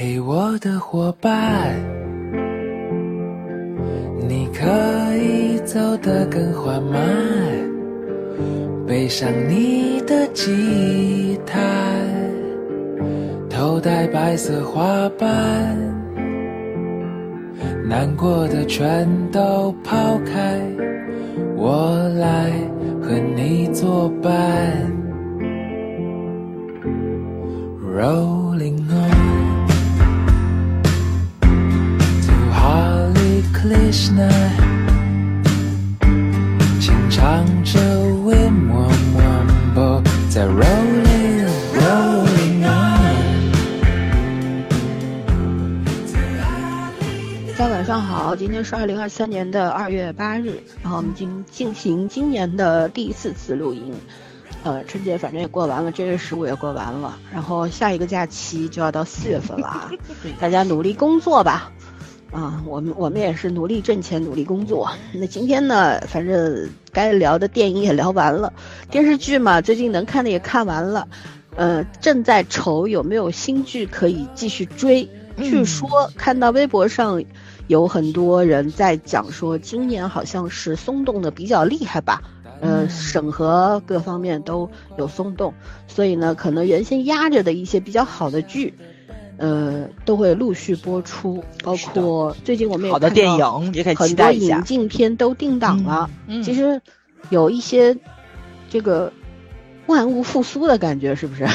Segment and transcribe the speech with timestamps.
[0.00, 1.74] 嘿，我的伙伴，
[4.28, 4.64] 你可
[5.16, 7.02] 以走得更缓慢，
[8.86, 11.58] 背上你的吉他，
[13.50, 15.76] 头戴白色花瓣，
[17.84, 20.60] 难过的全都抛开，
[21.56, 22.52] 我来
[23.02, 24.32] 和你作伴。
[27.82, 28.37] road
[33.88, 34.28] Krishna，
[36.78, 43.16] 轻唱着 Wim Wam Wambo，在 Rolling Rolling on。
[47.56, 53.94] 大家晚上好，今天是二零二三年的二月八日，然后我们进进行今年的第四次录音。
[54.64, 59.90] 呃，春节反正也过完了，正月十五也过完了，然后下一个假期就要到四月份了啊，
[60.38, 61.72] 大家努力工作吧。
[62.30, 64.90] 啊，我们我们也是努力挣钱，努力工作。
[65.14, 68.52] 那今天呢，反正该聊的电影也聊完了，
[68.90, 71.08] 电视剧嘛，最近能看的也看完了。
[71.56, 75.08] 呃，正在愁有没有新剧可以继续追。
[75.38, 77.22] 据说看到微博上
[77.68, 82.22] 有很多人在讲说，今年好像是松动的比较厉害吧。
[82.60, 84.68] 呃，审核各方面都
[84.98, 85.54] 有松动，
[85.86, 88.74] 所以呢，可能原先压着的一些比较好的剧，
[89.38, 91.42] 呃，都会陆续播出。
[91.64, 96.10] 包括最近我们也好的电影也可以很多引进片都定档了。
[96.44, 96.80] 其实
[97.30, 97.96] 有一些
[98.68, 99.12] 这个
[99.86, 101.46] 万物复苏的感觉，是不是？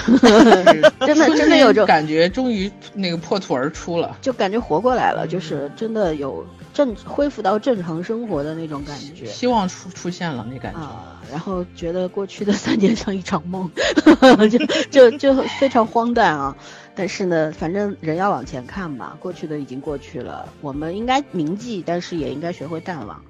[1.05, 6.45] 真的真的有这种感觉，终于那个破土而出了，就感觉活过来了，就是真的有。
[6.73, 13.69] 正恢复到正常生活的那种感觉，希望出出现了那感觉啊，然后觉得过去的三年像一场梦，
[14.49, 14.57] 就
[14.89, 16.57] 就就非常荒诞啊。
[16.95, 23.21] 但是呢，反正人要往前看吧，过去的已经过去了，我们应该铭记，但是也应该学会淡忘。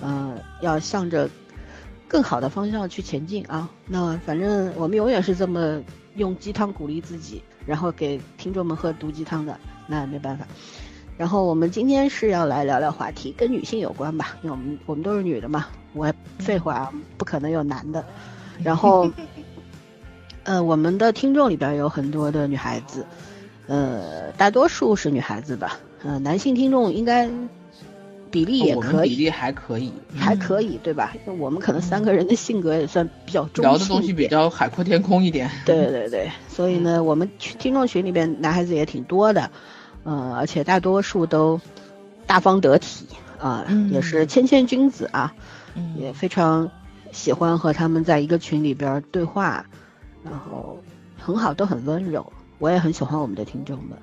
[0.00, 1.28] 嗯，要向着
[2.08, 3.68] 更好的方向去前进啊。
[3.86, 5.80] 那反正我们永远是这么
[6.16, 10.46] 用鸡汤鼓励自己，然后给听众们喝毒鸡汤的，那也没办法。
[11.18, 18.04] 然后我们今天是要来聊聊话题，跟女性有关吧，因为我们我们都是女的嘛，我废话不可能有男的。
[18.62, 19.08] 然 后，
[20.44, 23.06] 呃，我们的听众里边有很多的女孩子，
[23.66, 27.28] 呃，大多数是女孩子吧，呃，男性听众应该
[28.30, 31.14] 比例也可以，比例还可以，还可以，对吧？
[31.38, 35.50] 我们可能三个人的性格也算比较中聊的东西比较海阔天空一点。
[35.64, 39.50] 对对对，所以呢，我们听众群里边男孩子也挺多的。
[40.04, 41.60] 呃，而且大多数都
[42.26, 43.06] 大方得体
[43.38, 45.32] 啊，也是谦谦君子啊，
[45.96, 46.70] 也非常
[47.12, 49.66] 喜欢和他们在一个群里边对话，
[50.24, 50.78] 然后
[51.18, 52.32] 很好，都很温柔。
[52.58, 53.98] 我也很喜欢我们的听众们。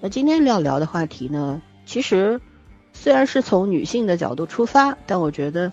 [0.00, 2.40] 那今天要聊的话题呢，其实
[2.92, 5.72] 虽然是从女性的角度出发，但我觉得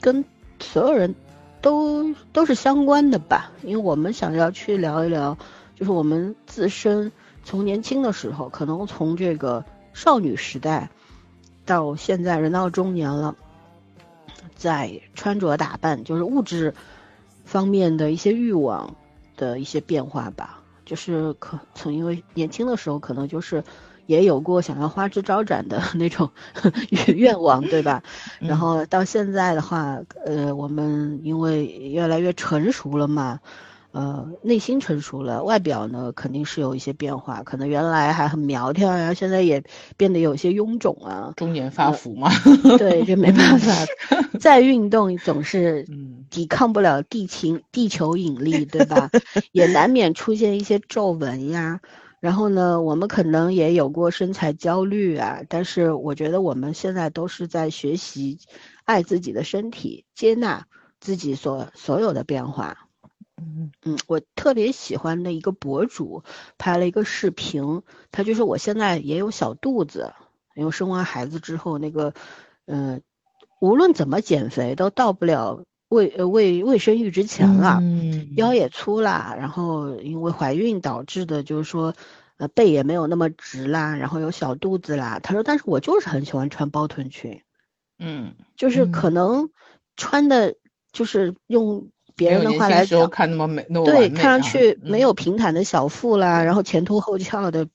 [0.00, 0.24] 跟
[0.60, 1.14] 所有人
[1.60, 5.36] 都都是相关的吧，因为我们想要去聊一聊，
[5.74, 7.12] 就是我们自身。
[7.42, 10.90] 从年轻的时候，可能从这个少女时代，
[11.64, 13.34] 到现在人到中年了，
[14.54, 16.74] 在穿着打扮，就是物质
[17.46, 18.94] 方面的一些欲望
[19.40, 20.60] 的一些变化吧。
[20.84, 23.62] 就是可从因为年轻的时候，可能就是
[24.06, 26.30] 也有过想要花枝招展的那种
[27.14, 28.02] 愿望，对吧？
[28.40, 33.40] 然后到现在的话，呃，我们因为越来越成熟了嘛。
[33.92, 39.62] 呃，内心成熟了，外表呢肯定是有一些变化，可能原来还很苗条呀，现在也
[39.96, 42.30] 变得有些臃肿啊，中年发福嘛。
[42.78, 43.74] 对，这没办法，
[44.38, 45.84] 再运动总是
[46.30, 49.10] 抵抗不了地情地球引力，对吧？
[49.50, 51.80] 也难免出现一些皱纹呀。
[52.20, 58.38] 然后呢，我们可能也有过身材焦虑啊，但是我觉得我们现在都是在学习
[58.84, 60.66] 爱自己的身体，接纳
[61.00, 62.89] 自己所所有的变化。
[63.40, 66.22] 嗯嗯，我特别喜欢的一个博主
[66.58, 70.12] 拍了一个视频，他就说我现在也有小肚子，
[70.54, 72.12] 因为生完孩子之后，那个，
[72.66, 73.02] 嗯，
[73.60, 77.80] 无论怎么减肥都到不了未呃卫卫生育之前了，
[78.36, 81.94] 腰也粗啦，然后因为怀孕导致的，就是说，
[82.36, 85.18] 呃背也没有那么直啦，然后有小肚子啦。
[85.22, 87.42] 他说，但是我就是很喜欢穿包臀裙，
[87.98, 89.50] 嗯，就是可能
[89.96, 90.56] 穿的，
[90.92, 91.88] 就是用。
[92.20, 97.66] 别人的话来讲，看那么美，对，看上去没有平坦的小腹啦，然后前凸后翘的，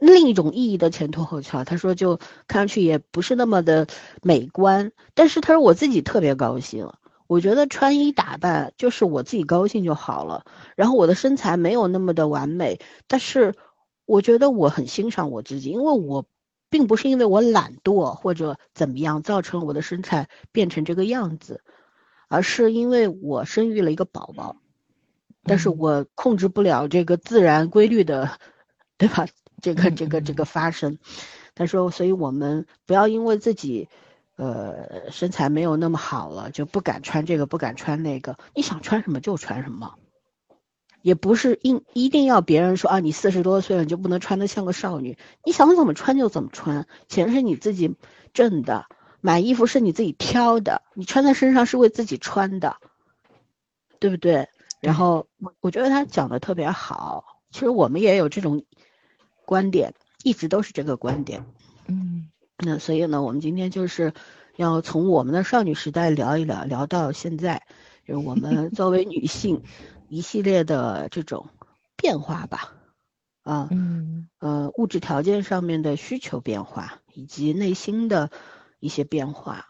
[0.00, 2.16] 另一种意义的前凸后翘，他说就
[2.46, 3.88] 看上去也不是那么的
[4.22, 4.92] 美观。
[5.14, 6.88] 但是他说我自己特别高兴，
[7.26, 10.44] 我觉得穿衣打扮就是我自己高兴就好了。
[10.76, 12.78] 然后我的身材没有那么的完美，
[13.08, 13.56] 但是
[14.06, 16.24] 我觉得我很欣赏我自己，因为我
[16.70, 21.62] 并不是因为我懒惰或者怎么样造成我的身材变成这个样子，
[22.28, 24.56] 而是因为我生育了一个宝宝，
[25.44, 28.38] 但是我控制不了这个自然规律的，
[28.96, 29.26] 对吧？
[29.60, 30.98] 这个这个这个发生。
[31.54, 33.88] 他说，所以我们不要因为自己，
[34.36, 38.38] 呃，身材没有那么好了，就不敢穿这个，不敢穿那个。
[38.54, 39.94] 你想穿什么就穿什么。
[41.02, 45.16] 也不是一一定要别人说啊，你四十多岁了你就不能穿得像个少女。
[45.44, 47.96] 你想怎么穿就怎么穿，钱是你自己
[48.32, 48.86] 挣的，
[49.20, 52.76] 买衣服是你自己挑的，你穿在身上是为自己穿的，
[53.98, 54.48] 对不对？
[54.80, 58.64] 然后我我觉得他讲的特别好，其实我们也有这种
[59.44, 61.44] 观点，一直都是这个观点。
[61.86, 62.28] 嗯，
[62.58, 64.12] 那所以呢，我们今天就是
[64.56, 67.66] 要从我们的少女时代聊一聊，聊到现在，
[68.06, 69.62] 就是我们 作为女性。
[70.10, 71.50] 一系列的这种
[71.94, 72.72] 变化吧，
[73.42, 78.30] 啊，嗯，呃，物质条件上面的需求变化，以及内心的
[78.80, 79.66] 一些变化，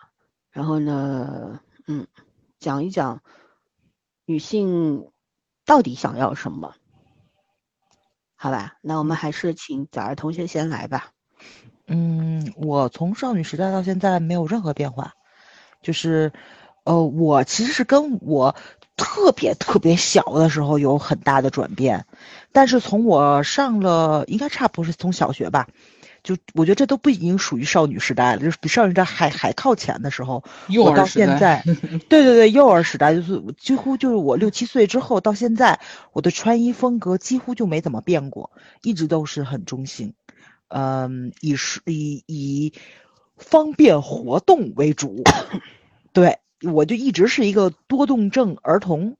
[0.50, 2.06] 然后呢，嗯，
[2.58, 3.22] 讲一讲
[4.24, 5.10] 女性
[5.64, 6.74] 到底想要什么，
[8.36, 8.76] 好吧？
[8.80, 11.10] 那我们还是请早儿同学先来吧。
[11.86, 15.14] 嗯，我从少女时代到现在没有任何变化，
[15.82, 16.32] 就是，
[16.84, 18.54] 呃，我其实是跟我。
[19.00, 22.04] 特别特别小的时候有很大的转变，
[22.50, 25.68] 但是从我上了应该差不多是从小学吧，
[26.28, 30.44] 就我觉得这都不已经属于少女时代了，就是比少女时代还还靠前的时候。
[30.78, 31.62] 我到现在，
[32.10, 35.80] 对对对，幼儿时代就是几乎就是我六七岁之后到现在，
[36.12, 38.50] 我的穿衣风格几乎就没怎么变过，
[38.82, 40.12] 一直都是很中性，
[40.68, 42.74] 嗯，以是以以
[43.38, 45.24] 方便活动为主，
[46.12, 46.38] 对。
[46.60, 49.16] 我就一直是一个多动症儿童，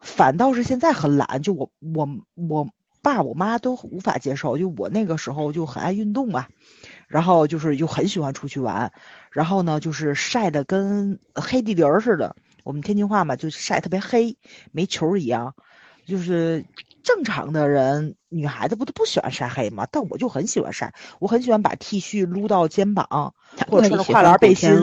[0.00, 1.40] 反倒是现在很懒。
[1.40, 2.68] 就我我我
[3.04, 4.58] 爸我妈都无法接受。
[4.58, 6.48] 就我那个时候就很爱运动嘛，
[7.06, 8.90] 然后就是又很喜欢出去玩，
[9.30, 12.34] 然后呢就是晒得跟黑地梨似的。
[12.64, 14.36] 我们天津话嘛，就晒特别黑，
[14.72, 15.54] 煤球一样。
[16.06, 16.66] 就是
[17.02, 19.86] 正常的人，女孩子不都不喜欢晒黑吗？
[19.90, 23.34] 但我就很喜欢晒，我很喜欢把 T 恤撸到肩膀，
[23.68, 24.70] 或者穿着跨栏背心。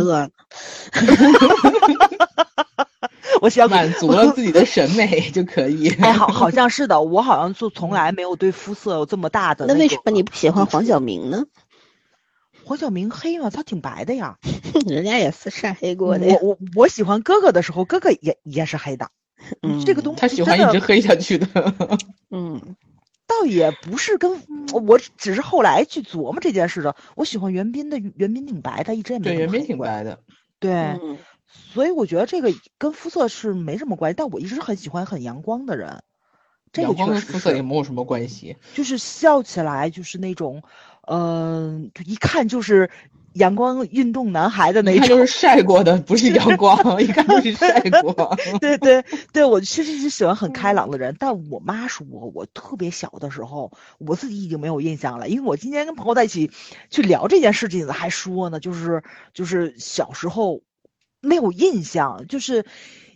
[3.42, 5.90] 我想满足了自己的审美就可以。
[6.00, 9.66] 哎，好，好像是的，我好像就从来没有对肤色有这么大的。
[9.66, 11.46] 那为什么你不喜欢黄晓明呢？
[12.64, 13.50] 黄晓明黑吗？
[13.50, 14.38] 他挺白的呀。
[14.86, 16.28] 人家也是晒黑过的。
[16.28, 19.10] 我我我喜欢哥哥的时候，哥哥也也是黑的。
[19.64, 21.48] 嗯，这个东西他喜欢一直黑下去的。
[22.30, 22.76] 嗯，
[23.26, 24.40] 倒也不是跟
[24.72, 26.96] 我，只是后来去琢磨这件事的。
[27.16, 30.20] 我喜欢袁彬的，袁彬挺白，的一直也没对袁彬挺白的。
[30.60, 31.00] 对，
[31.74, 34.16] 所以我觉得这个跟肤色是没什么关系。
[34.18, 36.02] 但我一直很喜欢很阳光的人。
[36.74, 38.58] 阳光跟肤色也没有什么关系。
[38.74, 40.64] 就是笑起来就是那种，
[41.08, 42.90] 嗯，一看就是。
[43.36, 48.36] 阳光运动男孩的那种，就是晒过的，不是阳光， 一看就是晒过。
[48.60, 51.16] 对对对，我确实是喜欢很开朗的人。
[51.18, 52.06] 但我妈说，
[52.36, 55.30] 我特别小的时候，我自己已经没有印象了。
[55.30, 56.52] 因为我今天跟朋友在一起
[56.90, 59.02] 去聊这件事情，还说呢，就是
[59.34, 60.60] 就是小时候
[61.22, 62.66] 没有印象，就是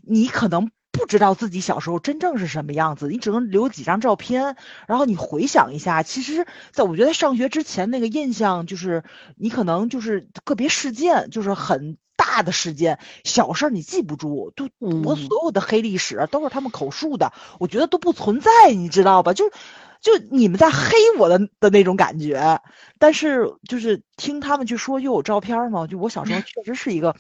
[0.02, 0.72] 你可能。
[0.98, 4.56] 不知道自己小时候真正是什么样子，你只能留几张照片，
[4.88, 6.04] 然后你回想一下。
[6.04, 9.04] 其实，在我觉得上学之前那个印象，就是
[9.36, 14.54] 你可能就是个别事件，就是很大的事件，小事儿你记不住。
[14.56, 19.34] 就我所有的黑历史都是他们口述的，我觉得都不存在，你知道吧？
[19.34, 19.52] 就。
[20.06, 22.62] 就你们在黑我的的那种感觉，
[23.00, 27.16] 但是就是听他们去说又有照片嘛，就我小时候确实是一个，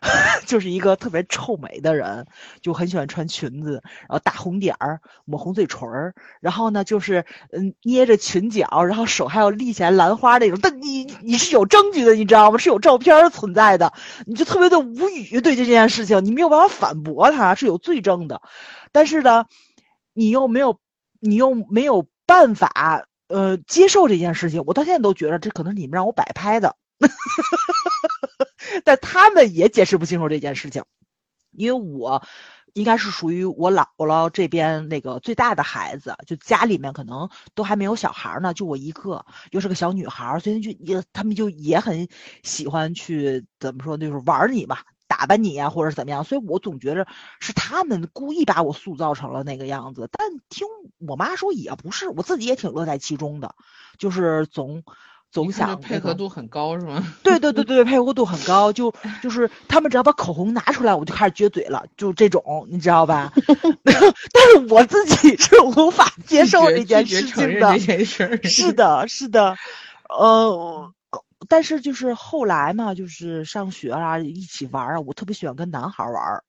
[0.46, 2.26] 就是一个特别臭美的人，
[2.62, 10.58] 就很喜欢穿裙子，然后大红点儿，抹红嘴唇儿，然后呢就是嗯捏着裙角，然后手还要立起来兰花那种。
[10.62, 12.56] 但你你是有证据的，你知道吗？
[12.56, 13.92] 是有照片存在的，
[14.24, 18.40] 你就特别的无语对这件事情，你没有办法反驳他，是有罪证的，
[18.92, 19.44] 但是呢，
[20.14, 20.80] 你又没有，
[21.20, 22.06] 你又没有。
[22.30, 26.76] 办法，呃，接受这件事情，我到现在都觉得这可能你们让我摆拍的，
[28.84, 30.84] 但他们也解释不清楚这件事情，
[31.50, 32.22] 因为我
[32.74, 42.06] 应该是属于我姥姥这边那个最大的孩子，就家里面可能都还没有小孩呢，就我一个，又是个小女孩，所以就也他们就也很
[42.44, 44.84] 喜欢去怎么说，就是玩你吧。
[45.10, 46.22] 打扮你呀，或者怎么样？
[46.22, 47.04] 所以我总觉着
[47.40, 50.08] 是他们故意把我塑造成了那个样子。
[50.12, 50.68] 但听
[51.06, 53.56] 我妈说也不是，我自己也挺乐在其中的，
[53.98, 54.84] 就是总
[55.32, 57.04] 总想配合度很高是吗？
[57.24, 63.32] 对对对对，配合度很高，就就是他们只要把口红拿出来，我就开始撅嘴了，就这种，你知道吧？
[63.82, 67.76] 但是我自己是无法接受这件事情的。
[68.44, 69.56] 是的，是的，
[70.08, 70.92] 呃，
[71.48, 76.42] 但是就是后来嘛，就是上学啊，一起玩啊，我特别喜欢跟男孩玩。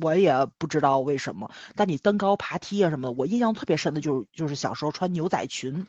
[0.00, 5.86] 我也不知道为什么，但你登高爬梯啊什么的，我印象特别深的就是就是小时候穿牛仔裙，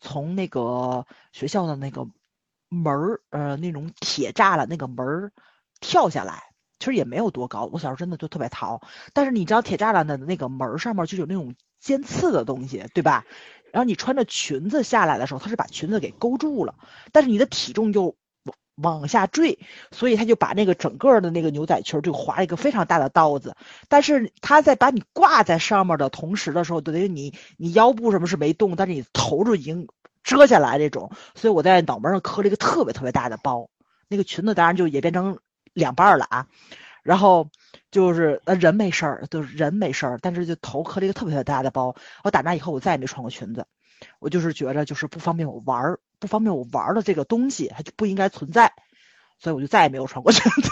[0.00, 2.06] 从那个学校的那个
[2.68, 5.32] 门儿，呃，那种铁栅栏那个门儿
[5.80, 6.42] 跳下来，
[6.78, 7.68] 其实也没有多高。
[7.72, 8.80] 我小时候真的就特别淘，
[9.12, 13.26] 但是你知道铁栅栏的那个门儿上面就有那种尖刺的东西，对吧？
[13.72, 16.74] 然后你穿着裙子下来的时候，它是把裙子给勾住了，
[17.10, 18.14] 但是你的体重就。
[18.76, 19.58] 往往下坠，
[19.90, 23.54] 所以他就把那个整个的那个牛仔裙就划了一个非常大的刀子。
[23.86, 29.88] 但是他在把你挂在上面的同时的时候，等于你你腰部什么是没动，但是你头就已经
[30.24, 31.12] 遮下来这种。
[31.34, 33.68] 所以我在脑门上磕了一个特别特别大的包。
[34.08, 35.38] 那个裙子当然就也变成
[35.74, 36.46] 两半了啊。
[37.02, 37.50] 然后
[37.92, 41.94] 就是呃人没事儿，就是人没事儿，但是就头磕了一个特别特别大的包。
[42.24, 43.64] 我打那以后我再也没穿过裙子，
[44.18, 46.00] 我就是觉着就是不方便我玩儿。
[46.18, 48.72] 不方便我玩儿的这个东西，它就不应该存在，
[49.40, 50.70] 所以我就再也没有穿过裙子。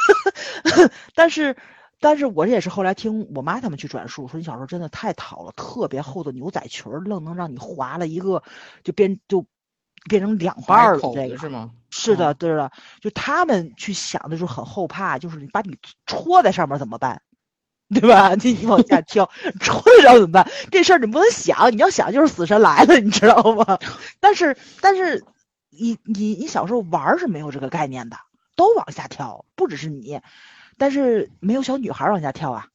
[1.13, 1.57] 但是，
[1.99, 8.45] 但是我也是后来听我妈他们去转述，说你小时候真的太淘了，特别厚的牛仔裙愣能让你划了一个，
[8.85, 9.45] 就变就
[10.09, 11.13] 变成两半了。
[11.15, 11.71] 这个是吗？
[11.91, 12.71] 是的，对的。
[13.01, 15.77] 就他们去想的时候很后怕，就是你把你
[16.07, 17.21] 戳在上面怎么办？
[17.93, 18.35] 对吧？
[18.37, 19.29] 你你往下跳，
[19.61, 20.49] 戳在上怎么办？
[20.71, 23.79] 这事儿你不能想，你要想就是死神来了，你知道吗？
[24.21, 25.25] 但是，但是。
[25.73, 28.17] 你你你小时候玩是没有这个概念的，
[28.55, 30.21] 都往下跳，不只是你，
[30.77, 32.67] 但是没有小女孩往下跳啊，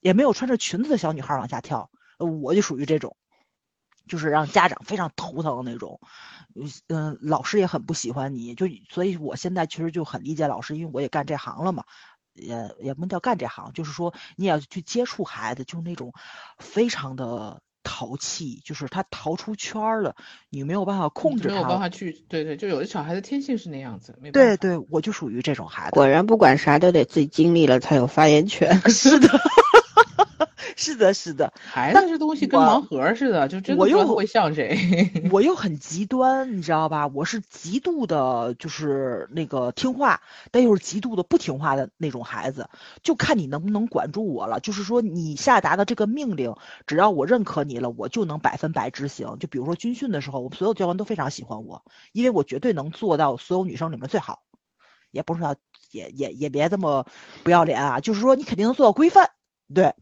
[0.00, 3.16] 也没有穿着裙子的小女孩往下跳，我就属于这种，
[4.06, 5.98] 就是让家长非常头疼的那种，
[6.88, 11.84] 嗯，老师也很不喜欢你，就所以我现在其实就很理解老师，因为我也干这行了嘛，
[12.34, 16.12] 也也不能叫干这行，就是说你也要去接触孩子，就是那种
[16.58, 17.60] 非常的。
[17.84, 20.14] 淘气就是他逃出圈了，
[20.50, 25.90] 你没有办法控制他，没有办法去，对对，就有的小孩子天性是那样子，对对，我就属于这种孩子。
[25.90, 28.80] 果然不管啥都得自己经历了才有发言权。
[28.88, 29.28] 是的。
[30.76, 35.28] 是的，是的，孩子这东西跟盲盒似的，就真的又会像谁。
[35.30, 37.06] 我又很极端，你知道吧？
[37.08, 40.20] 我是极度的，就是那个听话，
[40.50, 42.68] 但又是极度的不听话的那种孩子，
[43.02, 44.60] 就看你能不能管住我了。
[44.60, 46.54] 就是说，你下达的这个命令，
[46.86, 49.36] 只要我认可你了，我就能百分百执行。
[49.38, 54.42] 就比如说军训的时候，我们所有教官都非常喜欢我，因为我绝对能做到所有女生里面最好。
[55.10, 55.56] 也不是说
[55.90, 57.04] 也也也别这么
[57.44, 59.30] 不要脸啊，就是说你肯定能做到规范，
[59.74, 59.94] 对。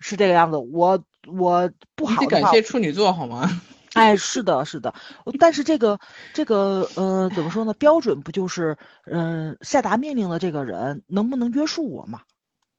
[0.00, 2.20] 是这个样子，我我不好。
[2.22, 3.48] 得感谢处女座好吗？
[3.94, 4.94] 哎，是的，是的。
[5.38, 5.98] 但是这个
[6.32, 7.74] 这个呃，怎么说呢？
[7.74, 12.20] 标准不就是嗯，下达命令的这个人能不能约束我嘛？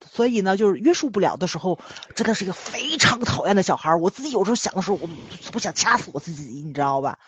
[0.09, 1.79] 所以呢，就是约束不了的时候，
[2.15, 3.93] 真的是一个非常讨厌的小孩。
[3.95, 5.09] 我自己有时候想的时候，我
[5.53, 7.19] 我想掐死我自己，你知道吧？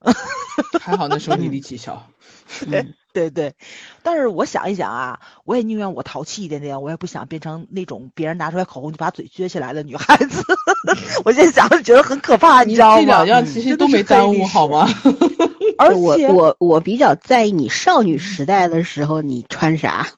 [0.80, 2.08] 还好那时候你力气小。
[2.70, 3.54] 对对对，
[4.02, 10.42] 但是我想一想啊，我也宁愿我淘气一点点，我也不想变成那种别人拿出来口红就把嘴撅起来的女孩子。
[11.24, 13.00] 我现在想觉得很可怕，你知道吗？
[13.00, 14.88] 这两样其实都没耽误，好吗？
[15.78, 20.08] 而且我我我比较在意你少女时代的时候你穿啥？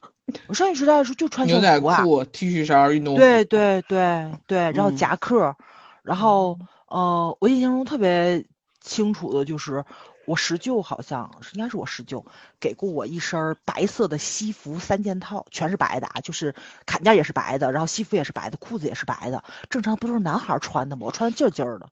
[0.47, 3.21] 我少女时代的时候就穿牛仔裤、T 恤衫、运动服。
[3.21, 5.55] 对对对对，然后夹克，
[6.01, 8.43] 然后呃，我印象中特别
[8.81, 9.85] 清楚的就是。
[10.27, 12.25] 我十舅好像是，应该是我十舅
[12.59, 16.53] 给过我一身白色的西服三件套，全是白的啊，就是
[16.85, 21.05] 坎肩也是白的，然后西服也是白的，裤子也是白的，正常不都是男孩穿的吗？
[21.05, 21.89] 我穿的劲劲儿的。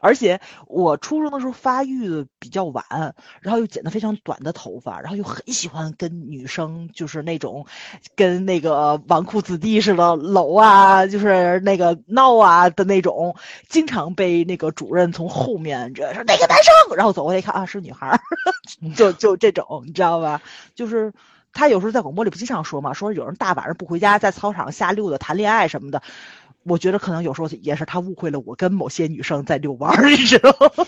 [0.00, 2.84] 而且我初中的时候发育的比较晚，
[3.40, 7.66] 然后又剪的非常短的头发，然后又很喜欢跟女生就是那种，
[8.16, 13.36] 跟那个纨绔子弟似的搂啊，就是那个闹啊的那种，
[13.68, 18.20] 经常被那个主任从后面这说哪个男生，然后走过来一看啊是女孩，
[18.96, 20.40] 就就这种你知道吧？
[20.74, 21.12] 就是
[21.52, 26.02] 他有时候在广播里不经常说嘛，说有人大晚上不回家，在操场瞎溜达谈恋爱什么的。
[26.64, 30.84] 我觉得可能有时候也是他误会了我跟某些女生在遛弯儿，你知道吗？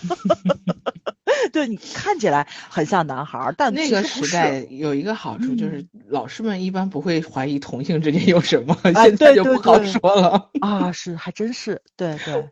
[1.53, 10.91] 对你看起来很像男孩，但那个时代有一个好处就是老师们一般不会怀疑同性之间有什么，现在就不好说了啊。
[10.91, 12.49] 是，还真是，对对。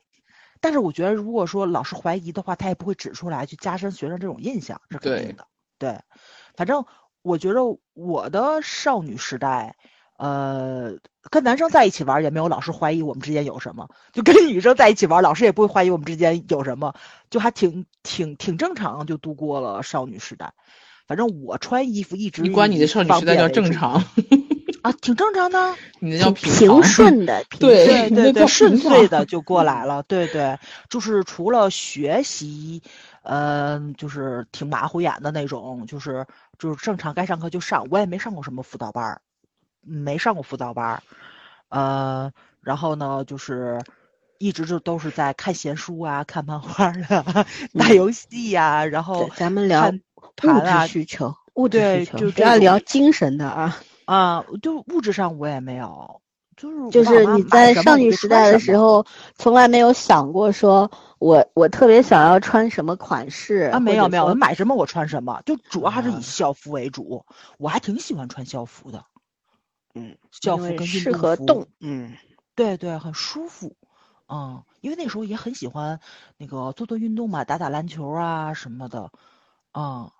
[0.62, 5.48] 但是我觉得，如果说老师怀疑的话，他也不会指出来，去加深学生这种印象，是肯定的。
[5.78, 6.00] 对，
[6.56, 6.86] 反正
[7.22, 7.62] 我觉得
[7.94, 9.76] 我的少女时代。
[10.18, 10.94] 呃，
[11.30, 16.94] 跟男生在一起玩也没有老师怀疑我们之间有什么，就跟女生在一起玩，老师也不会怀疑我们之间有什么，
[17.30, 20.54] 就还挺挺挺正常，就度过了少女时代。
[21.08, 24.04] 反正我穿衣服一直你管你的少女时代叫正常
[24.82, 30.58] 啊，挺正常的，你那叫平顺的，对对对，顺遂的就过来了，对对，
[30.90, 32.82] 就是除了学习，
[33.24, 36.26] 嗯，就是挺马虎眼的那种，就是
[36.58, 39.22] 就是正常该上课就上，我也没上过什么辅导班儿，
[39.86, 41.04] 没上过辅导班儿，
[41.70, 43.82] 呃，然后呢，就是
[44.38, 47.46] 一直就都是在看闲书啊，看漫画啊，
[47.80, 49.92] 打游戏呀，然后咱们聊。
[50.44, 54.44] 物质需求，物质需求，主要聊精神的啊 啊！
[54.62, 56.20] 就物质上我也没有，
[56.58, 59.06] 就是就是你在少女时代的时候，
[59.38, 63.80] 从来没有想过说我我特别想要穿什么款式啊？
[63.80, 67.26] 没有没有，我买什么我穿什么，就主要还是以校服为主。
[67.58, 69.06] 我还挺喜欢穿校服的，
[69.96, 72.16] 嗯，校服跟适合动，嗯，
[72.54, 73.76] 对对，很舒服，
[74.28, 76.00] 嗯，因为那时候也很喜欢
[76.38, 79.12] 那个做做运动嘛，打打篮球啊什么的，
[79.74, 80.12] 嗯。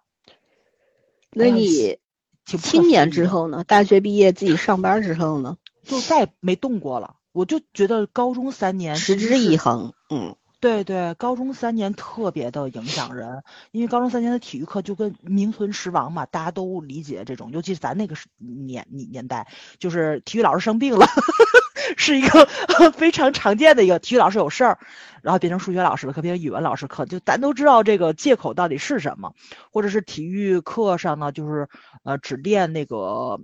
[1.38, 2.00] 那你
[2.46, 3.66] 青年之后呢？
[3.66, 5.58] 大学毕业自己上班之后呢？
[5.84, 7.18] 就再也没动过了。
[7.34, 9.92] 我就觉得高中三年持之以恒。
[10.10, 17.52] 嗯，对对，高中三年特别的影响人，因为高中三年的体育课就跟名存实亡嘛，大家都理解这种。
[17.52, 21.06] 尤其是咱那个年年年代，就是体育老师生病了，
[21.98, 22.48] 是一个
[22.98, 24.80] 非常常见的一个体育老师有事儿。
[25.22, 29.36] 然后变成数学老师了，可，变成语文老师课，就咱都知道这个借口到底是什么，
[29.72, 31.70] 或者是体育课上呢，就是
[32.04, 33.40] 呃只练那个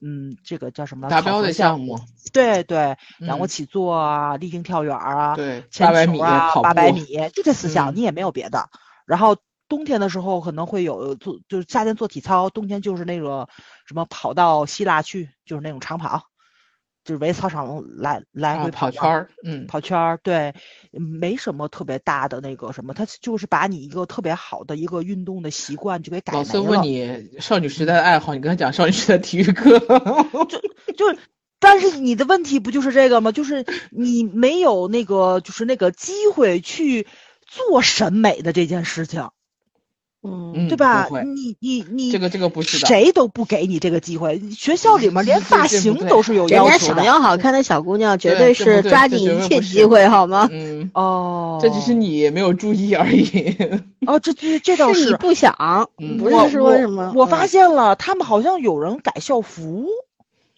[0.00, 1.98] 嗯这个叫什么达标的项目，
[2.32, 8.68] 对对，仰卧起坐啊，立定跳远啊，对，八百米啊，八百米，就这四项，你也没有别的。
[9.06, 9.36] 然后
[9.68, 13.48] 冬天的时候可能会有做，就是夏天做体操，冬天就是那个
[13.86, 16.24] 什么跑到希腊去，就是那种长跑。
[17.04, 20.54] 就是围操场来来回跑圈儿，嗯，跑圈儿，对，
[20.90, 26.38] 没什么特别大的那个什么，他就是把你一个特别好的一个运动的习惯就给改了。
[26.38, 29.78] 老孙问你少女时代的爱好，你跟他讲少女时代体育课，
[30.48, 30.58] 就
[30.96, 31.18] 就，
[31.58, 33.32] 但是你的问题不就是这个吗？
[33.32, 37.06] 就是你没有那个，就是那个机会去
[37.46, 39.28] 做审美的这件事情。
[40.26, 41.06] 嗯，对吧？
[41.22, 44.40] 你你你，这个这个不是的，谁都不给你这个机会。
[44.50, 46.70] 学校里面连发型都是有要求的。
[46.70, 50.48] 人家想要好看的小姑娘，绝对是抓紧一切机会，好吗？
[50.50, 53.54] 嗯哦，这只是你没有注意而已。
[54.06, 55.54] 哦，这这这倒是你不想，
[56.18, 57.12] 不是说什么？
[57.14, 59.86] 我发现了，他们好像有人改校服。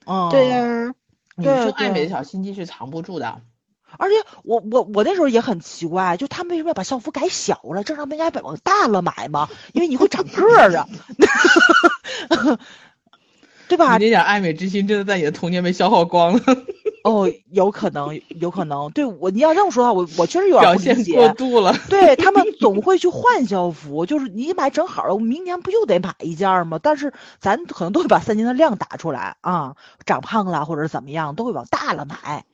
[0.06, 0.94] 嗯，对呀，
[1.36, 3.40] 女生爱美的小心机是藏不住的。
[3.98, 7.84] 而且我我我那时候也很奇怪，就他们为什么要把校服改小了？
[7.84, 9.48] 正常不应该往大了买吗？
[9.72, 10.86] 因为你会长个儿啊，
[13.68, 13.98] 对吧？
[13.98, 16.42] 你那点爱美之心真的在你的童年被消耗光了。
[17.02, 18.90] 哦，有可能，有可能。
[18.90, 21.14] 对我，你要这么说的话，我我确实有点不理解。
[21.14, 21.72] 过度了。
[21.88, 26.80] 对他们总会去换校服，就是你买正好了，我明年不又得买一件吗？
[26.82, 32.44] 但是咱可能都会把三年的量打出来啊，长胖了或者怎么样，都会往大了买。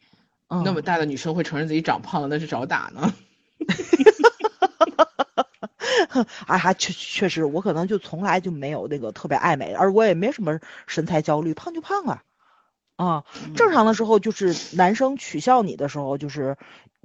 [0.65, 3.13] 那么大的女生会承认自己长胖了，那是找打呢。
[6.47, 12.23] 啊， 还确确实，我可能就从来就没有那个特别爱美，而我也没什么身材焦虑，胖就胖啊。
[12.97, 13.25] 啊，
[13.57, 16.57] 正常的时候就是男生取笑你的时候，就是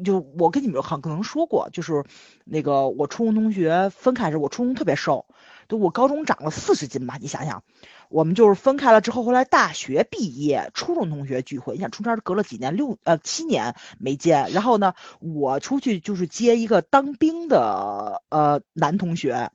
[0.03, 2.03] 就我跟你们很可能说过，就是
[2.43, 5.25] 那个我初中同学分开时，我初中特别瘦，
[5.69, 7.63] 就我高中长了四十斤吧，你想想。
[8.09, 14.49] 我们就是分开了之后，后来大学毕业，初中同学聚会，你想中间隔了几年，六呃七年没见。
[14.51, 19.51] 然后呢，我出去就是接一个当兵的呃男同学，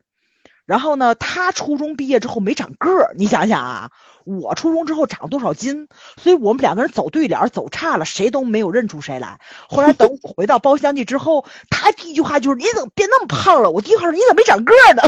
[0.67, 3.91] 然后呢，他初中毕业之后没长个儿，你想想啊，
[4.25, 5.89] 我初中之后长了多少斤？
[6.17, 9.41] 所以我们两个人走对脸走差了，谁都没有认出谁来。
[9.69, 15.03] 后来等我回到包厢去之后，他第一句话就是：“你怎么变那么胖了？”我第一句话是：“你怎么没长个儿呢？”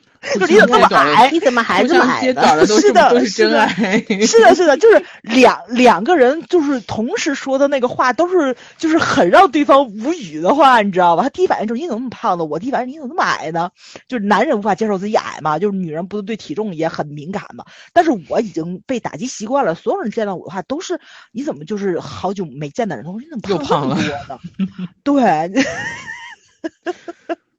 [0.38, 1.30] 就你怎么这么矮？
[1.30, 2.20] 你怎么还这么矮？
[2.20, 11.22] 是的，是的，是的，是的，就是两两个人就是同时说的那个话，都是就是很让对方无语的话，你知道吧？
[11.22, 12.44] 他第一反应就是你怎么那么胖呢？
[12.44, 13.70] 我第一反应你怎么那么矮呢？
[14.08, 17.64] 就是男人无法接受自己矮嘛，就是女人不是对体重也很敏感嘛。
[17.94, 21.00] 但是我已经被打击习惯了，所有人见到我的话都是
[21.32, 24.38] 你怎么就是好久没见的人，说你怎么胖这么多呢？
[25.02, 25.64] 对。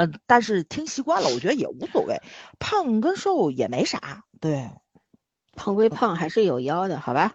[0.00, 2.22] 嗯，但是听习惯了，我觉得也无所谓，
[2.58, 4.24] 胖跟瘦也没啥。
[4.40, 4.70] 对，
[5.54, 7.34] 胖归胖，还是有腰的，好吧？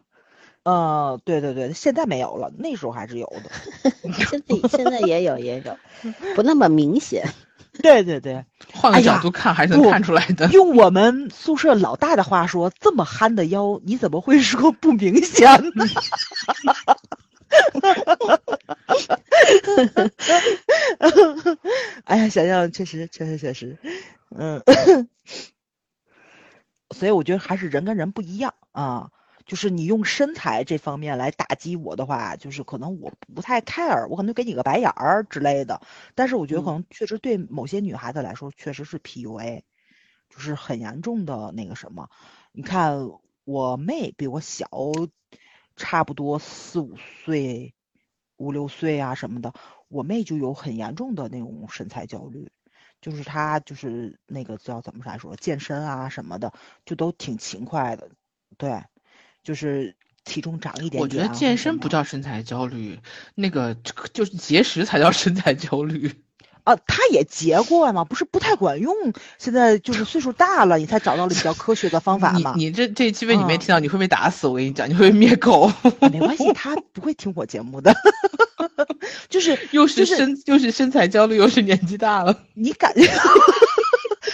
[0.64, 3.52] 呃，对对对，现在没有了，那时候还是有的。
[4.26, 5.78] 现在现在也有也有，
[6.36, 7.32] 不那么明显。
[7.84, 10.48] 对对对，换个角度看还是能看出来的。
[10.48, 15.86] 用我们宿舍老大的话说，这么憨的腰，你怎么会说不明显呢？
[22.06, 23.78] 哎呀，想想确实确实确实，
[24.36, 24.62] 嗯，
[26.96, 29.12] 所以我觉得还是人跟人不一样啊。
[29.46, 35.82] 就是你用身材这方面来打击我的话，就是可能我不太 care，我可能给你个白眼儿之类的。
[36.16, 39.62] 但是我觉得可能确实对某些女孩子来说，确实是 PUA，
[40.32, 42.10] 就是很严重的那个什么。
[42.54, 43.08] 你看
[43.44, 44.68] 我妹比我小，
[45.76, 47.74] 差不多四五岁、
[48.38, 49.54] 五六岁啊什么的，
[49.88, 52.50] 我妹就有很严重的那种身材焦虑，
[53.02, 56.54] 就是她就是那个叫怎么来说，健身啊什么的，
[56.86, 58.10] 就都挺勤快的，
[58.58, 58.84] 对。
[59.44, 63.00] 就是体重长一点，我觉得健身不叫身材焦虑，
[63.36, 66.25] 那个就是节食才叫身材焦虑。
[66.66, 68.94] 啊，他也结过嘛，不是不太管用。
[69.38, 72.54] 现在就是岁数大了，你才找到了比较科学的方法嘛。
[72.58, 74.48] 你你这这期被你没听到，你会被打死。
[74.48, 75.72] 我跟你讲，你会被灭口。
[76.12, 77.96] 没关系，他不会听我节目的。
[79.30, 83.08] 就是 又是身又是身材焦虑，又是年纪大了，你感觉。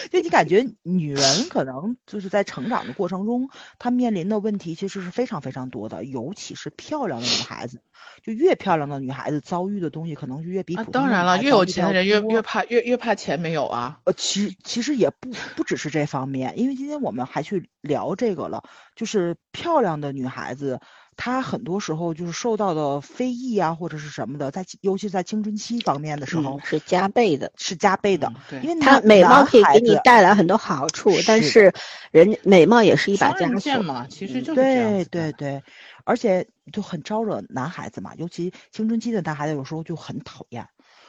[0.10, 7.82] 就你感觉女人可能就是在成长的过程中，她面临的问题其实是非常非常多的，尤其是漂亮的女孩子，
[8.24, 10.92] 就越漂亮的女孩子遭遇的东西可能就越比普通。
[10.92, 14.00] 当然了，越有钱的人越越怕越越怕钱没有啊。
[14.06, 18.64] 呃，其其实也不不只是这方面，因为今天我们还去聊这个了，
[18.96, 20.80] 就是漂亮的女孩子。
[21.18, 28.32] 她很多时候就是受到的非议啊，或者是什么的，在尤其在青春期方面的时候是加倍的，是加倍的。
[28.50, 31.74] 对，因为他美貌可以给你带来很多好处，但是
[32.12, 35.64] 人美貌也是一把枷锁嘛，其实就是对对对，
[36.06, 40.68] 而且就很招惹男孩子嘛，尤其青春期的男孩子有时候就很讨厌。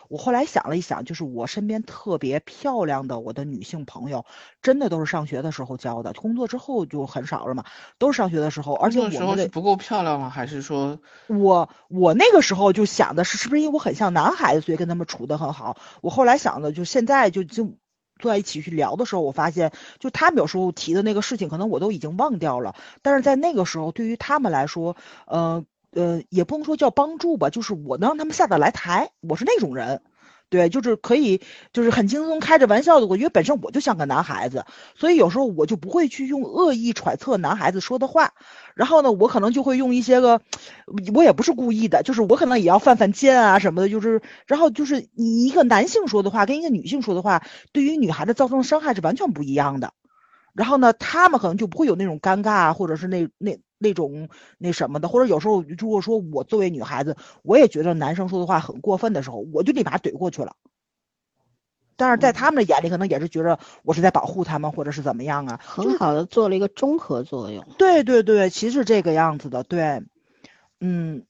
[0.09, 4.27] 我后来想了一想，就是我身边特别漂亮的我的女性朋友，
[4.61, 7.65] 真的都是上学的时候交的，工作之后就很少了嘛，
[7.99, 8.75] 都是上学的时候。
[8.75, 10.29] 而且我时候是不够漂亮吗？
[10.29, 15.79] 还是说，我我那个时候就想的是，是不是因为我很像男孩子，所以跟他们处的很好？
[16.03, 17.77] 我后来想的，就现在就就
[18.19, 22.75] 坐在一起去聊的时候，我发现，就他们有时候提的那个事情，可能我都已经忘掉了。
[23.01, 25.65] 但是在那个时候，对于他们来说，呃。
[25.93, 30.01] 呃，也不能说叫帮助吧，就是我能让他们下得来台，我是那种人，
[30.49, 31.41] 对，就是可以，
[31.73, 33.07] 就是很轻松开着玩笑的。
[33.07, 38.33] 我觉得本身我就像个男孩子，所以有时候我就不会去用恶意揣测男孩子说的话，
[38.75, 40.41] 然后呢，我可能就会用一些个，
[41.15, 49.93] 我也不是故意的，就是我可能也要犯犯贱啊什么的，就是，然后就是你一个男性说的话跟一个女性说的话，对于女孩子造成的伤害是完全不一样的，
[50.55, 53.59] 然后呢，他们可能就不会有那种尴尬或者是那那。
[53.83, 60.57] 那种那什么的，或者有时候如果说我作为女孩子，我也觉得男生说的话很过分的时候，我就立马怼过去了。
[61.95, 65.61] 但是在他们的眼里，可能也是觉得我是在保护他们，或者是怎么样啊？
[65.63, 67.65] 很好的做了一个中和作用。
[67.79, 70.03] 对对对，其实这个样子的，对，
[70.81, 71.27] 嗯，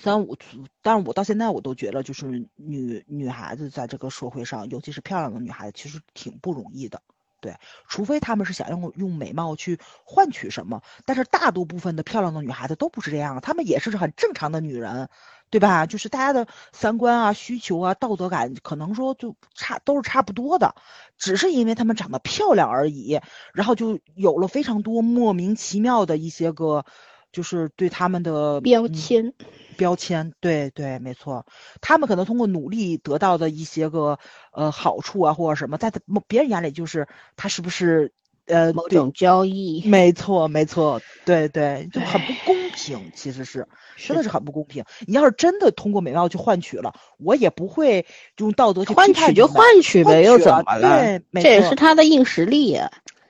[0.00, 0.38] 虽然我，
[0.80, 7.02] 但是我到现在我都觉得，就是女女孩子在这个社会上，尤其是漂亮的女孩子，其实挺不容易的。
[7.44, 15.10] 对，除非他们是想用用美貌去换取什么，但是大多部分的漂亮的女孩子都不是这样，她们也是很正常的女人，
[15.50, 15.84] 对吧？
[15.84, 20.74] 就是大家的三观啊、需求啊、道德感，可能说就差都是差不多的，
[21.18, 23.20] 只是因为她们长得漂亮而已，
[23.52, 26.86] 然后就有了非常多莫名其妙的一些个，
[27.34, 29.34] 就是对他们的标签。
[29.76, 31.44] 标签对对没错，
[31.80, 34.16] 他们可能通过努力得到的一些个
[34.52, 35.92] 呃好处啊或者什么，在
[36.28, 38.12] 别人眼里就是他是不是
[38.46, 39.82] 呃某种交易？
[39.84, 43.66] 没错没错，对对，就很不公平，其实是
[43.96, 44.84] 真的是很不公平。
[45.08, 48.06] 你要是真的通过美貌去换取了，我也不会
[48.38, 51.20] 用道德去换取就换取呗，又怎么了？
[51.32, 52.78] 对，这也是他的硬实力。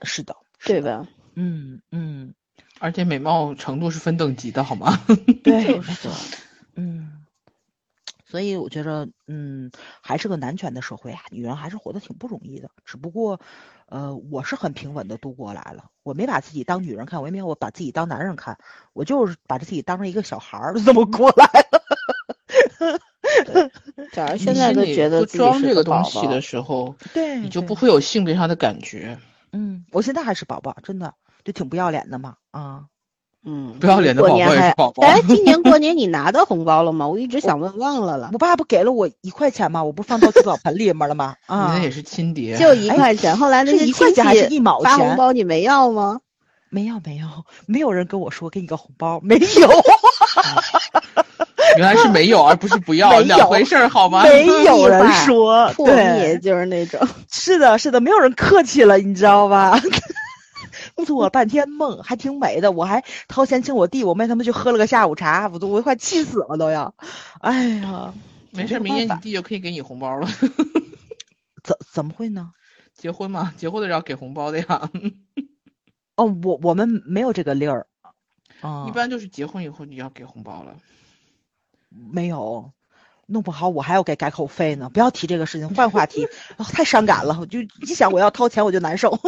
[0.02, 1.08] 是的，对吧？
[1.36, 2.34] 嗯嗯。
[2.80, 4.98] 而且美貌程度是分等级的，好吗？
[5.44, 5.80] 对，
[6.74, 7.24] 嗯，
[8.26, 9.70] 所以我觉得，嗯，
[10.02, 12.68] 还是个男权的社会啊，女人还是活得挺不容易的。
[12.84, 13.40] 只不过，
[13.86, 18.58] 呃，我是很平稳的度过来了，我没把自己当女人看，我也没有把自己当男人看，
[18.92, 21.80] 我就是把自己当成一个小孩儿，这么 过来了。
[24.12, 29.18] 假如现在都觉得装这个东西的时候，对，你就不会有性别上的感觉。
[29.52, 31.14] 嗯，我现在还是宝宝，真的。
[31.44, 32.84] 就挺不要脸的嘛，啊，
[33.44, 35.06] 嗯，不要脸的宝宝也是宝宝。
[35.06, 37.06] 哎，今年过年你拿到红包了吗？
[37.06, 38.30] 我一直想问，忘了了。
[38.32, 39.84] 我爸不给了我一块钱吗？
[39.84, 41.34] 我不放到聚宝盆里面了吗？
[41.46, 43.36] 啊，你那也是亲爹，就一块钱。
[43.36, 44.90] 后来那一块钱还是一毛钱？
[44.90, 46.20] 发红包你没要吗？
[46.70, 47.26] 没有没有，
[47.66, 49.44] 没有人跟我说给你个红包，没有。
[51.76, 54.22] 原来是没有，而不是不要，两回事儿好吗？
[54.24, 57.00] 没有 人说，破灭就是那种。
[57.30, 59.78] 是的，是的，没有人客气了，你知道吧？
[61.06, 62.70] 做了半天梦，还挺美的。
[62.72, 66.94] 我还掏钱请我弟我妹他们去喝了个下午茶，我都我快气死了都要。
[67.40, 68.12] 哎呀，
[68.50, 70.28] 没事，明年你弟就可以给你红包了。
[71.62, 72.52] 怎怎么会呢？
[72.94, 74.90] 结婚嘛，结婚的要给红包的呀。
[76.16, 77.86] 哦，我我们没有这个例儿。
[78.86, 80.76] 一般就是结婚以后你要给红包了。
[81.90, 82.72] 没有。
[83.26, 86.26] 弄不好我还要给改口费呢，不要提这个事情，换话题，
[86.72, 87.36] 太伤感了。
[87.40, 89.18] 我就一想我要掏钱我就难受。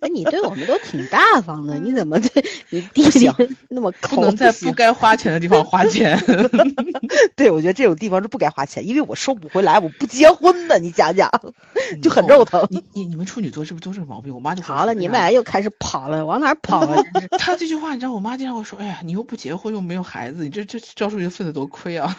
[0.00, 3.28] 哎，你对我们都挺大方的，你怎么对 你弟弟
[3.68, 6.16] 那么不能在不该花钱的地方花钱？
[7.34, 11.28] 对，我觉得这种地方是不该花钱，因为我收不回来，我不结婚的，你讲讲，
[12.00, 12.64] 就很肉疼。
[12.70, 14.32] 你你你们处女座是不是都是毛病？
[14.32, 17.02] 我妈就好了，你们俩又开始跑了，往哪跑了？
[17.38, 22.18] 他这句话你知道，我妈经常会说：“哎呀，你又不结婚又没有孩子，你这这招数学分的多亏。”对呀，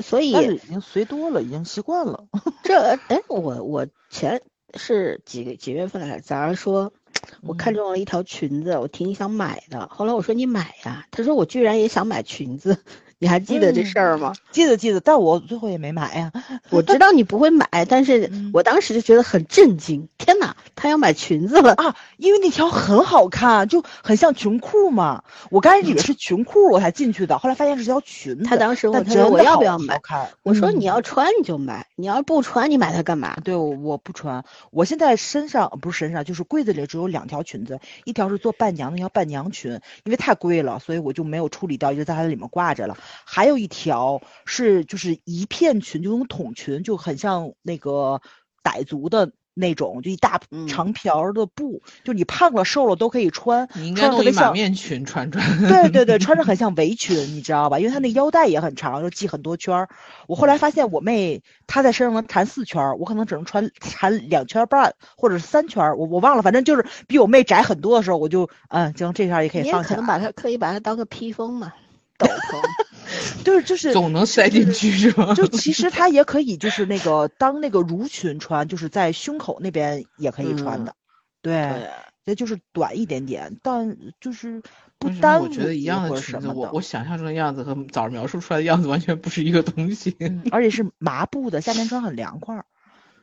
[0.00, 2.26] 所以已经随多了，已经习惯了。
[2.62, 4.42] 这哎，我我前
[4.74, 6.20] 是几个几月份来着？
[6.20, 6.92] 早上说，
[7.40, 9.88] 我看中了一条裙子，我挺想买的。
[9.88, 12.76] 后来我说你买呀，他说我居然也想买裙子。
[13.22, 14.32] 你还记得这事儿吗？
[14.50, 16.32] 记得记得，但我最后也没买呀。
[16.70, 20.08] 我知道你不会买，但是我当时就觉得很震惊。
[20.18, 21.94] 天哪，他要买裙子了啊！
[22.16, 25.22] 因为那条很好看，就很像裙裤嘛。
[25.50, 28.42] 我刚开始以为 是裙裤，我才进去的，后来发现是条裙子。
[28.42, 30.00] 他当时问我要不要买，
[30.42, 33.36] 我说你要穿你就买，你要不穿你买它干嘛？
[33.44, 34.44] 对，我不穿。
[34.72, 42.96] 我现在身上不是身上，就是柜子里只有两条裙子，一条是做伴娘的，叫伴娘裙，因为太贵了，所以我就没有处理掉，一直在它里面挂着了。
[43.24, 48.20] 还有一条是就是一片裙，就那种筒裙，就很像那个
[48.62, 53.68] 傣族的那种，就一大长条的布，就你胖了瘦了都可以穿。
[53.74, 55.44] 你应该弄一马面裙穿穿。
[55.68, 57.78] 对对对， 穿着很像围裙，你知道吧？
[57.78, 59.88] 因为它那腰带也很长，就系很多圈儿。
[60.26, 69.90] 我后来发现我妹她在身上能缠四圈，我可能只能穿缠两圈半或者是三圈，我我忘了，反正就是比我妹窄很多的时候，我就嗯，行，这条也可以放下。
[69.90, 71.72] 可能把它可以把它当个披风嘛。
[72.18, 72.62] 斗篷，
[73.44, 75.34] 就是就是总能塞进去是吗？
[75.34, 80.94] 就其实它也可以，就是那个当那个襦裙穿，就是在胸口那边也可以穿的。
[81.42, 81.88] 对，
[82.24, 84.62] 也就是短一点点，但就是
[84.98, 85.44] 不耽误。
[85.44, 90.16] 我觉得一样的裙子，我我想象中的样子和早上描述出来的样子完全不是一个东西。
[90.50, 92.64] 而且是麻布的，夏天穿很凉快。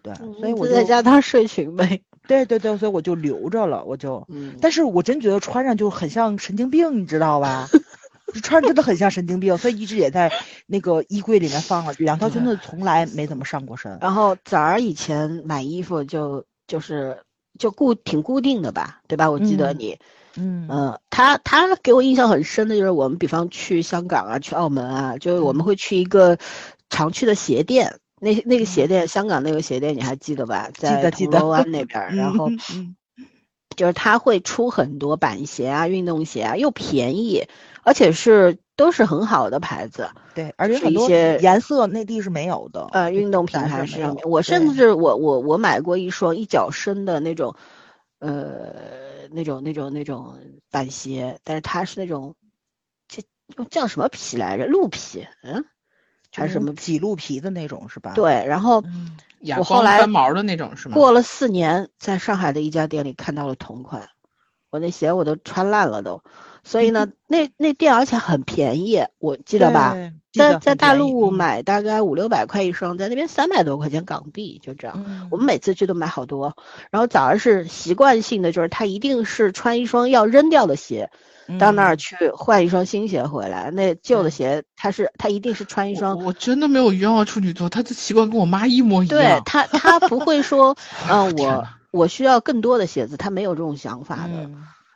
[0.02, 2.02] 对，所以我就在家当睡裙呗。
[2.28, 4.26] 对对对，所以我就留着了，我就。
[4.30, 4.56] 嗯。
[4.62, 7.68] 但是我真觉得穿上就很像神经病，你知道吧？
[8.32, 10.32] 穿真的很像神经病，所以一直也在
[10.68, 13.98] 那个衣柜里面放了两条裙子，从来没怎么上过身。
[14.02, 17.24] 然后崽儿以前买衣服就就是
[17.58, 19.30] 就固挺固定的吧，对吧？
[19.30, 19.98] 我记得你，
[20.36, 26.38] 嗯嗯，他他给我印象很深的就是我们比方去香港啊，去澳门啊，就是我们会去一个
[26.89, 30.70] 常去的鞋店，那那个鞋店，香港那个鞋店你还记得吧？
[30.74, 32.50] 在铜锣湾那边， 然后
[33.76, 37.46] 就是他会出很多板鞋啊、运动鞋啊，又便宜。
[37.89, 42.88] 而且是都是很好的牌子，对，而且很多颜色内地是没有的。
[42.91, 47.56] 呃，运动品牌上面，我甚至我我我买过一双一脚深的那种，
[48.19, 50.38] 呃，那种那种那种
[50.69, 52.36] 板鞋，但是它是那种，
[53.08, 53.23] 这
[53.71, 54.67] 叫什么皮来着？
[54.67, 55.65] 鹿皮，嗯，
[56.32, 58.13] 还是什么麂鹿皮的那种是吧？
[58.13, 58.84] 对，然后
[59.58, 60.93] 我后来翻毛的那种是吗？
[60.93, 64.08] 过了四年，在上海的一家店里看到了同款，
[64.69, 66.21] 我那鞋我都穿烂了都。
[66.63, 69.95] 所以呢，那那店而且很便宜，我记得吧，
[70.34, 75.28] 在在大陆买大概五六百块一双，在那边三百多块钱港币，就这样。
[75.32, 76.56] 我们每次去都买好多。
[76.91, 81.10] 然后早上是习惯性的，就是他一定是穿一双要扔掉的鞋，
[81.60, 83.72] 到那儿去换一双新鞋回来。
[83.72, 86.24] 那旧的鞋，他是他一定是穿一双。
[86.24, 89.19] 我真的没有冤枉处女座，他的习惯跟我妈一模一样。
[89.19, 90.78] 对他，他不会说，
[91.10, 94.50] 嗯，我我需要更多的鞋子，他没有这种想法的。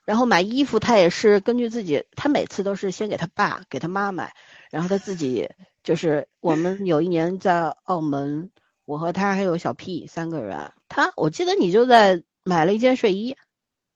[0.06, 4.34] 然后买衣服，他也是根据自己，他每次都是先给他爸、给他妈买，
[4.70, 5.50] 然后他自己
[5.84, 8.52] 就是我们有一年在澳门，
[8.86, 13.38] 我和他还有小 P 三个人，他我记得你就在买了一件睡衣，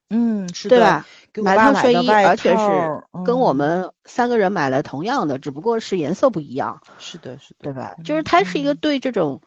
[0.10, 1.06] 嗯，是对吧？
[1.44, 6.82] 买了套睡衣，而且是跟我们三个人买了同样的，只不过是颜色不一样。
[7.00, 7.96] 是的，是的，对吧？
[8.06, 9.42] 就是他是一个对这种，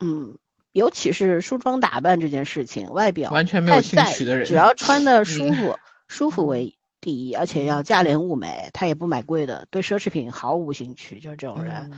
[0.00, 0.36] 嗯。
[0.78, 11.90] 尤其是梳妆打扮这件事情，外表完全没有兴趣的人，只要穿的舒服，舒服为第一，而且要价廉物美，他也不买贵的，对奢侈品毫无兴趣，就是这种人。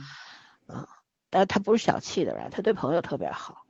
[0.67, 0.85] 嗯，
[1.29, 3.63] 但是他不是小气的人，他对朋友特别好，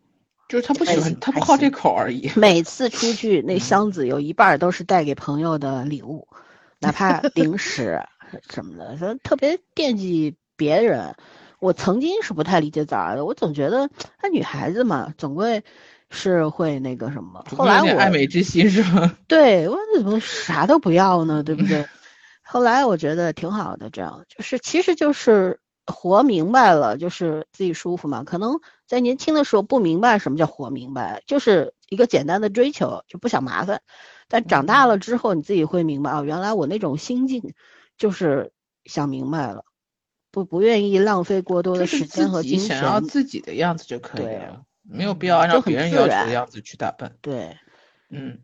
[0.49, 2.31] 就是他不喜欢，他不好这口而已。
[2.35, 6.27] 每次出去，那箱子有一半都是带给朋友的礼物，
[6.79, 8.01] 哪怕零食，
[8.49, 11.15] 什么的，他特别惦记别人。
[11.61, 15.63] 我曾经是不太理解崽儿的，我总觉得她女孩子嘛，总归
[16.09, 17.45] 是会那个什么。
[17.55, 19.15] 后来我爱美之心是吗？
[19.29, 21.43] 对我怎么啥都不要呢？
[21.43, 21.85] 对不对？
[22.41, 28.23] 后来我觉得挺好的，这样就是其实就是活明白了，就是自己舒服嘛。
[28.23, 33.81] 可能在年轻的时候不明白什么叫活明白，就是一个简单的追求，就不想麻烦。
[34.27, 37.53] 但长大了之后，你自己会明白啊，原来我那种心境
[37.97, 38.51] 就是
[38.83, 39.63] 想明白了，
[40.31, 47.13] 不不愿意浪费过多的时间和精神，想要自己的样子就可以了，没有必要按照别人要求的样子去打扮。
[47.21, 47.57] 对，
[48.09, 48.39] 嗯。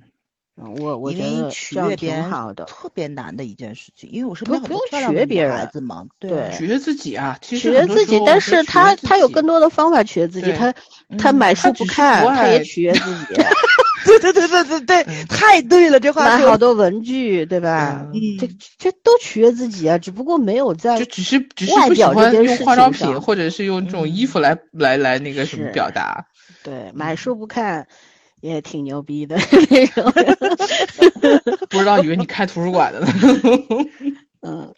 [0.75, 10.73] 我我觉得取悦别人好的特别难的一件事情，因为我身边不用学别人孩子嘛，对，取悦自己啊，取悦自己，但是他他有更多的方法取悦自己，他
[11.19, 13.35] 他买书不看，他也取悦自己，
[14.05, 18.05] 对对对对对对，太对了，这话买好多文具，对吧？
[18.39, 26.25] 这这都取悦自己啊，只不过没有在就只是只是不喜欢用化妆品或者是用这种衣服来来来那个什么表达，
[26.63, 27.87] 对，买书不看。
[28.39, 29.35] 也挺牛逼的
[29.71, 30.13] 那种，
[31.69, 33.07] 不知道以为你开图书馆的呢。
[34.41, 34.71] 嗯，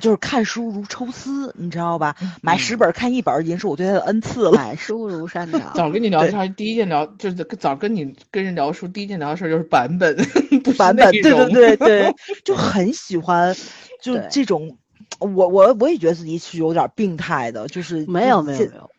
[0.00, 2.16] 就是看书如抽丝，你知道吧？
[2.42, 4.52] 买十本看一本已经是我对他的恩赐了。
[4.52, 5.60] 买书如山 倒。
[5.74, 10.16] 早跟你聊天，第一件聊就是早跟你跟人聊书，第一件聊的事就是版本，
[10.76, 13.54] 版本，对对对 对，就很喜欢，
[14.02, 14.76] 就这种，
[15.20, 18.90] 我我我也觉得自己是有点病态的，就是没有没有没有。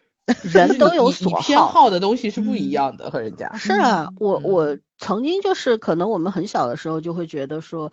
[0.43, 7.89] 人都有所偏好的东西是不一样的，和人家是啊，我我曾经就是可能我们很小的时候就会觉得说，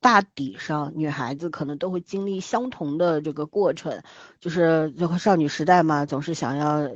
[0.00, 4.02] 大抵上女孩子可能都会经历相同的这个过程，
[4.40, 6.90] 就是这个少女时代嘛，总是想要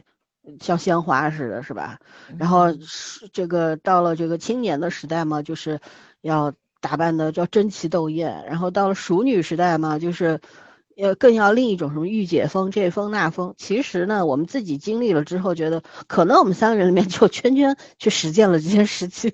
[0.60, 1.98] 像鲜花似的，是吧？
[2.38, 5.80] 然后是这个到了这个青年的时代嘛，就是
[6.20, 10.40] 要打扮的叫争奇斗艳，然后到了熟女时代嘛，就是。
[11.02, 13.56] 呃，更要另一种什么御姐风，这风那风。
[13.58, 19.32] 其实呢，我们自己经历了之后，觉得可能我们三个人里面就圈圈去实践了这件事情。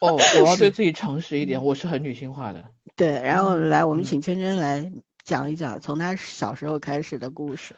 [0.00, 2.64] 哦，我要对 自己诚实一点，我是很女性化的。
[2.96, 4.90] 对，然后来，我们请圈圈来
[5.24, 7.76] 讲一讲从他小时候开始的故事。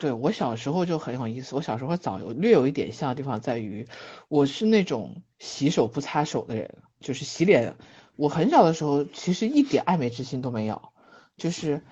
[0.00, 3.86] 对我小时候就很有意思，我小时候早有略有一点像的地方在于，
[4.26, 7.76] 我是那种洗手不擦手的人，就是洗脸。
[8.16, 10.82] 我很小的时候其实一点爱美之心都没有，
[11.36, 11.82] 就是。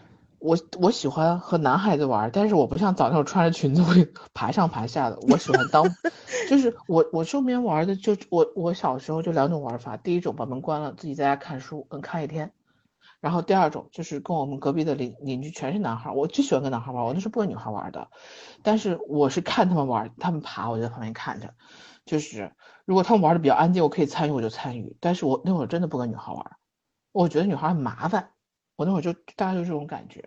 [0.44, 5.18] 我我喜欢和男孩子玩，但是我不像早那种穿着裙子会 爬上爬下的。
[5.22, 5.82] 我喜欢当，
[6.50, 12.52] 就是我我身边玩的就我我小时候就两种玩法，第一种把门关了，自己在家看书，能看一天。
[13.22, 18.08] 然后第二种就是跟我们隔壁的邻邻居全是男孩，我就喜欢跟男孩玩，我那是不跟女孩玩的。
[18.62, 21.54] 但是我是看他们玩，他们爬我就在旁边看着。
[22.04, 22.52] 就是
[22.84, 24.94] 如果他们玩的比较安静，我可以参与我就参与。
[25.00, 26.44] 但是我那会儿真的不跟女孩玩，
[27.12, 28.28] 我觉得女孩很麻烦。
[28.76, 30.24] 我那会儿就大概就这种感觉，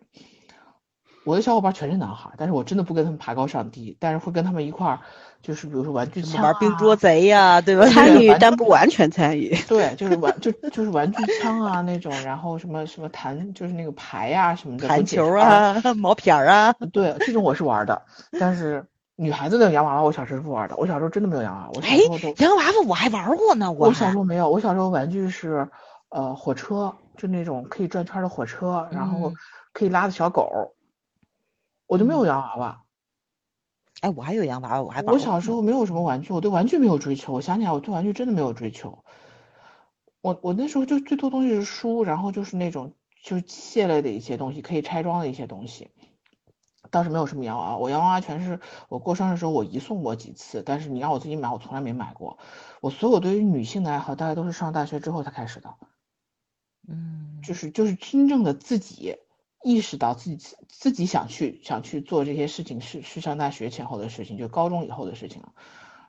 [1.26, 5.00] 我的小伙伴全是男孩，但是我真的不跟他们爬高上低，但是会跟他们一块儿，
[5.42, 7.86] 就是比如说玩具枪玩冰捉贼呀，对吧？
[7.92, 9.54] 参与但不完全参与。
[9.68, 18.02] 对，就是玩就就是玩具枪啊那种，然后什么什么弹就是那个牌呀什么的，弹球啊， 毛片儿啊，对，这种我是玩的。
[18.40, 18.86] 但是
[19.18, 20.78] 女孩子的洋娃娃，我小时候是不玩的。
[20.78, 21.72] 我小时候真的没有洋娃娃。
[21.76, 23.70] 我小时候都洋娃娃我还玩过呢。
[23.74, 25.68] 我小时候没有，我小时候玩具是
[26.08, 26.96] 呃火车。
[27.18, 29.34] 就那种可以转圈的火车，然后
[29.74, 30.76] 可以拉的小狗，
[31.88, 32.84] 我就没有洋娃娃。
[34.02, 37.34] 哎，我还有洋娃娃，我还我小时候没有什么玩具，我对玩具没有追求。
[37.34, 39.04] 我想起来，我对玩具真的没有追求。
[40.22, 45.92] 我我那时候就最多东西是书，然后就是那种就是械类的一些东西，可以拆装的一些东西。
[46.90, 52.38] 倒是没有什么洋娃娃，我洋娃娃全是我过生日时候我姨送过几次，但是你让我自己买，我从来没买过。
[52.82, 55.74] 我所有对于女性的爱好，大概都是上大学之后才开始的。
[56.88, 59.18] 嗯，就是就是真正的自己
[59.64, 65.54] 意识到自己自己想去想去做这些事情，是是上大学前后的事情，就高中以后的事情了。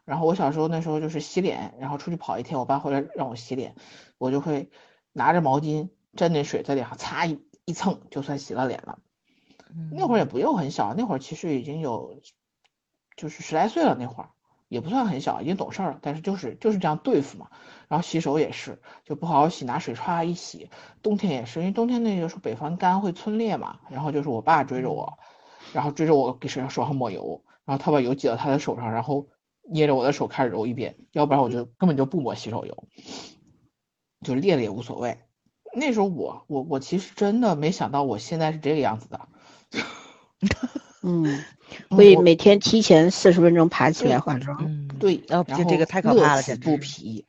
[0.05, 3.75] 然后我小时候那时候就是洗脸，然后出去跑一天，我爸回来让我洗脸，
[4.17, 4.71] 我就会
[5.12, 9.01] 拿着毛巾沾点水在脸上擦一一蹭，就算洗了脸了。
[9.91, 12.23] 那会儿也不用很小，那会儿其实已经有
[13.17, 14.31] 就是十来岁了，那会儿
[14.69, 17.51] 也不算很小，已经懂事儿了，但是就是就是这样对付嘛。
[17.88, 20.68] 然后洗手也是，就不好好洗，拿水歘一洗。
[21.03, 23.81] 冬天也是，因为冬天那个时候北方干会皴裂嘛。
[23.90, 25.18] 然后就是我爸追着我，
[25.72, 29.27] 然后追着我给手上手上抹油，然后他把油挤到他的手上，然后
[29.70, 32.85] 捏着我的手开始揉一遍，要不然我就根本就不抹洗手油，
[34.22, 35.18] 就裂了也无所谓。
[35.74, 39.28] 那时候我我我其实真的没想到我现在是这个样子的。
[41.03, 41.45] 嗯，
[41.91, 44.59] 会每天提前四十分钟爬起来化妆。
[44.66, 47.24] 嗯，对，然后这个太可怕了，不疲。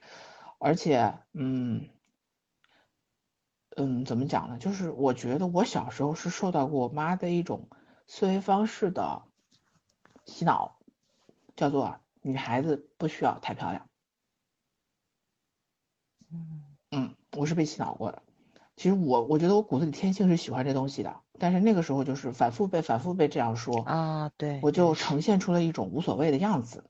[0.60, 1.89] 而且，嗯，
[3.76, 4.57] 嗯，怎么讲呢？
[4.60, 7.70] 就是我觉得我小时候是受到过我妈的一种
[8.05, 9.24] 思维方式的
[10.26, 10.78] 洗脑，
[11.55, 13.89] 叫做女孩子不需要太漂亮。
[16.32, 18.22] 嗯嗯，我是被洗脑过的。
[18.76, 26.89] 其实我我觉得我骨子里天性是喜欢这东西的，但是那个时候就是反复被反复被这样说啊，对，我就呈现出了一种无所谓的样子。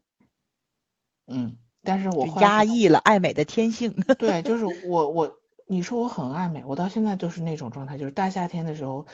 [1.26, 3.93] 嗯，但是我压抑了爱美的天性。
[4.17, 5.36] 对，就是我我。
[5.71, 9.05] 你说我很爱美，我到现在就是那种状态，就是大夏天的时候，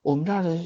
[0.00, 0.58] 我们这儿的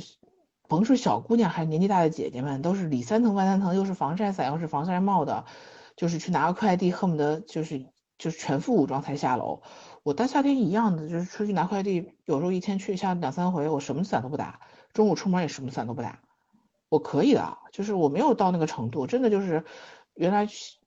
[0.68, 5.44] 甭是小姑娘还是年纪大的姐姐们，都是里三层外三层，又是防晒伞又是防晒帽的，
[5.96, 7.84] 就是去拿个快递，恨不得就是
[8.16, 9.62] 就是全副武装才下楼。
[10.04, 14.60] 我大夏天一样的，就是出去拿快递，有时候一天去一下两三回，我什么伞都不打，
[14.92, 16.20] 中午出门也什么伞都不打，
[16.88, 19.64] 我可以的，就是我没有到那个程度，真的就是
[20.14, 20.46] 原来。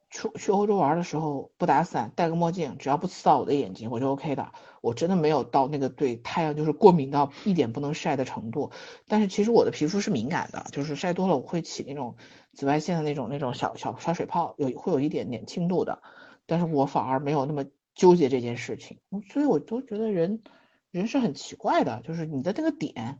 [0.09, 4.53] 出去欧洲玩的时候不打伞，戴个墨镜，只要不刺到我的眼睛，我就 OK 的。
[4.79, 8.71] 我真的没有到那个对太阳就是过敏到一点不能晒的程度。
[9.09, 12.15] 但是其实我的皮肤是敏感的，就是晒多了我会起那种
[12.53, 16.01] 紫外线的那种那种小小小水泡，有会有一点点轻度的。
[16.45, 18.99] 但是我反而没有那么纠结这件事情，
[19.29, 20.41] 所以我都觉得人
[20.89, 23.19] 人是很奇怪的，就是你的那个点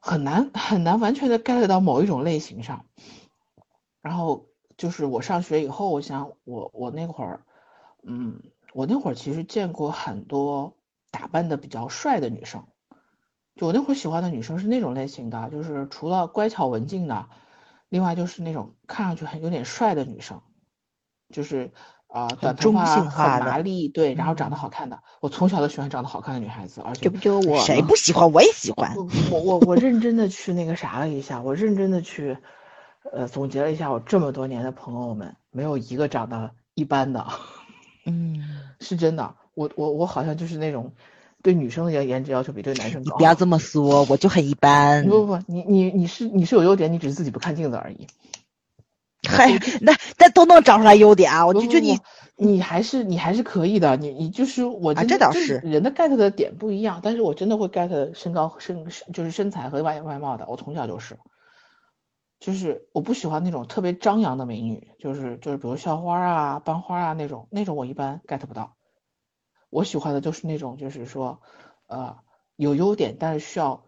[0.00, 2.84] 很难很难完全的 get 到某一种类型上，
[4.02, 4.47] 然后。
[4.78, 7.40] 就是我上学以后，我想我我那会儿，
[8.04, 8.40] 嗯，
[8.72, 10.76] 我那会儿其实见过很多
[11.10, 12.62] 打扮的比较帅的女生，
[13.56, 17.26] 就我那会儿喜欢的女生是那种类型的，就是除了乖巧文静的，
[17.88, 20.40] 另外就是那种看上去很有点帅的女生，
[21.34, 21.72] 就是
[22.06, 25.02] 啊短头发很麻利，对，然后长得好看的。
[25.20, 28.32] 我从小都喜欢长得好看的女孩子，而且这不就我谁不喜欢？
[28.32, 28.94] 我也喜欢。
[29.32, 32.38] 我我我认真的去那个啥了一下，我认真的去。
[33.12, 37.26] 呃，总结了一下，我这么多年的朋友们，没有一个长得一般的，
[38.06, 38.42] 嗯，
[38.80, 39.34] 是真的。
[39.54, 40.92] 我我我好像就是那种
[41.42, 43.12] 对女生的颜颜值要求比对男生高。
[43.12, 45.04] 你不要这么说，我就很一般。
[45.08, 48.06] 不不不，你你你是你是有优点，你只是自己不看镜子而已。
[49.28, 51.44] 嗨，那那都能找出来优点啊！
[51.44, 51.98] 我就觉得你
[52.36, 61.18] 你还是你还是可以的，你你就是我啊，这倒是人的 get 的点不一样，但是我真的会 get 身高身就是身材和外外貌的，我从小就是。
[62.40, 68.76] 就是我不喜欢那种特别张扬的美女，就是就是比如校花啊、班花啊那种，那种我一般 get 不到。
[69.70, 71.42] 我喜欢的就是那种，就是说，
[71.88, 72.16] 呃，
[72.56, 73.84] 有优点，但是需要，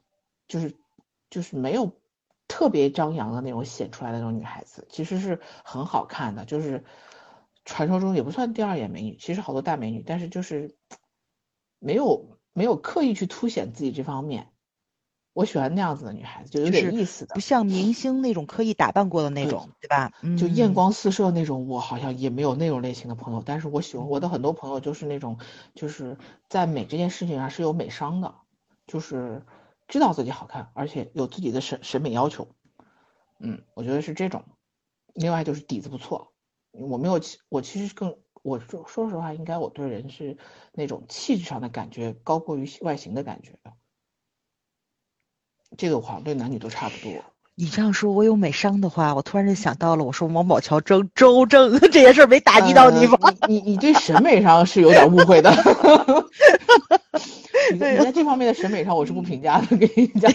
[0.47, 0.77] 就是
[1.31, 1.93] 就是没有
[2.49, 6.85] 特别张扬的那种显出来的那种女孩子，其实是很好看的，就是
[7.65, 10.77] 传说中也不算第二眼美女，其实好多大美女，但是就是
[11.79, 14.50] 没有没有刻意去凸显自己这方面。
[15.41, 20.13] 我喜欢那样子的女孩子，就有点意思的，不像明星那种刻意打扮过的那种，对吧？
[20.37, 23.43] 就艳光四射那种，我好像也没有那种类型的朋友。
[23.45, 25.39] 但是我喜欢我的很多朋友，就是那种，
[25.75, 26.17] 就是
[26.49, 28.35] 在美这件事情上是有美商的，
[28.87, 29.43] 就是
[29.89, 32.49] 知道自己好看，而且有自己的审审美要求。
[33.39, 34.45] 嗯，我觉得是这种。
[35.15, 36.33] 另外就是底子不错，
[36.73, 37.19] 我没有，
[37.49, 40.37] 我其实更，我说说实话，应该我对人是
[40.73, 43.73] 那种气质上的感觉高过于外形的感觉的。
[45.77, 47.13] 这个话对男女都差不多。
[47.55, 53.19] 你这样说，我有美商的话，我突然就想到了，我说王宝强周周正 这件事没打击到你吗？
[53.49, 55.51] 你你对审美上是有点误会的。
[57.73, 60.33] 你在这方面的审美上，我是不评价的，跟你讲。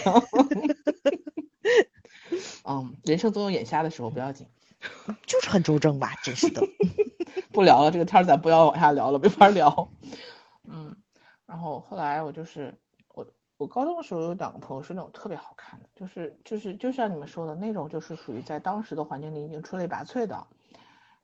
[2.64, 4.46] 嗯，人生总有眼瞎的时候，不要紧。
[5.26, 6.62] 就是很周正吧，真是的。
[7.52, 9.88] 不聊了，这个天儿咱不要往下聊了，没法聊。
[10.68, 10.94] 嗯，
[11.46, 12.74] 然后后来我就是。
[13.58, 20.46] 我高中的时候有两个朋友是那种特别好看的，就是就是就像你们说的那种，就是属于在当时的环境里已经出类拔萃的。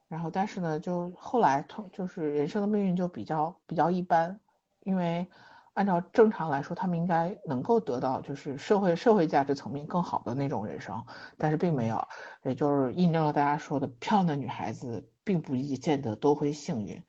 [0.08, 4.40] 然后但是呢，就后来通就是人生的命运就比较比较一般，
[4.80, 5.26] 因为
[5.74, 11.04] 按照正常来说，他们应该能够得到就是社会社会价值层面更好的那种人生，
[11.38, 12.06] 但是并没有，
[12.42, 17.02] 也就是印证了大家说的，漂亮的女孩子并不一见得都会幸运。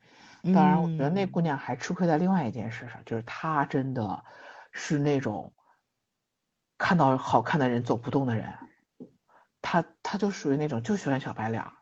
[0.54, 4.22] 当然，我觉得那姑娘还吃亏在另外一件事上，就是她真的。
[4.74, 5.54] 是那种
[6.76, 8.52] 看到好看的人走不动的人，
[9.62, 11.72] 他他就属于那种就喜欢小白脸儿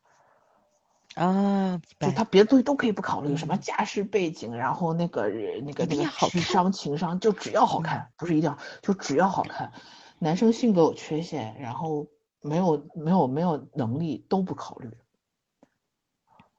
[1.14, 9.72] 啊，就他别的东西都可以不考虑，什么家世背景，然后那个那个那个智商情商，就只要好看，不是一定要，就只要好看。
[10.18, 12.06] 男生性格有缺陷，然后
[12.40, 14.90] 没有没有没有能力都不考虑。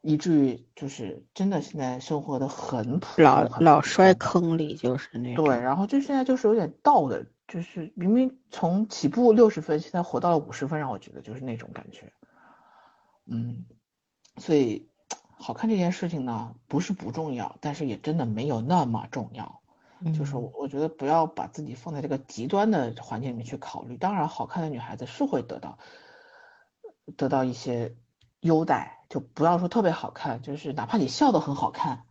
[0.05, 12.11] 以至于就是真的现在生活的很普，老老摔坑里就是那对，然后就现在就是有点倒的，就是明明从起步六十分，现在活到了五十分，让我觉得就是那种感觉。
[13.25, 13.65] 嗯，
[14.37, 14.89] 所以
[15.39, 19.61] 好看这件事情呢，不是不重要，但是也真的没有那么重要。
[20.13, 23.95] 就是我觉得不要把自己放在这个极端的环境里面去考虑。
[23.95, 25.77] 当然，好看的女孩子是会得到
[27.15, 27.95] 得到一些
[28.43, 32.03] 优待，就不要说特别好看，就是哪怕你笑得很好看，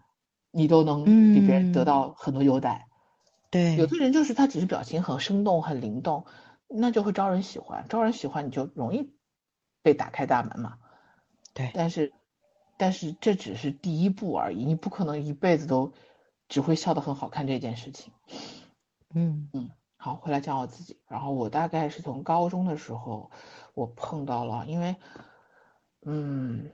[0.51, 2.89] 你都能比别人得到很多优待。
[3.51, 6.26] 对，有的人就是他只是表情很生动、很灵动，
[6.66, 9.14] 那就会招人喜欢，招人喜欢你就容易
[9.83, 10.78] 被打开大门嘛。
[11.55, 12.12] 对，但是
[12.76, 15.93] 但是这只是第一步而已，你不可能一辈子都。
[16.49, 18.12] 只会笑得很好看这件事情，
[19.14, 20.99] 嗯嗯，好，回来讲我自己。
[21.09, 23.30] 然后我大概是从高中的时候，
[23.72, 24.97] 我碰到了，因为，
[26.05, 26.70] 嗯，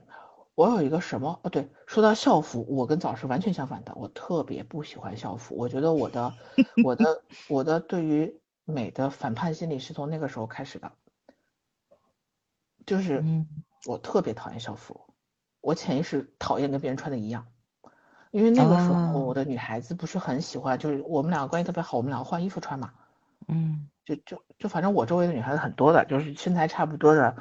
[0.55, 5.55] 我有一个什么，哦对，说到校服，我跟早是完全相反的，我特别不喜欢校服。
[5.55, 6.33] 我觉得我的
[6.83, 10.91] 我的我的对于美的反叛心理是从那个时候开始的，
[12.85, 13.23] 就是
[13.85, 14.99] 我特别讨厌校服，
[15.61, 17.45] 我潜意识讨厌跟别人穿的一样。
[18.31, 22.93] 因为那个时候我的女孩子不是很喜欢，就是我们两个关系特别好，我们两个换衣服穿嘛，
[23.47, 27.35] 嗯，就就就反正我周围的女孩子很多的，就是身材差不多的，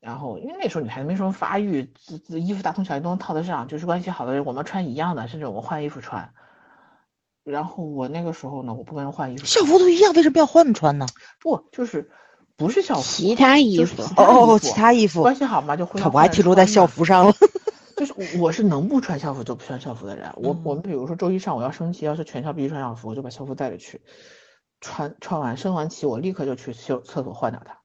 [0.00, 1.92] 然后因为那时候女孩子没什么发育，
[2.28, 6.32] 衣服大同小异都能套得上，就是关系好的人我们穿一样的，甚至我们换衣服穿。
[7.44, 11.06] 然后我那个时候呢，我不跟人换衣服，校服都一样，为什么要换穿呢？
[11.40, 12.10] 不就是
[12.56, 17.32] 不是校服，其他衣服哦哦，其他衣服关系好嘛就会，我还停留在校服上了。
[17.96, 20.30] 就是我是能不穿校服就不穿校服的人。
[20.36, 24.02] 我我们比如说周一上午要升旗，要是全校必须穿校服，我就把校服带着去，
[24.80, 27.77] 穿穿完升完旗，我立刻就去厕厕所换掉它。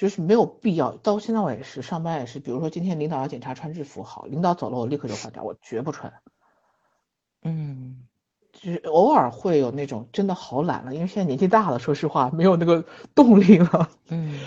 [0.00, 0.92] 就是没有必要。
[0.96, 6.10] 到现在我也是上班也是，比如说今天领导要检查穿制服，好，领导走了我立刻就换掉，我绝不穿。
[7.42, 8.04] 嗯，
[8.50, 12.82] 就是偶尔会有那种真的好懒了，因为现在年纪大了，说实话没有那个
[13.14, 13.90] 动力了。
[14.08, 14.40] 嗯。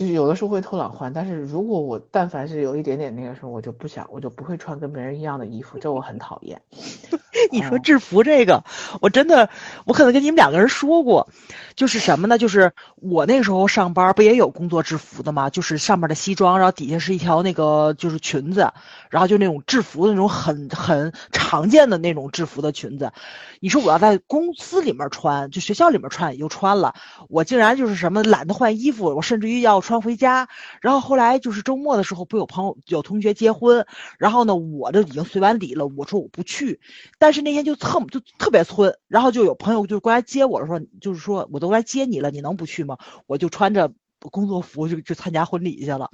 [0.00, 6.62] 就是有的时候会偷懒换，但是如果我但凡是有一点点那个时候，我就不想，我就不会穿跟别人一样的衣服，这我很讨厌。
[7.52, 8.64] 你说制服这个，
[9.02, 9.50] 我真的，
[9.84, 11.28] 我可能跟你们两个人说过，
[11.76, 12.38] 就是什么呢？
[12.38, 15.50] 就是我那时候上班不也有工作制服的吗？
[15.50, 18.72] 就是上面的西装，然后底下是一条那个就是裙子，
[19.10, 23.12] 然后就那种制服的那种很很常见的那种制服的裙子。
[23.60, 26.94] 你说我要在公司里面穿，就学校里面穿也就穿了，
[27.28, 30.48] 我竟然就是什么懒得换衣服，我甚至于要穿回家。
[30.80, 33.86] 然后后来就是周末的时候，不有朋友有同学结婚，
[34.18, 36.80] 然后呢，我都已经随完礼了，我说我不去，
[37.18, 42.96] 但是那天就特就特别村，然后就有朋友就过来接我说，就是说我都来接你了，你能不去吗？
[43.26, 43.92] 我就穿着
[44.30, 46.10] 工作服就就参加婚礼去了，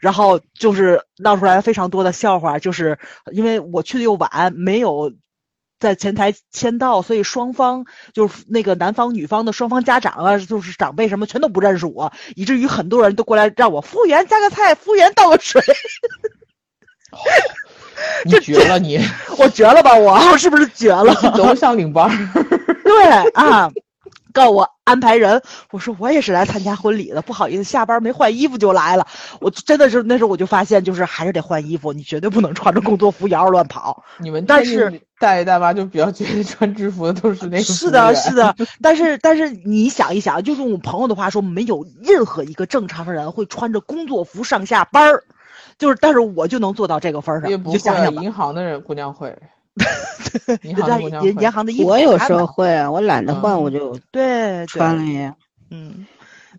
[0.00, 2.98] 然后就是闹出来非常多的笑话，就是
[3.30, 5.12] 因为我去的又晚，没有。
[5.80, 15.60] 在前台签到，所以双方就是那个男方女方的双方家长啊，就是长辈什么全都不认识我，以至于很多人都过来让我服务员加个菜，服务员倒个水。
[18.24, 18.98] 你绝了你！
[19.36, 20.12] 我绝了吧我？
[20.30, 21.12] 我是不是绝了？
[21.36, 22.08] 都上领班。
[22.84, 23.04] 对
[23.34, 23.70] 啊。
[24.32, 29.06] 告我安排人，我说我也是来参加婚礼的，不好意思，下班没换衣服就来了。
[29.40, 34.04] 我真的是那时候我就发现，就是还是得换衣服，你绝对不能穿着工作服摇着乱跑。
[34.18, 37.62] 你们但是大爷大妈就比较觉得穿制服的都是那个。
[37.64, 38.56] 是的，是的。
[38.80, 45.24] 但是但是你想一想，就用我朋友的话说，没有任何一个正常人会穿着工作服上下班儿，
[45.78, 47.50] 就是但是我就能做到这个份儿上。
[47.50, 47.78] 也不会，
[48.22, 49.36] 银行的人姑娘会。
[50.62, 55.36] 银行银银行的衣服，我有时候会啊，我懒得换，我就对穿了呀。
[55.70, 56.06] 嗯，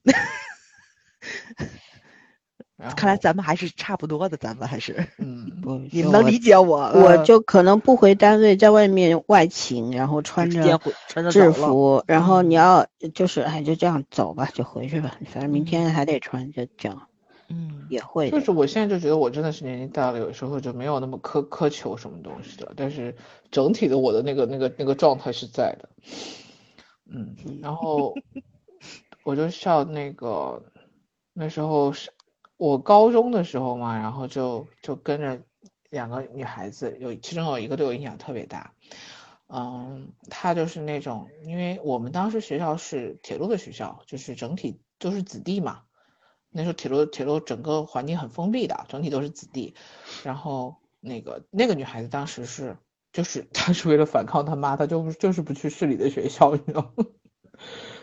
[2.95, 6.77] 看来咱们还是差不多的，咱们还是嗯，不，你们能理解我？
[6.93, 10.79] 我就可能不回单位，在外面外勤，然后穿着
[11.29, 17.07] 制服，然后你要就是哎，就这样走吧，就回去吧，反正明天还得穿，就这样。
[17.51, 18.29] 嗯，也会。
[18.29, 22.73] 就是我现在就觉得我真的是年纪大了，有时候就没有那么苛苛求什么东西了。
[22.75, 23.15] 但是
[23.51, 25.89] 整体的我的那个那个那个状态是在的。
[27.05, 28.15] 嗯，然后
[29.23, 30.63] 我就上那个
[31.33, 32.11] 那时候是
[32.57, 35.41] 我高中的时候嘛，然后就就跟着
[35.89, 38.73] 两个女孩子，有其中有一个对我影响特别大。
[39.53, 45.81] 嗯，她就是那种，因为我们当时学校是铁路的学校，就是整体都是子弟嘛。
[46.51, 49.73] 那时候铁路铁路整个环境很封闭的，整体都是子弟。
[50.23, 52.77] 然后那个那个女孩子当时是，
[53.13, 57.05] 就是 她是为了反抗她妈，她就就是不去市里的学校， 你知道吗？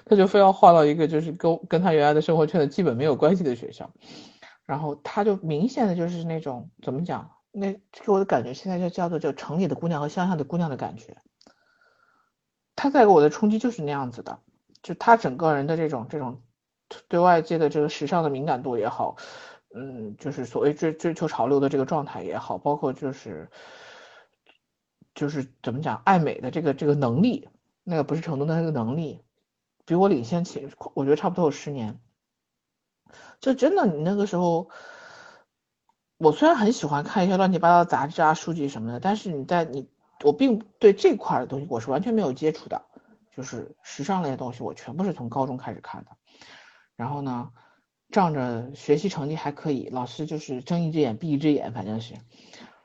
[0.06, 3.90] 她就非要换到一个就是跟跟她原来的生活圈子基本没有关系的学校。
[4.64, 7.30] 然后她就明显的就是那种怎么讲？
[7.52, 11.16] 那给我的感觉现在就叫做就城里的姑娘和乡下的姑娘的感觉。
[12.76, 14.38] 她带给我的冲击就是那样子的，
[14.82, 16.40] 就她整个人的这种这种。
[17.08, 19.16] 对外界的这个时尚的敏感度也好，
[19.74, 23.50] 嗯，就是所谓追追求潮流的这个状态也好，包括就是
[25.14, 27.48] 就是怎么讲爱美的这个这个能力，
[27.84, 29.22] 那个不是程度的那个能力，
[29.84, 32.00] 比我领先起，我觉得差不多有十年。
[33.40, 34.68] 就真的你那个时候，
[36.18, 39.88] 我虽然很喜欢看一些乱七八糟的杂志啊、书籍什么的，但是你在你
[40.24, 42.82] 我并对这块的东西我是完全没有接触的，
[43.34, 46.10] 就是时尚类的东西我全部是从高中开始看的。
[46.98, 47.52] 然后呢，
[48.10, 52.14] 仗着学习成绩还可以，老师就是睁一只眼闭一只眼，反正是。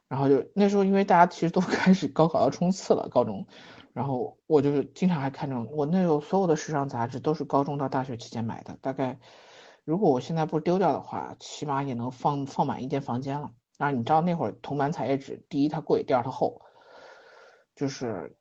[0.07, 3.47] 然后就那时候，因为大家其实都 开始高考要冲刺了，高中。
[3.91, 9.19] 然后我就是经常还看这种，我那时候所有的时尚杂志都是高中到大学期间买的，大概
[9.83, 13.51] 如果我现在不丢掉的话，起码也能放放满一间房间了。
[13.79, 16.61] 然后你知道那会儿铜版彩页纸，第一它贵，第二它厚，
[17.75, 18.37] 就是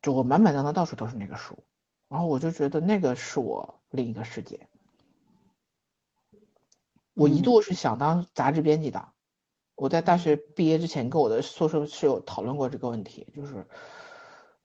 [0.00, 1.64] 就我满满当当到处都是那个书，
[2.08, 4.69] 然后我就觉得那个是我另一个世界。
[7.14, 9.08] 我一度是想当杂志编辑的，
[9.74, 13.66] 我在大学毕业之前跟我的宿舍室友讨论过这个问题，就是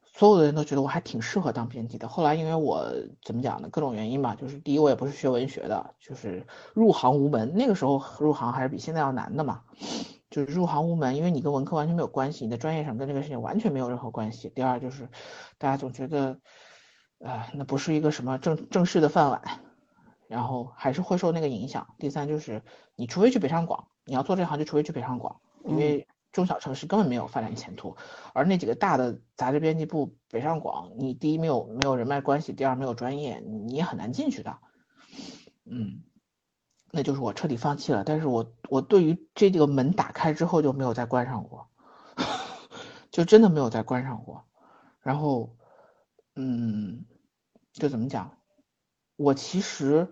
[0.03, 2.07] 所有的人都觉得我还挺适合当编辑的。
[2.07, 2.89] 后来因为我
[3.21, 9.63] 怎么讲呢，各种原因吧，就是第一我也不是学文学的，就是入行无门，那个时候入行还是比现在要难的嘛，
[10.29, 14.49] 就是入行无门，因为你跟文科完全没有关系，你的专业上跟这个事情完全没有任何关系。
[14.49, 15.09] 第二就是
[15.57, 16.39] 大家总觉得，
[17.19, 19.41] 呃，那不是一个什么正正式的饭碗。
[20.27, 21.95] 然后还是会受那个影响。
[21.97, 22.63] 第三就是，
[22.95, 27.95] 你除非去北上广，你要做这行就除非去北上广，因为中小城市根本没有发展前途。
[28.33, 34.57] 而那几个大的杂志编辑部，北上广，你第一没有没有人脉关系，第二没有专业，你也很难进去的。
[35.65, 36.03] 嗯，
[36.91, 38.03] 那就是我彻底放弃了。
[38.03, 41.67] 但是我我对于这个门打开之后就没有再关上过，
[43.11, 44.45] 就真的没有再关上过。
[45.01, 45.55] 然后，
[46.35, 47.05] 嗯，
[47.73, 48.37] 就怎么讲？
[49.15, 50.07] 我其实，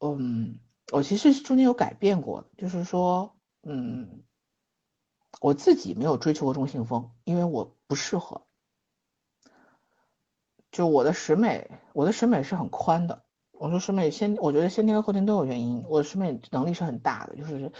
[0.00, 0.58] 嗯，
[0.92, 4.22] 我其实中间有改变过，就是说，嗯，
[5.40, 8.46] 我自己没有追求过中性风，因为我不适合。
[10.70, 13.24] 就我的审美，我的审美是很宽的。
[13.52, 15.84] 我说审美先，我觉得先天和后天都有原因。
[15.88, 17.72] 我的审美能力是很大的，就是。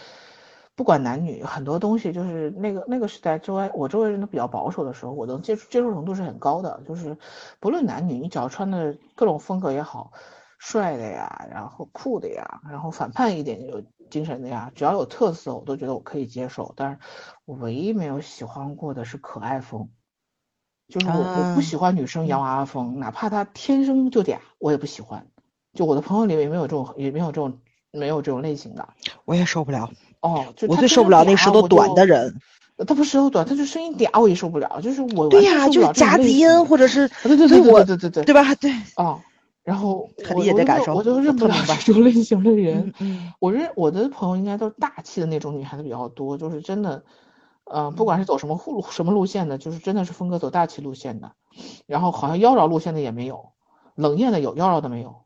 [0.79, 6.81] 不管男女，很多东西就是那个那个时代周围我周围人都比较保守的时候，我能接触接受程度是很高的。
[6.87, 7.19] 就是
[7.59, 10.13] 不论男女，你只要穿的各种风格也好，
[10.61, 16.73] 帅的呀，然后酷的呀，然后反叛一点有精神的呀，只要有特色，我都觉得我可以接受。
[16.77, 16.99] 但是
[17.45, 19.89] 我唯一没有喜欢过的是可爱风，
[20.87, 25.27] 就是我我不喜欢女生洋娃娃风，哪怕她天生就嗲，我也不喜欢。
[25.73, 27.59] 就我的朋友里面也没有这种，也没有这种
[27.91, 28.89] 没有这种类型的，
[29.25, 29.91] 我也受不了。
[30.21, 32.41] 哦，我最受不了那舌头短的人，
[32.87, 34.81] 他不舌头短，他就声音嗲，我也受不了。
[34.81, 38.55] 就是我对呀，就是夹子音或者是对对对对对对对，对吧？
[38.57, 39.21] 对哦，
[39.63, 41.55] 然后理解这感受，我就认不了
[41.85, 42.93] 这种类型的人。
[43.39, 47.05] 我认我的朋友应该都是大气的那种女孩子比较多，就是真的，
[47.65, 51.33] 嗯，不管是走什么路什么路线的，就是真的是风格走大气路线的。
[51.87, 53.51] 然后好像妖娆路线的也没有，
[53.95, 55.23] 冷艳的有，妖娆的没有，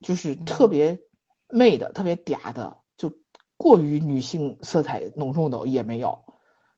[0.00, 0.98] 就是特别
[1.48, 2.76] 媚的，特别嗲的。
[3.60, 6.24] 过于女性色彩浓重的也没有，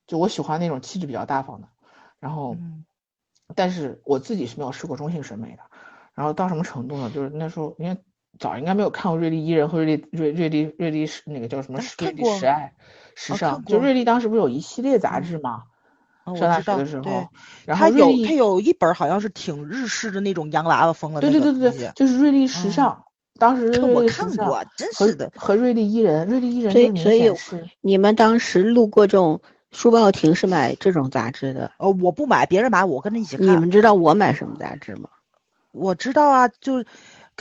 [0.09, 1.69] 就我喜欢那种气质比较大方的，
[2.19, 2.57] 然后，
[3.55, 5.63] 但是我自己是没有试过中性审美的，
[6.13, 7.09] 然后到什么程度呢？
[7.15, 7.97] 就是那时候，因为
[8.41, 12.75] 早应该没有看过瑞丽伊人和瑞丽瑞瑞丽瑞丽那个叫什么瑞丽时爱
[13.15, 15.63] 时尚，就瑞丽当时不是有一系列杂志吗？
[16.25, 17.29] 上大学的时候，
[17.65, 23.05] 然后有他有一本好像是挺日式的那种洋娃娃风的，对对对对对，就是瑞丽时尚。
[23.39, 26.81] 当时我看过，真是的，和瑞丽伊人，瑞丽伊人，所
[27.13, 31.73] 以所以你们当时路过这种书报亭是买这种杂志的？
[31.79, 33.47] 哦，我不买，别人买，我跟着一起看。
[33.47, 35.09] 你们知道我买什么杂志吗？
[35.73, 36.85] 我知道啊，就。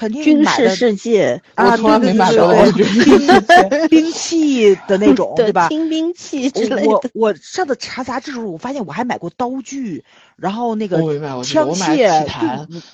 [0.01, 5.69] 肯定军事世界啊，对对对对，兵器的那种，对吧？
[5.69, 6.89] 轻兵器之类的。
[6.89, 10.03] 我我上次查杂志的时候，我发现我还买过刀具，
[10.37, 10.97] 然后那个
[11.43, 12.09] 枪械，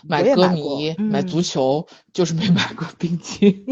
[0.06, 3.64] 买歌迷，买足球，就是没买过兵器。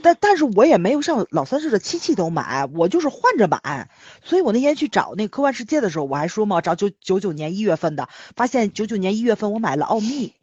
[0.00, 3.90] 但但是我也没有像老三似的七器都买，我就是换着买。
[4.22, 10.34] 所以我那天去找那科幻世界的时候，我还说嘛，找九九九年一月份的，发现九九年一月份我买了奥秘。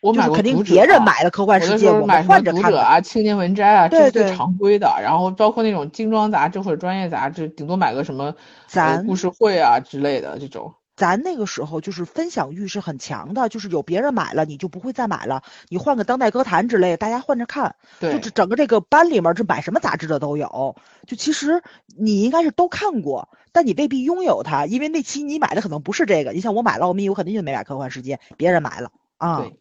[0.00, 4.86] 我买肯定别人买的科幻世界，我买换着看啊，青年文摘啊，这是最常规的。
[5.02, 8.34] 然后包括那种精装杂志或者专业杂志，顶多买个什么
[8.66, 10.72] 咱故事会啊之类的这种。
[10.96, 15.42] 咱那个时候就是分享欲是很强的，就是有别人买了，你就不会再买了。
[15.68, 17.72] 你换个当代歌坛之类，大家换着看。
[18.00, 20.74] 对，就整个这个班里面，这买什么杂志的都有。
[21.06, 21.62] 就其实
[21.96, 26.32] 你应该是都看过，但你未必拥有它，因为那期你买的可能不是这个。
[26.32, 29.42] 你像我买了奥秘，我肯定就没买科幻世界，别人买了啊。
[29.42, 29.56] 对。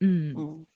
[0.00, 0.66] 嗯，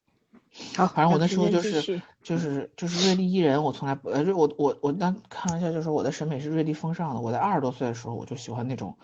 [0.77, 7.20] 好，反正我那时候就是就是就是瑞丽伊人，我从来不呃，我我我当开玩笑就是我的审美是瑞丽风尚的。
[7.20, 8.99] 我在二十多岁的时候，我就喜欢那种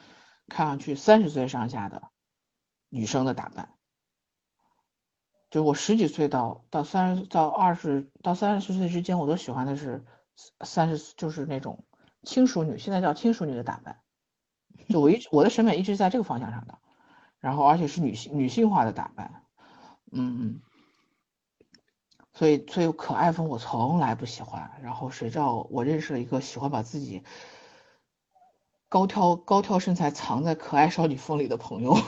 [0.49, 2.03] 看上去三十岁上下的
[2.91, 3.71] 女生的打扮。
[5.51, 10.05] 就我十几岁到到三十到二十到三十岁之间，我都喜欢的是
[10.61, 11.85] 三十就是那种
[12.23, 14.01] 轻熟女，现在叫轻熟女的打扮。
[14.89, 16.79] 就我一直我的审美一直在这个方向上的，
[17.41, 19.43] 然后而且是女性女性化的打扮，
[20.11, 20.61] 嗯。
[22.33, 24.71] 所以，所以可爱风我从来不喜欢。
[24.83, 27.23] 然后谁知道我认识了一个喜欢把自己
[28.89, 31.99] 高挑高挑身材藏在可爱少女风里的朋友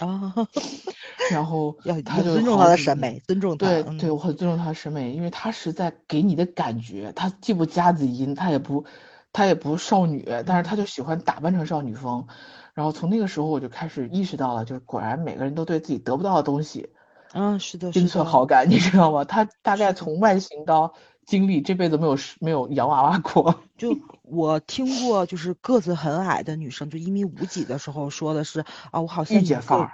[0.00, 0.34] 啊。
[1.30, 3.66] 然后要他就尊重他的审美，尊重他。
[3.66, 8.84] 对对，我很尊重他的审美，因为他是在给你的感觉，他既不夹子音，他也不
[9.32, 12.26] 他也不少女，但是他就喜欢打扮成少女风。
[12.74, 16.90] 然后从那个时候我就开始意识到了，就是果然每个人都对自己得不到的东西。
[17.32, 19.24] 嗯，是的，心存好感，你知道吗？
[19.24, 20.94] 他大概从外形到
[21.26, 23.62] 经历，这辈子没有没有洋娃娃过。
[23.76, 29.86] 就我听过，就是个子很矮的女生，就一米五几的时候说的是啊，我好羡慕。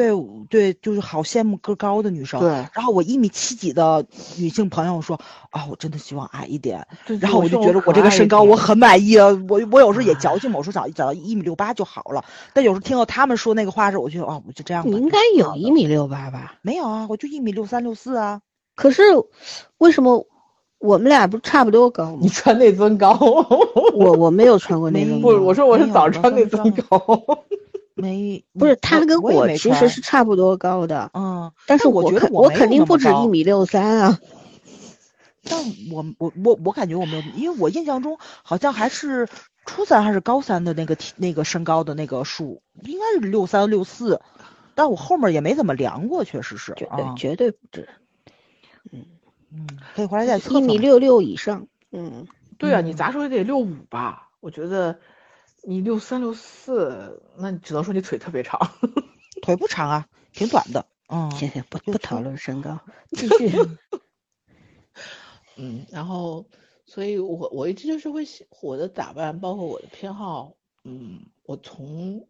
[0.00, 2.40] 对对，就是好羡慕个高的女生。
[2.40, 2.48] 对。
[2.48, 4.04] 然后我一米七几的
[4.38, 5.20] 女性朋友说
[5.50, 6.86] 啊，我真的希望矮一点。
[7.06, 7.18] 对。
[7.18, 12.24] 然后我就觉得我这个身高我很满意啊，我我有时候也矫情，我说找找到一米六八就好了。
[12.54, 14.86] 但有时候听到他们说那个话时，我觉得啊，我就这样。
[14.86, 16.54] 你应该有一米六八吧？
[16.62, 18.40] 没有啊，我就一米六三六四啊。
[18.76, 19.02] 可是
[19.78, 20.26] 为什么
[20.78, 22.18] 我们俩不差不多高吗？
[22.22, 23.12] 你穿内增高。
[23.92, 25.28] 我我没有穿过内增高。
[25.28, 26.98] 不，我说我是早穿内增高。
[28.00, 34.18] 没，不是他跟我其实是差不多高的，嗯，但是我觉得我肯定不止一米六三啊。
[35.42, 35.58] 但
[35.90, 39.26] 我我我我感觉我没有，因为我印象中好像还是
[39.64, 44.20] 初三还是高三的那个体那个身高的那个数，应该是六三六四，
[44.74, 47.88] 但我后面也没怎么量过，确实是，绝对绝对不止。
[48.92, 49.06] 嗯
[49.50, 50.58] 嗯，可以回来再测。
[50.58, 52.26] 一米六六以上，嗯，
[52.58, 54.28] 对啊，你咋说也得六五吧？
[54.40, 54.98] 我觉得。
[55.62, 58.58] 你六三六四，那你只能说你腿特别长，
[59.42, 60.86] 腿不长啊，挺短的。
[61.08, 62.78] 嗯，行行，不不讨论身高，
[63.12, 63.50] 继续。
[65.56, 66.46] 嗯，然后，
[66.86, 68.24] 所以我我一直就是会
[68.62, 70.54] 我的打扮，包括我的偏好。
[70.84, 72.26] 嗯，我从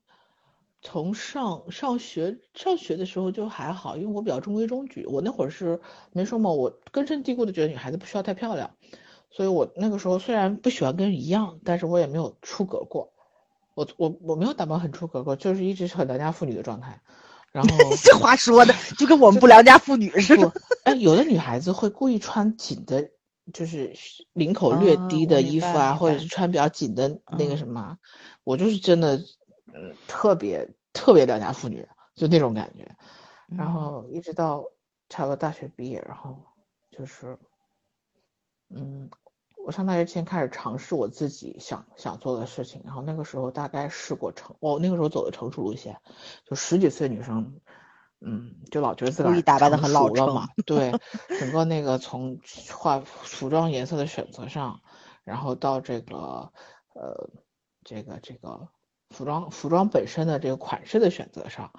[0.82, 5.06] 从上上学上学的时候就还好，因为我比较中规中矩。
[5.06, 5.80] 我那会儿是
[6.12, 8.74] 没说嘛，我根深蒂固的觉得女孩子不需要太漂亮，
[9.30, 13.12] 所以我那个时候虽然不喜欢跟人一样，但是我也没有出格过。
[13.80, 17.00] 我我我没有打扮很出格过，就是一直是很良家妇女的状态。
[17.50, 17.70] 然后
[18.04, 20.52] 这话说的 就跟我们不良家妇女似的。
[20.84, 23.10] 哎，有的女孩子会故意穿紧的，
[23.54, 23.94] 就是
[24.34, 27.96] 领口略低的衣服啊，或者是穿比较紧的那个什么。
[28.44, 29.16] 我就是真的，
[29.72, 32.86] 嗯，特别特别良家妇女，就那种感觉。
[33.56, 34.62] 然后一直到
[35.08, 36.38] 差不多大学毕业，然后
[36.90, 37.38] 就是，
[38.68, 39.08] 嗯。
[39.70, 45.96] 我上大学前开始尝试我自己想想做的事情，然后那个时候大概试过成，我那个时候走的成熟路线，
[46.44, 47.60] 就十几岁女生，
[48.20, 50.92] 嗯，就老觉得自个打扮的很老了嘛， 对，
[51.38, 52.40] 整个那个从
[52.72, 54.80] 化服装颜色的选择上，
[55.22, 56.52] 然后到这个
[56.94, 57.30] 呃
[57.84, 58.66] 这个这个
[59.10, 61.70] 服装服装本身的这个款式的选择上，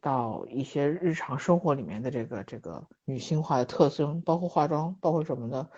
[0.00, 5.68] 到一些日常生活里面的这个这个女性化的特征，包括化妆，包括什么的。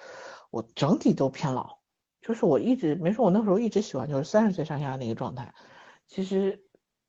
[0.55, 1.79] 我整体都偏老，
[2.23, 5.53] 就是我一直没说，我那时候一直喜欢就是三十岁上下那个状态。
[6.07, 6.63] 其实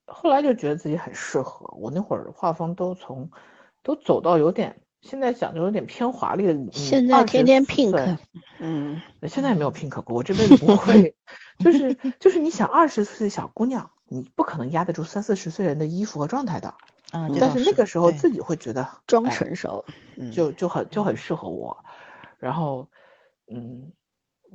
[0.07, 1.71] 后来就觉得自己很适合。
[1.77, 3.29] 我那会儿画风都从
[3.83, 6.71] 都走到有点，现在讲就有点偏华丽的。
[6.71, 8.17] 现在天天 pink，
[8.57, 11.15] 嗯，现在也没有 pink 过，我这辈子不会。
[11.59, 16.73] 就是就是你想二十岁小姑娘，你不可能压得住三四十岁人的衣服和状态的。
[17.13, 19.85] 嗯，但是那个时候自己会觉得装成熟，
[20.33, 21.85] 就就很就很适合我，
[22.39, 22.87] 然后。
[23.47, 23.91] 嗯，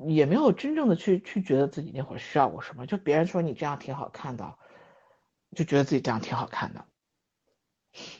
[0.09, 4.55] 也没有真正的去去觉得自己那会儿需要过什么，就别人说你这样挺好看的，
[5.55, 6.85] 就觉得自己这样挺好看的。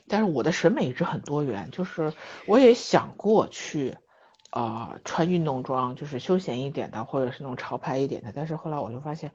[0.09, 2.13] 但是我的审美一直很多元，就是
[2.47, 3.97] 我也想过去，
[4.51, 8.33] 呃，穿运动装，就是休闲一点的，或者是那种潮牌一点的。
[8.35, 9.33] 但是后来我就发现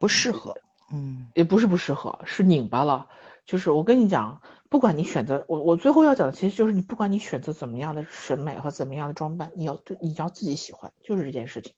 [0.00, 0.56] 不适合，
[0.92, 3.08] 嗯，也不是不适合，是拧巴了。
[3.48, 4.40] 就是我跟你讲。
[4.70, 11.72] 不管你选择我，我最后要讲的其实就是你，不管你选择怎么样的审美和怎么样的装扮，你要对你要自己喜欢，就是这件事情。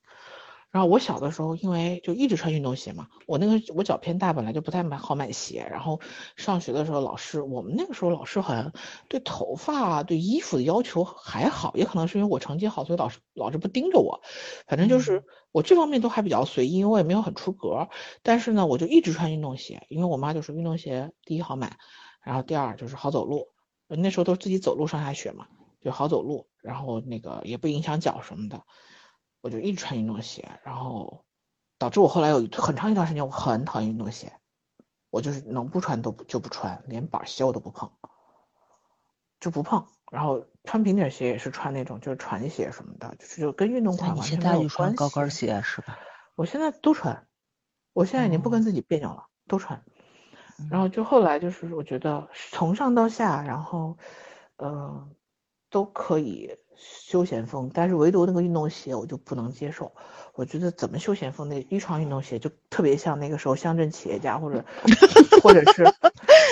[0.73, 5.69] 然后我小的时候，因为就一直穿运动鞋嘛，我那个我脚偏大，本来就不太买好买鞋。
[5.71, 6.01] 然后
[6.35, 8.73] 上学的时候，老师我们那个时候老师好像
[9.09, 14.21] 对头发、对衣服的要求还好，也可能是因为我成绩好，所以老师老师不盯着我。
[14.67, 17.89] 反正就是我这方面都还比较随意，因为我也没有很出格。
[18.23, 21.77] 但是呢，我就一直穿运动鞋，因为我妈就说运动鞋第一好买。
[22.23, 23.49] 然后第二就是好走路，
[23.89, 25.49] 那时候都是自己走路上下学嘛，
[25.81, 28.63] 就好走路，然后那个也不影响脚什么的，
[29.41, 31.25] 我就一直穿运动鞋，然后
[31.79, 34.35] 导致我后来有很长一段时间我很讨厌运动鞋，
[35.09, 37.91] 我就是能不穿都不就不穿，连板鞋我都不碰，
[39.41, 39.87] 就不碰。
[40.13, 44.63] 然后穿平底鞋也是穿那种就是船鞋什么的，就是就跟运动款完全没有关系。
[44.63, 45.99] 现在就穿高跟鞋是吧？
[46.35, 47.27] 我现在都穿，
[47.93, 49.83] 我现在已经不跟自己别扭了，都穿。
[50.71, 53.97] 然后就后来就是我觉得从上到下，然后，
[54.57, 55.09] 呃，
[55.71, 59.93] 都可以休闲风，但是唯独那个运动鞋我就不能接受。
[60.35, 64.65] 我觉得怎么休闲风那一双运动鞋就特别像那个时候乡镇企业家或者
[65.43, 65.85] 或者是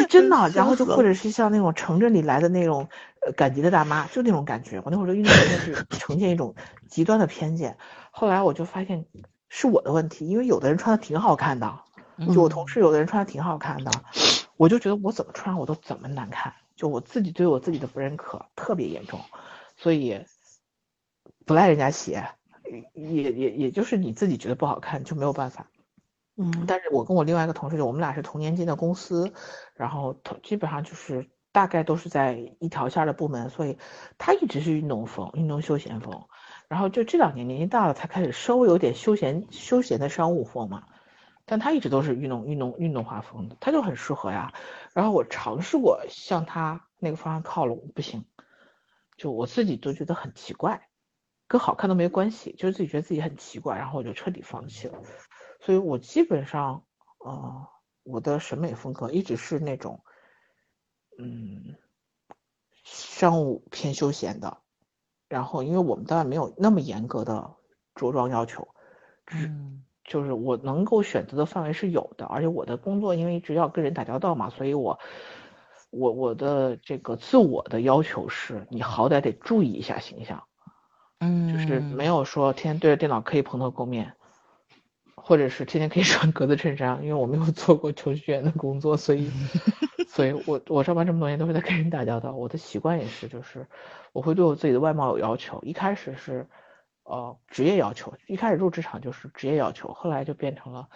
[0.08, 2.88] 真的， 然后就或者是像那种城镇里来的那种
[3.24, 4.80] 呃赶集的大妈，就那种感觉。
[4.84, 6.54] 我那会儿对运动鞋是呈现一种
[6.88, 7.76] 极端的偏见。
[8.10, 9.06] 后来我就发现
[9.48, 11.80] 是我的问题，因为有的人穿的挺好看的。
[12.34, 13.92] 就我同事有的人穿的挺好看的，
[14.56, 19.20] 我就觉得我怎么穿我都怎么难看，就我自己对我自己的不认可特别严重，
[19.76, 20.24] 所以
[21.44, 22.24] 不赖人家鞋，
[22.94, 25.68] 也也也就是你自己觉得不好看就没有办法。
[26.36, 29.32] 嗯，但是我跟我另外一个同事，就我们俩是同年进的公司，
[29.74, 33.76] 然后同基本上就是大概都是在一条线的部门，所以
[34.16, 36.28] 他一直是运动风、运动休闲风，
[36.68, 40.84] 然后就这两年年纪大了才开始稍微有点休闲休闲的商务风嘛。
[41.50, 44.52] 但他一直都是运动运动运动画风的，他就很适合呀。
[44.92, 48.26] 然后我尝试过向他那个方向靠拢，不行，
[49.16, 50.88] 就我自己都觉得很奇怪，
[51.46, 55.02] 跟好看都没关系，就是自己觉得自己很奇怪，然后我就彻底放弃了。
[55.60, 56.84] 所以我基本上，
[57.24, 57.66] 呃，
[58.02, 60.04] 我的审美风格一直是那种，
[61.18, 61.76] 嗯，
[62.84, 64.58] 商务偏休闲的。
[65.28, 67.56] 然后因为我们当然没有那么严格的
[67.94, 68.68] 着装要求，
[69.32, 69.82] 嗯。
[70.08, 74.98] 就是我能够选择的范围是有的，而且我的工作因为一直要跟人打交道嘛，所以我
[75.90, 80.44] 我我的这个自我的要求是，你好歹得注意一下形象，
[81.20, 84.14] 嗯，就是没有说天天对着电脑可以蓬头垢面，
[85.14, 89.30] 或者是天天可以穿格子衬衫，因为我没有做过程序员的工作，所以
[90.08, 93.66] 所以我我上班这么多年都是在跟人打交道，我的习惯也是，就是
[94.14, 96.46] 我会对我自己的外貌有要求，一开始是。
[97.08, 100.90] 呃，职业要求一开始入职场就是职业要求，后来就变成了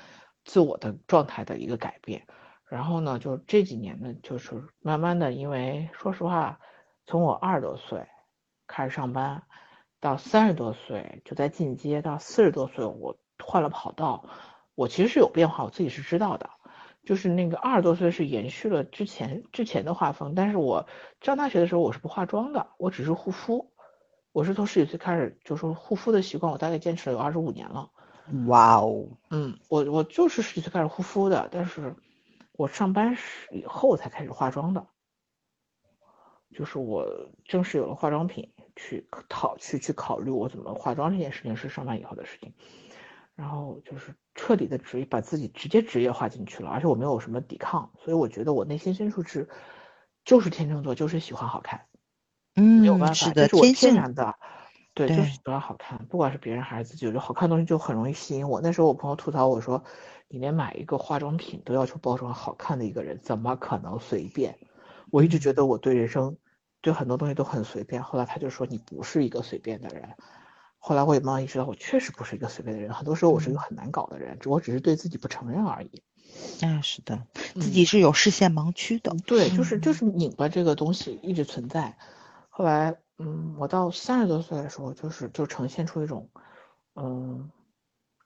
[0.44, 2.26] 自我的状态的一个改变。
[2.68, 6.60] 然后呢，就这几年呢，就是慢慢的，因为说实话，
[7.06, 8.06] 从我二十多岁
[8.66, 9.42] 开始上班，
[10.00, 14.26] 到三十多岁就在进阶，到四十多岁我换了跑道，
[14.74, 16.50] 我其实是有变化，我自己是知道的。
[17.04, 20.86] 就是那个二十多岁是延续了之前之前的画风，但是我
[21.22, 23.71] 上大学的时候我是不化妆的，我只是护肤。
[24.32, 27.90] 我是从十几岁开始，就说护肤的习惯，我大概坚持了有二十五年了。
[28.46, 31.94] 哇哦，嗯，我我就是十几岁开始护肤的，但是
[32.52, 34.86] 我上班时以后才开始化妆的，
[36.54, 42.54] 就是我正式有了化妆品去考去去考虑我怎么化妆这件事情是上班以后的事情，
[43.34, 49.48] 然后就是彻底的职业把自己直接职业化进去了，而且我没有什么抵抗，所以我觉得我内心深处是
[50.24, 51.86] 就是天秤座，就是喜欢好看。
[52.56, 54.34] 嗯，没有办法，是的，是我天然的，
[54.94, 58.60] 对，就是喜欢好看，不管是别人还是自己，我觉得好看的东西就很容易吸引我。
[58.60, 59.82] 那时候我朋友吐槽我说
[60.28, 64.58] ：“你连买一个化妆品都要求包装好看的一个人，怎么可能随便？”
[65.10, 66.36] 我一直觉得我对人生，
[66.80, 68.02] 对很多东西都很随便。
[68.02, 70.10] 后来他就说：“你不是一个随便的人。”
[70.84, 72.92] 后来我也慢慢意识到，我确实不是一个随便的人。
[72.92, 76.02] 很多时候我是一个很难搞的人，我只是对自己不承认而已。
[76.60, 77.22] 啊，是的，
[77.54, 79.14] 自己是有视线盲区的。
[79.24, 81.96] 对，就是就是拧巴这个东西一直存在。
[82.54, 86.28] 后来，嗯，我到三十多岁的时候，就是就呈现出一种，
[86.94, 87.50] 嗯，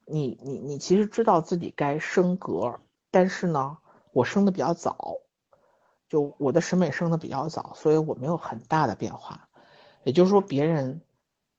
[0.05, 2.81] 你你你其实知道自己该升格，
[3.13, 3.79] 但是呢，
[4.11, 5.19] 我升的比较早，
[6.09, 9.49] 就我的审美升的比较早，所以我没有很大的变化。
[10.03, 11.03] 也就是说，别人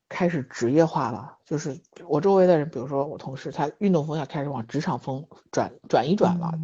[0.10, 6.60] 开始职业化了，就是我周围的人，比如说我同事，他运动风要开始往职场风转转一转了，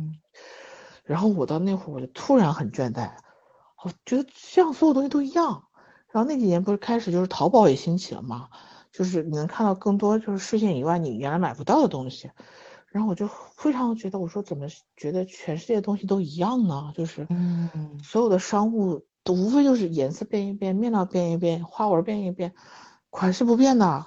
[1.05, 3.11] 然后我到那会儿，我就突然很倦怠，
[3.81, 5.63] 我觉得这样所有东西都一样。
[6.13, 8.49] 然后那几年不是开始就是淘宝也兴起了嘛，
[8.91, 12.29] 就是你能看到更多就是视线以外你原来买不到的东西，
[12.89, 16.93] 然后我就非常觉得我说怎么觉得全世界的东西都一样呢？
[16.95, 22.53] 就是嗯，所有的商务都无非就是颜色变一变，面料变一变，花纹变一变，
[23.09, 24.05] 款式不变的，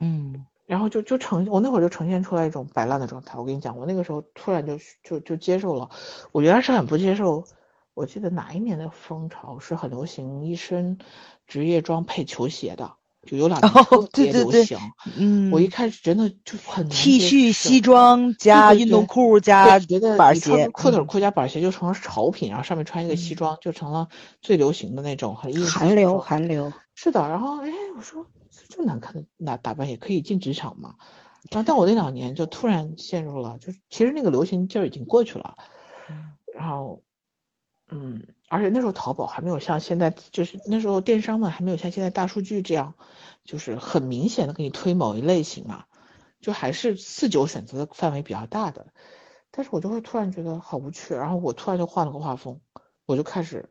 [0.00, 3.38] 嗯，然后就就呈我那会儿就呈现出来一种摆烂的状态。
[3.38, 5.88] 我跟你讲，我那个时候突然就就就接受了，
[6.32, 7.44] 我原来是很不接受。
[7.94, 10.98] 我记得哪一年的风潮是很流行一身
[11.46, 12.92] 职业装配球鞋的，
[13.26, 14.78] 就有两年特别流行。
[15.16, 19.78] 嗯，我一开始真的就很 T 恤、西装加运动裤加
[20.16, 24.08] 板鞋，裤腿裤加板鞋就成了潮品，然后上面穿一个西装就成了
[24.40, 27.20] 最流行的那种很韩流，韩流是的。
[27.28, 28.24] 然后哎，我说
[28.68, 30.94] 这么难看的那打扮也可以进职场嘛？
[31.50, 35.56] 然后但我那两年就突然陷入了，就其实那个流行劲儿已经过去了，
[36.54, 37.02] 然后。
[37.92, 42.94] 嗯，而且那时候淘宝还没有像现在，就是那时候电商嘛，还没有像现在大数据这样，
[43.44, 45.86] 就是很明显的给你推某一类型嘛，
[46.40, 48.92] 就还是四九选择的范围比较大的。
[49.50, 52.60] 但是我就会突然觉得好无趣，然后我突然就换了个画风，
[53.06, 53.68] 我就开始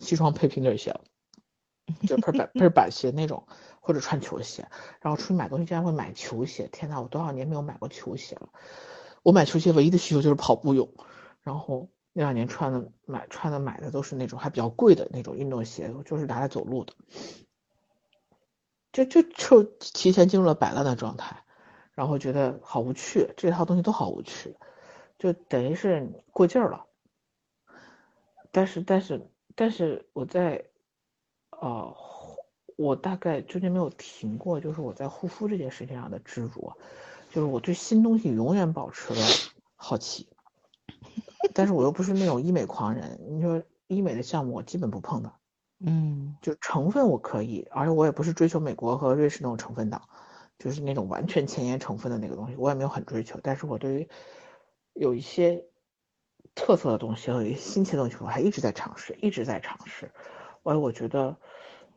[0.00, 1.02] 西装配平底鞋了，
[2.08, 3.46] 就配板配板鞋那种，
[3.80, 4.68] 或者穿球鞋，
[5.00, 8.48] 然后出去买东西竟然会买球鞋，天呐，我多少年没有买过球鞋了。
[9.22, 10.92] 我买球鞋唯一的需求就是跑步用，
[11.42, 11.88] 然后。
[12.12, 16.94] 那两年穿的买穿的买的都是那种还比较贵的那种运动鞋，就是拿来走路的，
[18.92, 21.44] 就就就提前进入了摆烂的状态，
[21.92, 24.56] 然后觉得好无趣，这套东西都好无趣，
[25.18, 26.86] 就等于是过劲儿了。
[28.50, 30.64] 但是但是但是我在，
[31.50, 31.94] 呃，
[32.74, 36.76] 我大概中间没有停过，就是我在护肤这件事情上的执着，
[37.30, 39.20] 就是我对新东西永远保持了
[39.76, 40.28] 好奇。
[41.54, 45.32] 但是我又不是那种医美狂人，你说医美的项目我基本不碰的，
[45.80, 50.02] 嗯，就成分我可以，而且我也不是追求美国和瑞士那种成分党，
[50.58, 53.40] 就是那种完全前沿成分的那个东西，我也没有很追求。
[53.42, 54.08] 但是我对于
[54.94, 55.64] 有一些
[56.54, 60.12] 特色的东西和一些新奇的东西，我还一直在尝试，一直在尝试。
[60.62, 61.36] 我我觉得，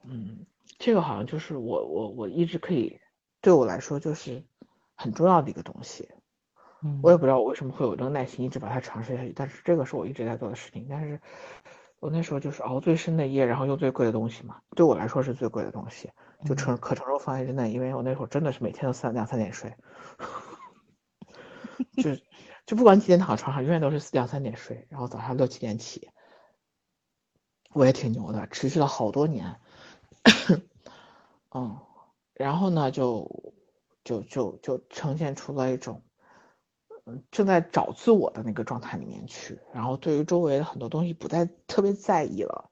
[0.04, 0.46] 嗯，
[0.80, 3.00] 这个好像就是我我我一直可以
[3.42, 4.44] 对我来说就是
[4.96, 6.10] 很重要的一个东西。
[7.02, 10.88] 我也不知道我为什么会有这个耐心一直把它尝试下去，但是这个是我一直在做的事情。
[10.90, 11.20] 但是
[12.00, 16.12] 我那时候就是熬最深的夜，然后用最贵的东西嘛，对我来说是最贵的东西，
[16.46, 19.74] 就承可承受范围之内，因为我那时候真的是每天都三两三点睡，
[22.04, 22.16] 就
[22.66, 26.10] 就不管几点躺床上，永远都是两三点睡，然后早上六七点起。
[27.74, 29.60] 我也挺牛的，持续了好多年。
[31.56, 31.80] 嗯，
[32.36, 33.54] 然后呢，就
[34.04, 36.04] 就就就呈现出了一种。
[37.06, 42.70] 嗯，正在找自我的那个状态里面去，然后对于周围的很多东西不再特别在意了，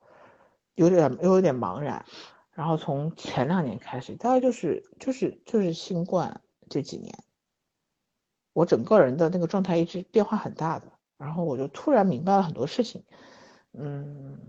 [0.75, 2.05] 有点又有点茫然。
[2.53, 7.13] 然后从前两年开始，大概就是就是就是新冠这几年，
[8.53, 10.88] 我整个人的那个状态一直变化很大的。
[11.17, 13.03] 然后我就突然明白了很多事情，
[13.73, 14.39] 嗯，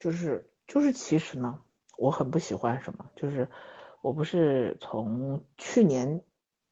[0.00, 1.60] 就是就是其实呢，
[1.98, 3.48] 我很不喜欢什么，就是
[4.00, 6.22] 我不是从去年。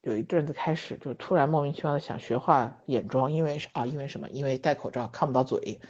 [0.05, 4.29] 有一阵子开始就突然莫名其妙的想学画眼妆，因为啊，因为什么？
[4.29, 5.81] 因为戴口罩看不到嘴。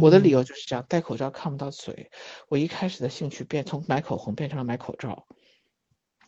[0.00, 2.10] 我的理由就是这样，戴口罩看不到嘴。
[2.48, 5.26] 我一开始的兴趣变从买口红变成了买口罩。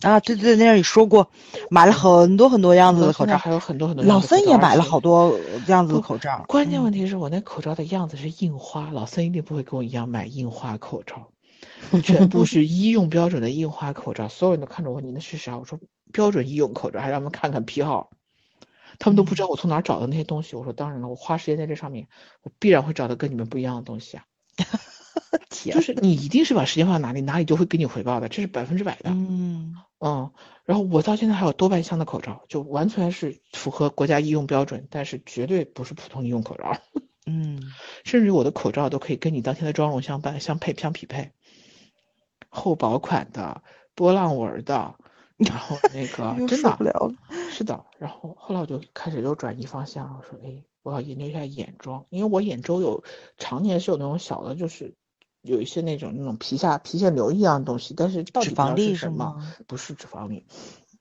[0.00, 1.30] 啊，对对，那样你说过，
[1.70, 4.04] 买了很多很多样子的口罩，还有很多很多。
[4.04, 6.44] 老森也买了好多样子的口罩。
[6.48, 11.30] 关键问题是我那口罩的样子是印花，老森一定不会跟我一样买印花口罩。
[12.02, 15.56] 全部是医用标准的印花口罩，所有人都看着我，你那是啥？
[15.58, 15.78] 我说
[16.12, 18.10] 标准医用口罩，还让他们看看批号，
[18.98, 20.56] 他们都不知道我从哪找的那些东西。
[20.56, 22.08] 我说当然了，我花时间在这上面，
[22.42, 24.24] 我必然会找到跟你们不一样的东西啊。
[25.50, 29.10] 就是你一定是把时间放在哪里，哪里就会给你回报的，这是百分之百的。
[29.10, 30.30] 嗯嗯，
[30.64, 36.76] 然后我到现在还有多半箱的口罩，就完全是符合国家医用标准，但是绝对不是普通医用口罩。
[37.26, 37.60] 嗯，
[38.04, 41.32] 甚至我的口罩都可以跟你当天的妆容相伴、相配、相匹配。
[42.48, 43.62] 厚薄款的
[43.94, 44.94] 波浪纹的，
[45.36, 46.78] 然后那个 真的，
[47.50, 53.04] 是的，然后后来我就开始又转移方向，我说，哎，我要研究一下眼妆，因为我眼周有
[53.36, 54.94] 常年是有那种小的，就是
[55.42, 59.42] 有一些那种那种皮下皮腺瘤一样的东西，但是到底是什么？
[59.66, 60.46] 不是脂肪粒，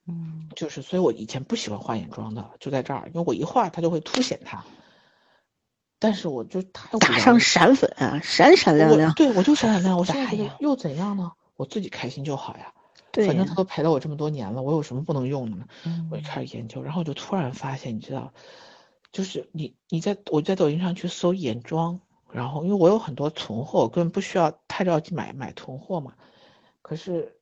[0.06, 4.64] 嗯，就是，所以我以前不喜欢画眼妆的，就在这儿，因为我一画它就会凸显它。
[5.98, 9.12] 但是我就太打上闪粉啊，闪闪亮亮。
[9.14, 9.98] 对，我就闪闪亮。
[9.98, 11.32] 我 现在觉得又怎样呢？
[11.56, 12.72] 我自己开心就好呀。
[13.10, 15.64] 对，反正他都陪了我这么多年了，我有什么不能用的呢？
[16.10, 18.32] 我就开始研究，然后我就突然发现，你知道，
[19.10, 26.12] 就是你你在我在抖音上去搜眼妆，然后因为我有很多存货，我根本不需要太着急买买囤货嘛。
[26.82, 27.36] 可是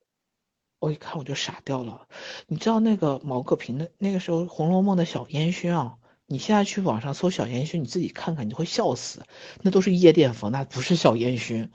[0.79, 2.07] 我一看我就傻掉了，
[2.47, 5.97] 你知道那个毛戈平的那个时候《红楼梦》的小烟熏啊。
[6.27, 9.23] 你现在去网上搜小烟熏，你自己看看，你会笑死。
[9.63, 11.71] 那都是夜店风，那不是小烟熏。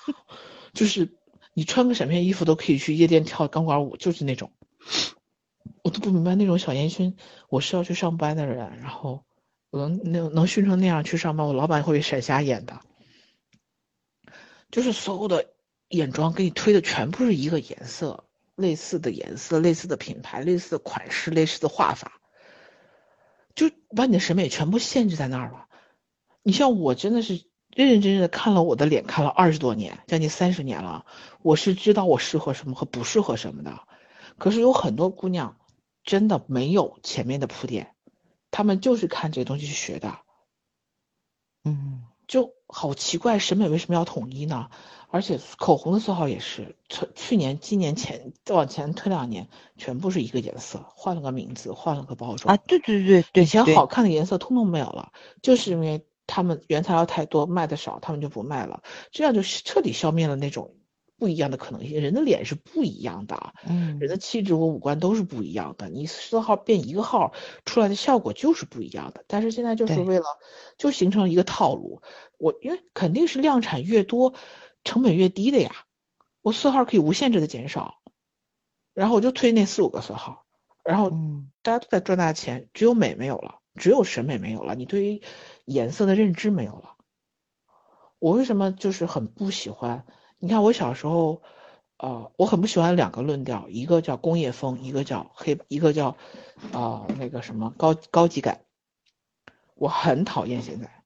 [0.74, 1.16] 就是
[1.54, 4.50] 你穿个闪片衣服都可以去夜店跳钢管舞，就是那种。
[5.82, 7.16] 我都不明白那种小烟熏。
[7.48, 9.24] 我是要去上班的人，然后
[9.70, 12.80] 我能能能熏成那样去上班，我老板会闪瞎眼的。
[14.70, 15.52] 就是所有的
[15.88, 18.24] 眼妆给你推的全部是一个颜色，
[18.56, 22.15] 类似的颜色、类似的品牌、类似的款式、类似的画法，
[23.56, 25.66] 就把你的审美全部限制在那儿了。
[26.44, 27.44] 你像我真的是
[27.74, 31.04] 认认真真的看了我的脸，看了二十多年，将近三十年了，
[31.42, 33.80] 我是知道我适合什么和不适合什么的。
[34.38, 35.56] 可是有很多姑娘
[36.04, 37.94] 真的没有前面的铺垫，
[38.52, 40.18] 她们就是看这些东西去学的。
[41.64, 44.70] 嗯，就好奇怪，审美为什么要统一呢？
[45.16, 49.48] 而且口红的色号也是，从去年、今年前再往前推两年，
[49.78, 52.62] 全部是一个颜色，换了个名字，换了个包装啊！
[52.66, 60.74] 对对对对，以前好看的颜色通通没有了，就是因为他们原材料太多，卖的少，他们就不卖了，这样就彻底消灭了那种。
[61.18, 65.88] 不一样的可能性，人的脸是不一样的，嗯，人的气质和五官都是不一样的。
[65.88, 67.32] 你色号变一个号
[67.64, 69.24] 出来的效果就是不一样的。
[69.26, 70.26] 但是现在就是为了
[70.76, 72.02] 就形成了一个套路，
[72.36, 74.34] 我因为肯定是量产越多，
[74.86, 75.84] 成本越低的呀。
[76.40, 77.98] 我色号可以无限制的减少，
[78.94, 80.46] 然后我就推那四五个色号，
[80.84, 81.10] 然后
[81.60, 85.22] 大家都在赚大钱，只有美没有了，只有审美没有了，你对于
[85.64, 86.94] 颜色的认知没有了。
[88.20, 90.06] 我为什么就是很不喜欢？
[90.38, 91.42] 你看我小时候，
[91.98, 96.16] 呃，我很不喜欢两个论调，一个叫工业风，一个叫黑，一个叫，
[96.72, 98.60] 啊，那个什么高高级感。
[99.74, 101.04] 我很讨厌现在，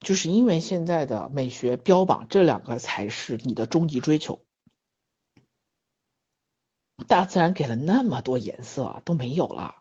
[0.00, 4.42] 就是因为现在的美学标榜这两个才是你的终极追求。
[7.06, 9.76] 大自然给了那么多颜色都没有了，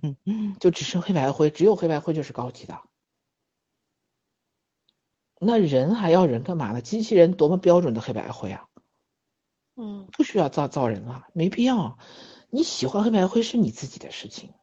[0.58, 2.80] 就只剩黑白灰，只有黑白灰就是高级的。
[5.38, 6.80] 那人还要人干嘛呢？
[6.80, 8.66] 机器人多么标准的黑白灰啊！
[9.76, 11.98] 嗯，不需要造造人了，没必要。
[12.50, 14.54] 你喜欢黑白灰是你自己的事情，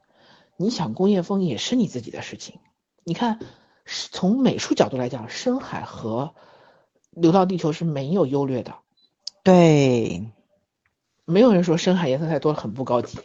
[0.57, 2.59] 你想工业风也是你自己的事情。
[3.03, 3.39] 你看，
[3.85, 6.35] 从美术角度来讲，深海和
[7.11, 8.75] 流浪地球是没有优劣的。
[9.43, 10.31] 对，
[11.25, 13.19] 没有人说深海颜色太多了很不高级。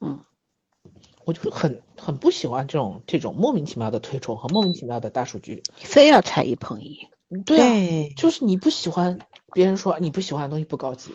[0.00, 0.20] 嗯。
[1.26, 7.06] 我就很很不喜欢这种这种莫名其妙的推崇和莫名其妙的大数据，非要踩一捧一。
[7.46, 9.20] 对啊，就是你不喜欢
[9.52, 11.12] 别人说你不喜欢的东西不高级，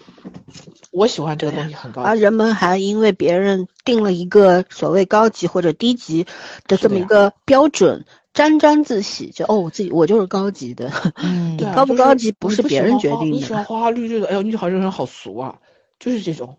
[0.91, 2.07] 我喜欢这个东西很高级。
[2.07, 6.25] 而人们还因为别人定了一个所谓高级或者低级
[6.67, 10.91] 的这么一个标准，沾沾自喜，就哦，我自己我就是高级的。
[11.23, 13.25] 嗯，高不高级不是别人决定的。
[13.25, 15.59] 你喜欢花花绿绿的，哎呦，你好这人好俗啊，
[15.99, 16.57] 就是这种。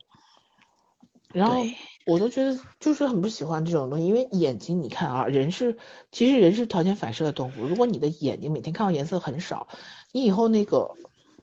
[1.32, 1.62] 然后。
[2.08, 5.76] 我都觉得就是很不喜欢这种东西，因为眼睛，你看啊，人是
[6.12, 7.66] 其实人是条件反射的动物。
[7.66, 9.66] 如果你的眼睛每天看到颜色很少，
[10.12, 10.92] 你以后那个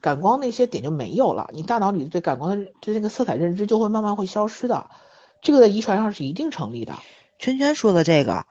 [0.03, 4.87] 感光那些点就没有了，你大脑里对感光的对那个色彩认知就会慢慢会消失的。
[5.41, 6.93] 这个在遗传上是一定成立的。
[7.39, 8.45] 圈圈说的这个。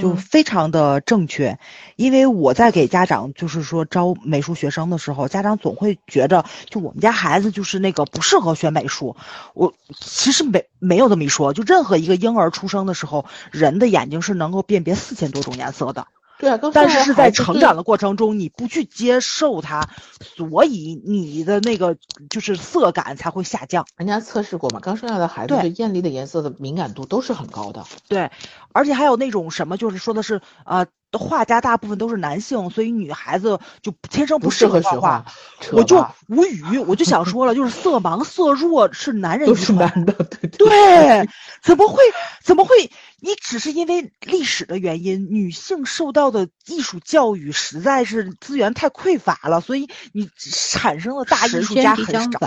[0.00, 1.58] 就非常的正确，
[1.96, 9.14] 因为我在给家长就是说招美术学生的时候，家长总会觉着就我们家孩子就是那个不适合学美术。
[9.52, 16.06] 我其实没没有这么一说，就任何一个婴儿出生的时候，人的眼睛是能够辨别四千多种颜色的。
[16.44, 19.88] 对啊，但是是在成长的过程中，你不去接受它，
[20.36, 21.96] 所以你的那个
[22.28, 23.86] 就是色感才会下降。
[23.96, 27.84] 人家测试过嘛，刚生下的孩子对艳丽的颜色的敏感度都是很高的。
[28.08, 28.30] 对，
[28.72, 30.86] 而且还有那种什么，就是说的是呃。
[31.16, 35.24] 画家大部分都是男性，所以女孩子就天生不适合画画。
[35.70, 41.28] 我就无语，我就想说了，就是色盲色弱是男人都是男的，对对，
[41.62, 42.02] 怎么会
[42.42, 42.90] 怎么会？
[43.24, 52.38] 你只是因为历史的原因，女性受到的艺术教育实在是资源太匮乏了，所以你产生了大艺术家很少。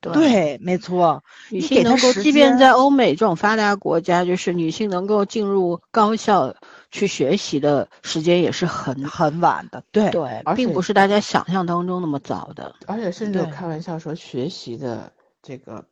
[0.00, 1.24] 对，没错。
[1.50, 6.54] 女性能够，即便在欧美这种发达国家，就是女性能够进入高校。
[6.92, 12.74] 去学习的时间也是很很晚的，对对，并不是大家想象当中那么早的。
[12.86, 15.84] 而且甚至有开玩笑说，学习的这个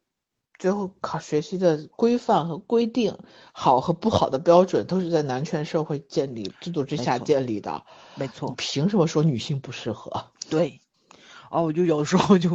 [0.58, 3.18] 最后考学习的规范和规定，
[3.52, 7.84] 好和不好的标准，都是在男权社会建立制度之下建立的。
[8.16, 10.30] 没错，凭什么说女性不适合？
[10.48, 10.80] 对，
[11.50, 12.50] 哦，我就有时候就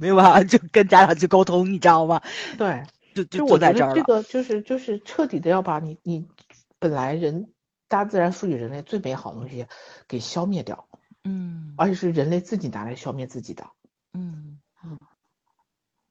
[0.00, 2.22] 没办法，就跟家长去沟通，你知道吗？
[2.56, 2.84] 对，
[3.14, 6.26] 就就我在这儿这个就是就是彻底的要把你你
[6.78, 7.52] 本来人。
[7.90, 9.66] 大自然赋予人类最美好的东西，
[10.06, 10.90] 给消灭掉，
[11.24, 13.66] 嗯，而且是人类自己拿来消灭自己的，
[14.12, 14.98] 嗯嗯，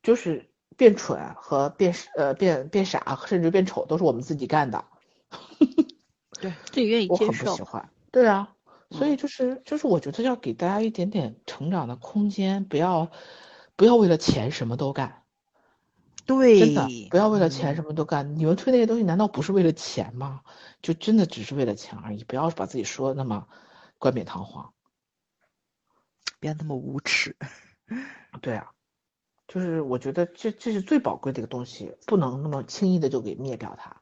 [0.01, 4.85] 就是变蠢和变呃变变傻，甚至变丑，都是我们自己干的，
[6.39, 7.25] 对，自己愿意接受。
[7.25, 8.55] 我很不喜欢，对啊，
[8.91, 13.11] 所以就是就是我觉得要给大家一点点成长的空间，不要
[13.75, 15.23] 不要为了钱什么都干，
[16.25, 18.37] 对，真的不要为了钱什么都干。
[18.37, 20.41] 你们推那些东西，难道不是为了钱吗？
[20.81, 23.47] 就真的只是为了钱而已，不要把自己说那么
[23.97, 24.73] 冠冕堂皇。
[26.39, 27.35] 别那么无耻。
[28.41, 28.69] 对啊，
[29.47, 33.95] 就是我觉得这这是最宝贵的一个东西，不能那么轻易的就给灭掉它。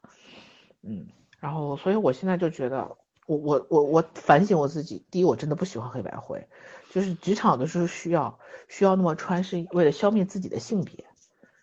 [0.82, 1.06] 嗯，
[1.38, 2.96] 然后所以我现在就觉得，
[3.26, 6.48] 我我我我反省我自己，第一我真的不喜欢黑白灰，
[6.90, 11.04] 就是职场的时候需要需要那么穿，是为了消灭自己的性别。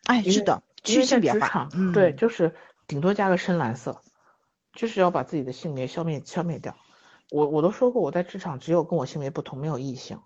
[0.06, 2.56] 哎，是的，去性别化，对，就是
[2.88, 4.02] 顶多加个深蓝色，
[4.74, 6.76] 就是要把自己的性别消灭消灭掉。
[7.32, 10.20] 我我都说过，我在职场只有跟我性别不同，没有异性。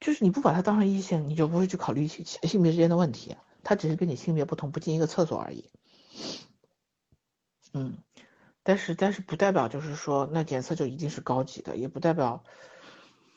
[0.00, 3.36] 就是你不把它当成异性，你就不会去考虑性性别之间的问题。
[3.64, 5.64] 他只是跟你性别不同，不进一个厕所而已。
[7.74, 7.98] 嗯，
[8.62, 12.44] 但是但是不代表就是说那颜色就一定是高级的，也不代表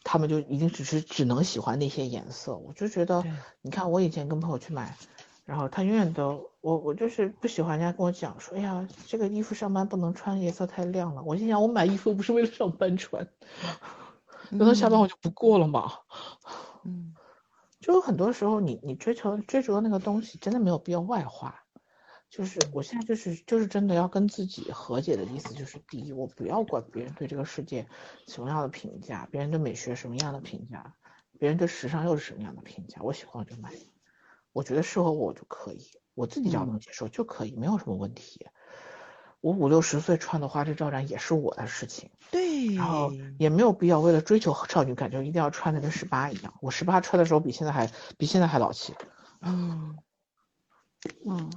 [0.04, 2.56] 他们就一定只是只能喜欢那些颜色。
[2.56, 3.26] 我就觉得，
[3.62, 4.96] 你看我以前跟朋友去买，
[5.44, 11.24] 然后他永远都我我就是不喜欢人家跟我讲说，哎呀，这个衣服上班不能穿，颜色太亮了。
[11.24, 13.28] 我心想，我买衣服不是为了上班穿。
[14.52, 15.92] 等到下班我就不过了嘛，
[16.84, 17.16] 嗯，
[17.80, 21.64] 就很多时候你你追求追逐的那个东西真的没有必要外化，
[22.30, 27.88] 就是我现在就是就是真的要跟自己和解的意思，就是第一我不要管别人对这个世界
[28.28, 30.96] 什么样的评价，别人对美学什么样的评价，
[31.40, 33.72] 别人对时尚又是什么样的评价，我喜欢我就买，
[34.52, 38.46] 我觉得适合我就可以，我自己只要能接受就可以，没有什么问题。
[39.42, 46.54] 我五六十岁穿的花枝招展也是我的事情，对，然后也没有必要为了追求少女感，就一定要穿的跟十八一样。
[46.62, 48.94] 我十八穿的时候比现在还比现在还老气，
[49.42, 49.98] 嗯
[51.26, 51.52] 嗯，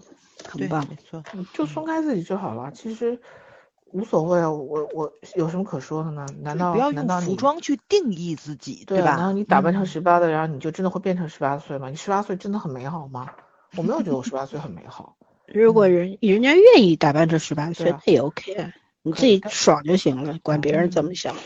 [0.48, 2.72] 很棒，没错，就松开自己就好了。
[2.72, 3.20] 其实
[3.92, 6.26] 无所谓啊，我我有什么可说的呢？
[6.40, 9.10] 难道不要用服装去定义自己，对吧？
[9.10, 11.90] 难道你打扮成十八的，然后你就真的会变成十八岁吗？
[11.90, 13.30] 你十八岁真的很美好吗？
[13.76, 15.18] 我没有觉得我十八岁很美好。
[15.46, 18.72] 如果人人家愿意打扮成十八岁，那也 OK，
[19.02, 21.36] 你自己爽就行了，管别人怎么想。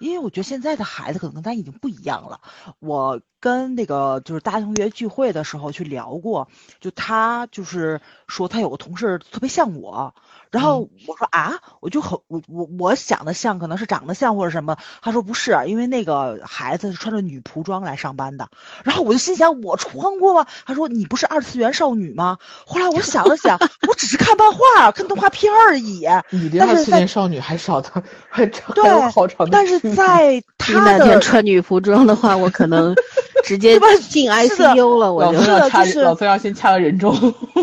[0.00, 2.40] 因为我觉得现在的孩子可能跟咱已经不一样了。
[2.78, 6.48] 我跟那个就是大同学聚会的时候去聊过，
[6.80, 10.14] 就他就是说他有个同事特别像我。
[10.50, 18.48] 然后我说啊，我就很我我我想的像可能是长得像或者什么，他说不是，因为那个孩子是穿着女仆装来上班的。
[18.84, 20.46] 然后我就心想，我穿过吗？
[20.64, 22.38] 他说你不是二次元少女吗？
[22.64, 23.58] 后来我想了想，
[23.88, 26.06] 我只是看漫画、看动画片而已。
[26.30, 27.90] 你的二次元少女还少的
[28.30, 29.50] 还长对，好长的。
[29.50, 32.94] 但是在他的穿女仆装的话，我可能
[33.42, 33.78] 直接
[34.08, 35.12] 进 ICU 了。
[35.12, 37.14] 我就要 掐，老崔要先掐个人中。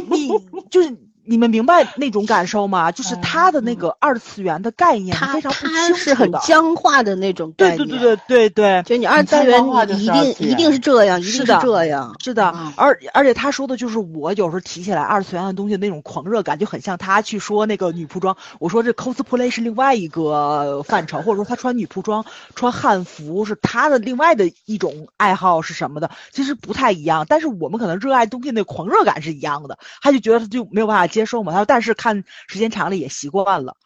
[0.09, 0.29] 你
[0.69, 0.95] 就是。
[1.23, 2.91] 你们明白那种感受吗？
[2.91, 7.77] 就是他的那个二次元的概念非常不清是很僵化的那种概念。
[7.77, 9.63] 对对对对对对，就你二次元
[9.99, 12.53] 一定一定是这样，一定是这样，是的。
[12.75, 18.35] 而而且他说的就是我有时候提起来二次元的东西那种狂热感，就很像他去说那个女仆装。
[18.59, 22.25] 我说这 cosplay 是另外一个范畴，或者说他穿女仆装、
[22.55, 27.25] 穿汉服是他的另外的一种爱好是什么的，其实不太一样。
[27.29, 31.10] 但是我们可能热爱东西那狂热感是一样的，他就觉得他就没有办法。
[31.11, 31.51] 接受嘛？
[31.51, 33.77] 他说，但是看时间长了也习惯了，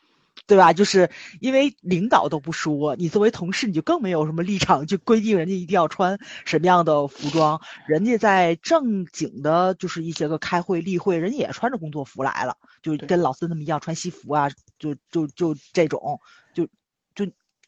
[0.48, 0.72] 对吧？
[0.72, 1.10] 就是
[1.42, 7.60] 因为领导都不说，你作为同事，你就更没有什么立场去规定人家一定要穿什么样的服装。
[7.88, 16.20] 人家在正经的，就是一些个开会例会，人家也穿着工作服来了，就跟老孙他们一样穿西服啊，就就就这种，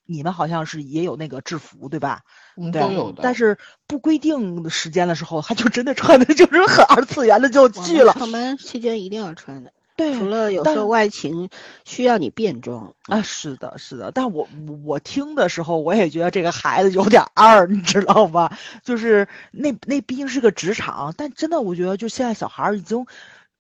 [0.08, 2.22] 你们好像是也有那个制服，对吧？
[2.56, 3.22] 嗯，都有的。
[3.22, 8.14] 但是不规定时间的时候，他就真的穿的就是很二次元的就去了。
[8.14, 11.50] 上班期间一定要穿的，对，除了有时候外勤
[11.86, 13.22] 需要你变装啊。
[13.22, 14.12] 是的，是的。
[14.12, 14.48] 但我
[14.86, 18.58] 我听的时候，我也觉得这个孩子有点二，你知道吧？
[18.84, 23.06] 就是那那毕竟是个职场，但真的我觉得，就现在小孩已经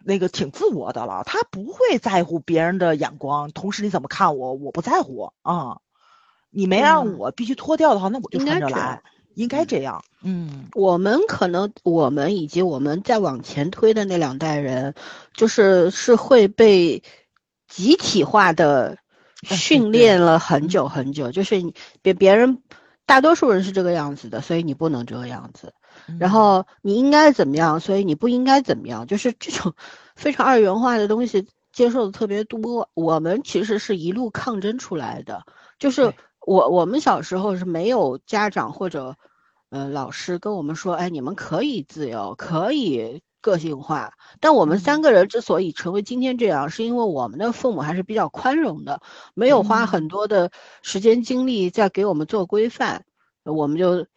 [0.03, 5.79] 那个挺自我的了，他不会在乎别人的眼光，同时你怎么看我，我不在乎啊。
[6.57, 9.03] 你没让我必须脱掉的话，那我就穿着来，
[9.35, 10.03] 应该这样。
[10.23, 14.95] 嗯，我们可能我们以及我们再往前推的那两代人，
[15.35, 17.03] 就是是会被
[17.67, 18.97] 集体化的
[19.45, 21.61] 训练了很久很久，就是
[22.01, 22.63] 别别人
[23.05, 25.75] 大多数人是这个样子的，所以你不能这个样子。
[26.19, 29.75] 然后你应该怎么样，所以你不应该怎么样，就是这种
[30.17, 32.89] 非常二元化的东西接受的特别多。
[32.95, 35.43] 我们其实是一路抗争出来的，
[35.77, 36.11] 就是。
[36.47, 39.17] 我我们小时候是没有家长或者，
[39.69, 44.13] 呃，老师跟我们说，哎，你们可以自由，可以个性化。
[44.39, 49.01] 但我们三个人之所以成为今天这样，是因为我们的父母还是比较宽容的，
[49.33, 50.49] 没有花很多的
[50.81, 53.03] 时间精力在给我们做规范，
[53.43, 54.07] 我们就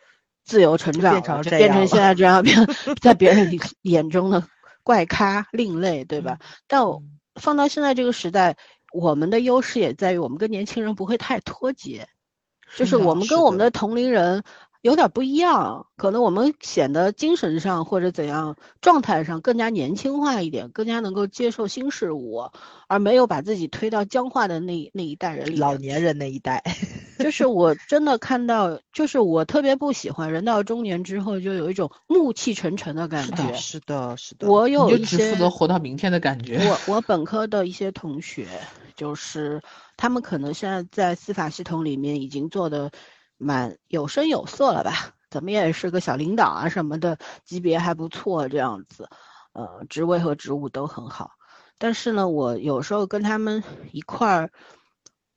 [0.44, 2.65] 自由成长，变成现在这样，变
[3.02, 4.47] 在别人眼中的
[4.85, 6.39] 怪咖、另类，对吧？
[6.69, 6.85] 但
[7.35, 8.57] 放到现在这个时代，
[8.93, 12.07] 我们的优势也在于我们跟年轻人不会太脱节。
[12.76, 14.42] 就是我们跟我们的同龄人
[14.82, 22.51] 有点不一样，可能我们显得精神上或者怎样状态上更加年轻化一点，更加能够接受新事物，
[22.88, 25.56] 而没有把自己推到僵化的那那一代人里。
[25.56, 26.62] 老年人那一代，
[27.18, 33.52] 就是我真的看到，就是我特别不喜欢人到中年之后就有一种暮气沉沉的感觉。
[33.52, 34.51] 是的，是的。
[34.51, 36.59] 我有一些只负责活到明天的感觉。
[36.86, 38.47] 我我本科的一些同学，
[38.97, 39.60] 就是
[40.01, 42.90] 他们可能现在在司法系统里面已经做的。
[43.43, 45.14] 蛮有声有色了吧？
[45.31, 49.09] 怎么也是个小领导啊什么的，级别还不错，这样子，
[49.55, 51.31] 呃，职位和职务都很好。
[51.78, 54.52] 但是呢，我有时候跟他们一块儿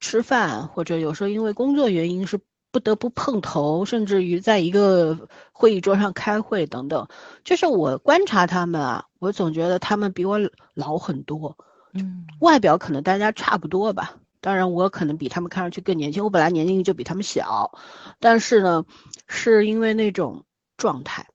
[0.01, 2.37] 吃饭，或者有时候因为工作原因是
[2.71, 5.17] 不得不碰头，甚至于在一个
[5.53, 7.07] 会议桌上开会等等，
[7.45, 10.37] 就是我观察他们啊，我总觉得他们比我
[10.73, 11.57] 老很多。
[11.93, 14.13] 嗯，外表可能大家差不多吧。
[14.43, 16.25] 当然，我可能比他们看上去更年轻。
[16.25, 17.79] 我本来年龄就比他们小，
[18.19, 18.83] 但是呢，
[19.25, 20.43] 是因为那种
[20.75, 21.27] 状态、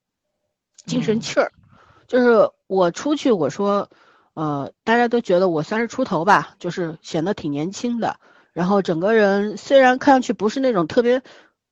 [0.85, 1.51] 精神气儿，
[2.06, 3.89] 就是我出去，我说，
[4.35, 8.20] 呃，大家都觉得我三十出头吧，就是显得挺年轻的。
[8.52, 11.22] 然后整个人虽然看上去不是那种特别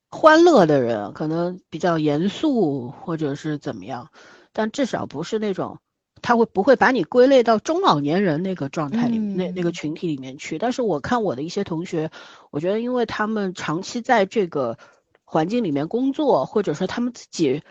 [0.09, 4.09] 欢乐的人，可能比较严肃或者是怎么样，
[4.55, 5.81] 但至少不是那种。
[6.27, 10.59] 他会不会把你归类到中老年人那个状态里，那那个群体里面去？
[10.59, 12.11] 但是我看我的一些同学，
[12.51, 14.77] 我觉得因为他们长期在这个
[15.23, 17.63] 环境里面工作，或者说他们自己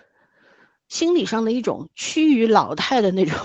[0.87, 3.37] 心理上的一种趋于老态的那种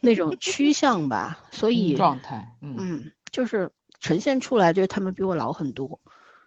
[0.00, 3.70] 那种趋向吧，所以状态，嗯，就是
[4.00, 6.00] 呈现出来，就是他们比我老很多，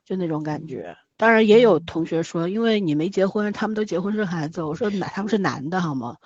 [0.03, 0.97] 就那种感觉。
[1.23, 4.61] 当然也有同学说，因为你没结婚，他们都结婚生孩子。
[4.61, 6.17] 我说男他们是男的好吗？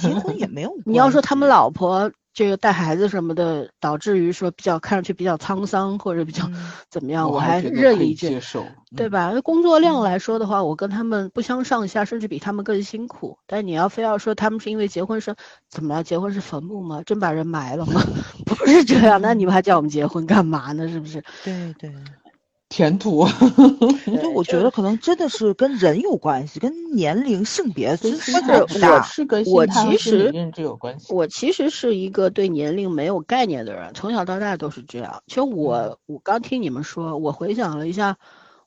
[0.00, 0.72] 结婚也没有。
[0.86, 6.50] 你要说他们老婆这个带孩子什么的，导致于说比较看上去比较沧桑或者比较
[6.88, 8.64] 怎么样，我还认一接受，
[8.96, 9.32] 对吧？
[9.34, 13.36] 那工作量来说的话，我跟他们不相上下，甚至比他们更辛苦。
[13.46, 15.36] 但你要非要说他们是因为结婚生
[15.68, 16.02] 怎么了？
[16.02, 17.02] 结婚是坟墓吗？
[17.04, 18.00] 真把人埋了吗？
[18.46, 20.88] 不是这样，那你们还叫我们结婚干嘛呢？
[20.88, 21.22] 是不是？
[21.44, 21.92] 对对。
[22.74, 23.24] 填土，
[24.04, 31.14] 所以我觉得可能真的是跟人有关系，跟年龄、性别其实我是跟我其实认知有关系。
[31.14, 35.22] 我其实是一个对年龄没有概念的人，从小到大都是这样。
[35.28, 38.16] 其实我我刚听你们说，我回想了一下，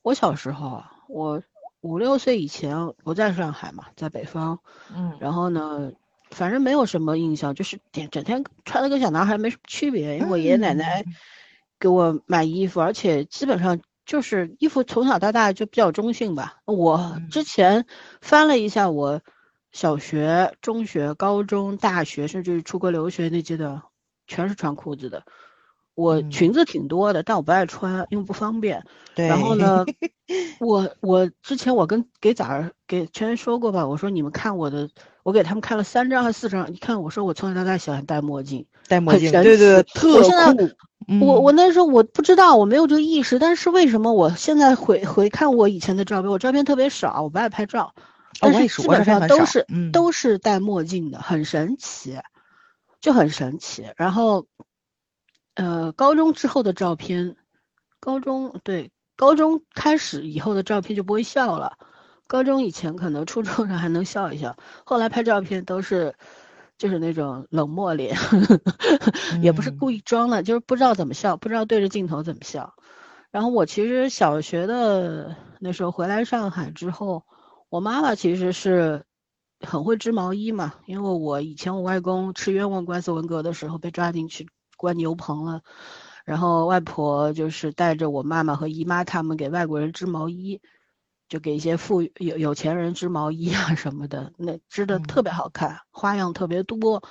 [0.03, 1.41] 我小时候啊，我
[1.81, 4.57] 五六岁以前不在上海嘛，在北方，
[4.95, 5.91] 嗯，然后呢，
[6.31, 11.03] 反正没有什么印象，就是整整天穿的跟小男孩没什么区别，因为我爷爷奶奶
[11.77, 13.77] 给我买衣服，而且基本上。
[14.07, 16.57] 就是衣服从小到大就比较中性吧。
[16.65, 17.85] 我之前
[18.21, 19.21] 翻了一下，我
[19.71, 23.84] 小学、中学、高中、大学，甚至出国留学那阶段，
[24.25, 25.23] 全是穿裤子的。
[25.93, 28.85] 我裙子挺多的，但我不爱穿，因为不方便。
[29.13, 29.27] 对。
[29.27, 29.84] 然后呢，
[30.61, 34.89] 我我之前我跟给崽儿给全说过吧，我说你们看我的，
[35.28, 36.72] 我给他们看了三张还是四张？
[36.72, 40.70] 你看我说我从小到大喜欢戴墨镜，戴墨镜，对对对，特酷。
[41.20, 47.94] 我我那时候我不知道，我没有这个意识，但是为什么我现在回回看我以前的照片，我照片特别少，我不爱拍照，
[48.40, 52.18] 但是基本上都是都是戴墨镜的，很神奇，
[53.02, 53.86] 就很神奇。
[53.98, 54.45] 然后，
[55.56, 57.36] 呃，高中之后的照片，
[57.99, 61.74] 高中对高中开始以后的照片就不会笑了，
[62.28, 64.56] 高中以前可能初中上还能笑一笑，
[64.86, 66.16] 后来拍照片都是。
[66.80, 68.16] 就是那种冷漠脸，
[69.41, 72.76] 也不是故意装的，就是不知道怎么笑，不知道对着镜头怎么笑。
[73.32, 77.24] 然后我其实小学的那时候回来上海之后，
[77.70, 79.04] 我妈妈其实是
[79.66, 84.48] 很会织毛衣嘛，因为我以前我外公吃冤枉官司文革的时候被抓进去
[84.78, 85.64] 关牛棚了，
[86.26, 90.62] 然后外婆就是带着我妈妈和姨妈他们给外国人织毛衣。
[91.30, 97.04] 就给一些富有有钱人织毛衣啊什么的，那织的特别好看，花样特别多，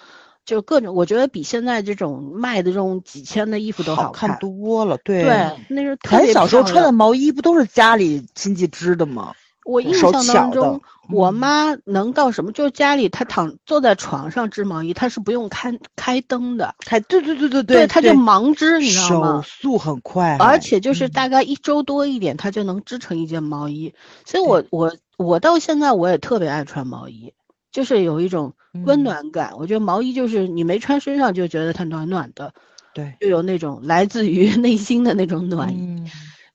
[0.44, 4.98] 就各种，我觉得比现在这种卖的这种几千的衣服都好看多了。
[5.04, 9.34] 对，对，那是咱小时候穿的毛衣不都是家里亲戚织的吗？
[9.66, 10.80] 我印象当中，
[11.10, 12.52] 我妈能到什么？
[12.52, 16.74] 就是家里她躺坐在床上织毛衣，她是不用开开灯的。
[16.86, 19.42] 开对对对对对，她就盲织，你知道吗？
[19.42, 23.92] 手速很快，而且就是大概一周多一点，她就能织成一件毛衣。
[24.24, 27.34] 所以我我我到现在我也特别爱穿毛衣，
[27.72, 29.52] 就是有一种温暖感。
[29.58, 32.52] 我觉得毛衣就是你没穿身上就觉得它暖暖的，
[32.94, 36.04] 对，就有那种来自于 内心的那种暖意。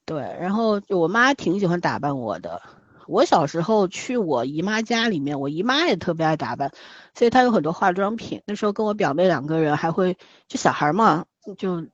[0.05, 2.61] 对，然后我妈挺喜欢打扮我的。
[3.07, 6.71] 我小时候去我姨妈家里面，我姨妈也特别爱打扮，
[7.13, 8.41] 所以她有很多化妆品。
[8.45, 10.17] 那时候跟我表妹两个人还会，
[10.47, 11.25] 就小孩嘛，
[11.57, 11.85] 就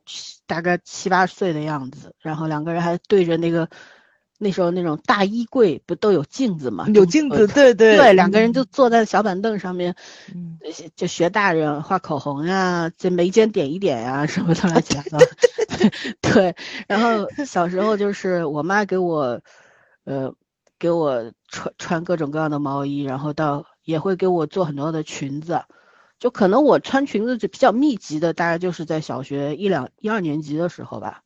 [0.45, 3.69] 大概七八岁的样子，然后两个人还对着那个
[4.37, 6.87] 那时候那种大衣柜不都有镜子嘛？
[6.93, 9.95] 有镜子，对对对，两个人就坐在小板凳上面，
[10.95, 15.17] 就学大人画口红呀，这眉间点一点呀，什么的乱七八糟。
[16.21, 16.55] 对，
[16.87, 19.39] 然后小时候就是我妈给我，
[20.05, 20.33] 呃，
[20.79, 25.63] 给我穿穿各种各样的毛衣，然后到也会给我做很多的裙子，
[26.19, 31.23] 就可能我穿裙子就比较密集的，大概就是在小学一两一二年级的时候吧。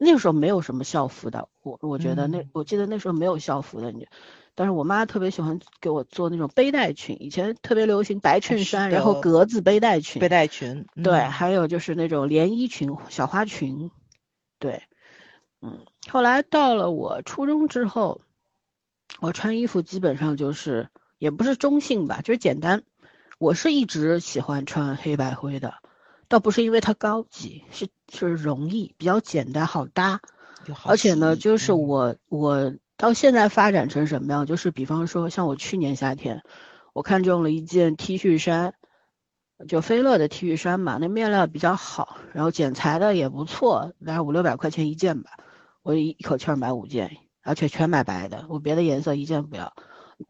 [0.00, 4.06] 那个时候没有什么校服的，我我觉得那我记得那时候没有校服的，你，
[4.54, 10.46] 但是我妈特别喜欢给我做那种背带裙，以前特别流行白衬衫，然后格子背带裙，背带。
[10.46, 13.90] 裙，对，还有就是那种连衣裙、小花裙，
[14.60, 14.84] 对，
[15.62, 18.20] 嗯，后来到了我初中之后，
[19.20, 22.82] 我穿衣服基本上就是也不是中性吧，就是简单，
[23.38, 25.74] 我是一直喜欢穿黑白灰的。
[26.28, 30.20] 倒不是因为它高级，是是容易，比较简单好搭，
[30.84, 36.42] 而且呢，就是我我到现在发展成什么样，就是比方说像我去年夏天，
[36.92, 38.74] 我看中了一件 T 恤衫，
[39.66, 45.30] 就菲乐的 T 恤衫嘛，那面料比较好，然后剪裁的也不错，大概五六百块钱一件吧，
[45.82, 47.16] 我一口气买五件，
[47.48, 49.72] 而且全买白的，我别的颜色一件不要，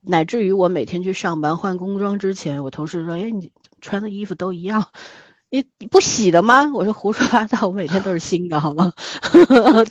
[0.01, 3.51] 乃至于我每天去上班换工装之前，我同事说，哎，你
[3.81, 4.87] 穿的衣服都一样。
[5.51, 6.71] 你你不洗的吗？
[6.75, 8.93] 我说胡说八道，我每天都是新的，好吗？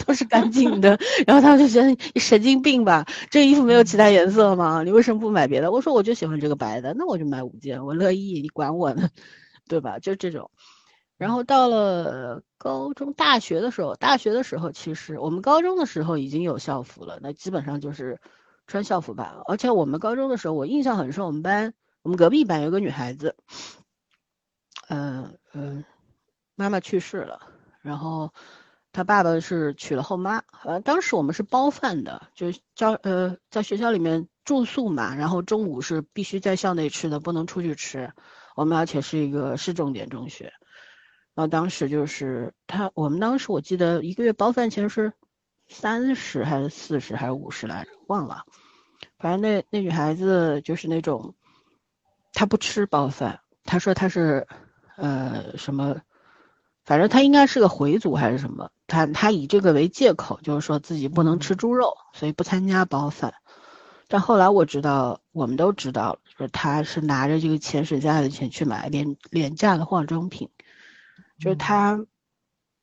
[0.05, 0.99] 都是干净的。
[1.25, 3.03] 然后他们就觉得你神经病吧？
[3.31, 4.83] 这衣服没有其他颜色吗？
[4.83, 5.71] 你为什么不买别的？
[5.71, 9.09] 我说我就喜欢这个白的，那我就买五件，我乐意，你管我呢，
[9.67, 9.97] 对吧？
[9.97, 10.51] 就这种。
[11.17, 18.21] 然后到了高中、大学的时候，大学的时候其实我们高中的时候已经有校服了，那基本上就是
[18.67, 19.41] 穿校服吧。
[19.47, 21.73] 而且我们高中的时候，我印象很深，我们班
[22.03, 23.35] 我们隔壁班有个女孩子。
[24.89, 25.83] 嗯嗯，
[26.55, 27.41] 妈妈去世了，
[27.81, 28.31] 然后
[28.93, 30.43] 他爸爸是娶了后妈。
[30.63, 38.13] 呃，当时我们是包饭的，就教呃在学校里面住宿嘛，然后中午是必须在校内吃的，不能出去吃。
[38.55, 40.53] 我们而且是一个市重点中学，
[41.37, 45.13] 然后当时就是他，我们当时我记得一个月包饭钱是
[45.67, 48.43] 三十还是四十还是五十来着，忘了。
[49.19, 51.35] 反正那那女孩子就是那种，
[52.33, 54.47] 她不吃包饭，她说她是。
[54.99, 56.01] 呃，什么？
[56.83, 58.71] 反正她应该是个回族还是什么？
[58.87, 63.35] 她她以这个为借口，就是说自己不能吃猪肉，所以不参加包饭。
[64.07, 70.49] 但后来我知道，我们都知道，就是她是拿着这个钱水家的钱去买廉廉价的化妆品。
[71.39, 72.05] 就是他，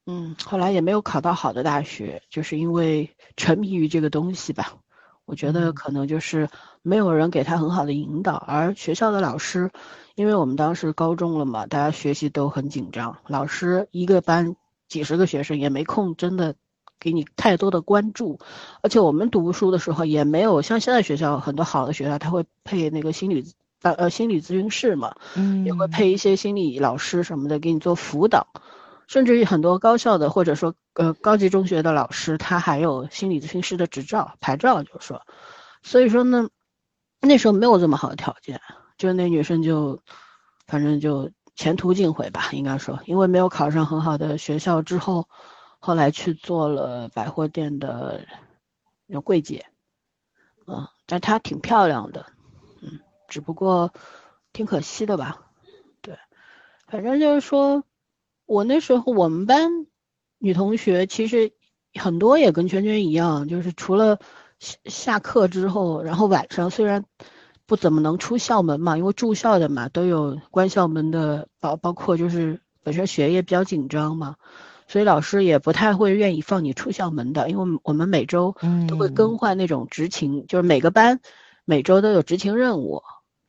[0.07, 4.77] 嗯，后来也没有考到好的大学，就是因为沉迷于这个东西吧。
[5.25, 6.51] 我觉得可能就是
[6.83, 9.71] 没有人给他很好的引导，而学校的老师。
[10.15, 14.55] 因为我们当时高中了嘛，大家学习都很紧张，老师一个班
[14.87, 16.55] 几十个学生也没空真的
[17.01, 18.39] 给你太多的关注，
[18.81, 23.45] 而且我们读书的时候也没有像现在学校很多好的学校，他会配那个心理
[23.85, 28.49] 呃呃心理咨询室嘛，嗯，也会配一些心理老师什么的给你做辅导，
[29.07, 35.23] 甚至于很多高校的或者说呃高级中学的老师，他还有心理咨询师的执照牌照，就是说，
[35.83, 36.49] 所以说呢，
[37.21, 38.61] 那时候没有这么好的条件。
[38.97, 40.01] 就那女生就，
[40.69, 45.29] 反正就前途尽毁吧，应该说，因为没有考上很好的学校之后，
[45.81, 48.25] 后来去做了百货店的
[49.07, 49.67] 那柜姐，
[50.69, 52.34] 嗯，但她挺漂亮的，嗯，
[53.35, 53.93] 只不过
[54.53, 55.47] 挺可惜的吧，
[56.03, 56.17] 对，
[56.87, 57.83] 反正就是说，
[58.47, 59.89] 我那时候我们班
[60.39, 61.51] 女同学其实
[62.01, 64.21] 很多也跟圈圈一样，就是除了
[64.61, 67.05] 下下课之后，然后晚上虽然。
[67.67, 74.37] 不怎么能出校门嘛，因为住校的嘛都有关校门的，包包括就是本身学业比较紧张嘛，
[74.87, 78.55] 所以老师也不太会愿意放你出校门的，因为我们每周
[78.87, 81.21] 都会更换那种执勤，就是每个班
[81.65, 83.03] 每周都有执勤任务，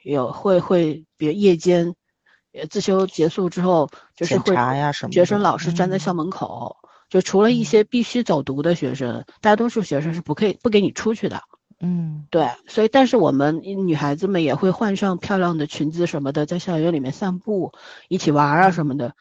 [0.06, 1.96] 有会会比如夜间，
[2.70, 4.56] 自修结束之后就是会
[5.12, 6.78] 学生老师站在校门口，
[7.10, 11.42] 就除了一些必须走读的学生，大多数学生是不可以不给你出去的。
[11.80, 17.74] 嗯，对，所以但是我们女孩子们也会换上漂亮的裙子什么的，在校园里面散步，
[18.08, 19.16] 一起玩啊什么的。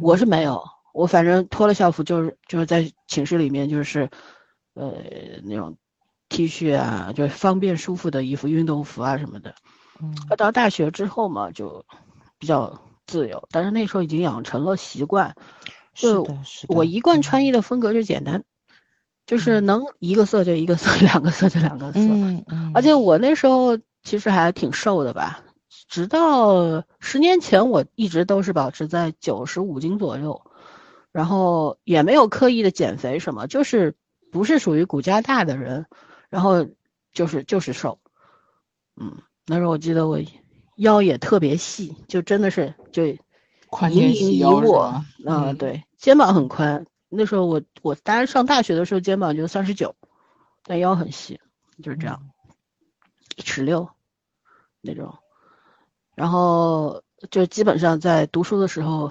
[0.00, 0.62] 我是没有，
[0.94, 4.08] 我反正脱了校服就是就是在寝室里面就是，
[4.74, 4.94] 呃，
[5.42, 5.76] 那种
[6.28, 9.54] T 恤啊，就是方便舒服的衣服，运动服啊什么的。
[10.02, 11.84] 嗯，到大学之后嘛，就
[12.38, 15.34] 比较自由，但是那时候已经养成了习惯，
[15.94, 16.26] 就
[16.68, 18.44] 我一贯穿衣的风格就简单。
[19.26, 21.98] 就是能一个色就一个色， 两个色就两个色。
[22.00, 22.72] 嗯嗯。
[22.74, 25.44] 而且我那时候其实还挺瘦的吧，
[25.86, 30.40] 直到十年前，我一直都是保持在九十五斤左右，
[31.12, 33.94] 然后也没有刻意的减肥什么，就是
[34.32, 35.84] 不是属于骨架大的人，
[36.30, 36.66] 然后
[37.12, 37.98] 就是就是瘦，
[38.96, 39.18] 嗯，
[39.48, 40.20] 那时候我记得我
[40.76, 43.02] 腰也特别细，就真的是就
[43.70, 46.86] 宽盈盈一握啊，嗯对，肩膀很宽。
[47.08, 49.96] 那时候我我当然上大学的时候肩膀就三十九，
[50.64, 51.40] 但腰很细，
[51.82, 52.28] 就是这样，
[53.36, 53.88] 一尺六
[54.82, 55.16] 那种。
[56.14, 59.10] 然后就基本上在读书的时候，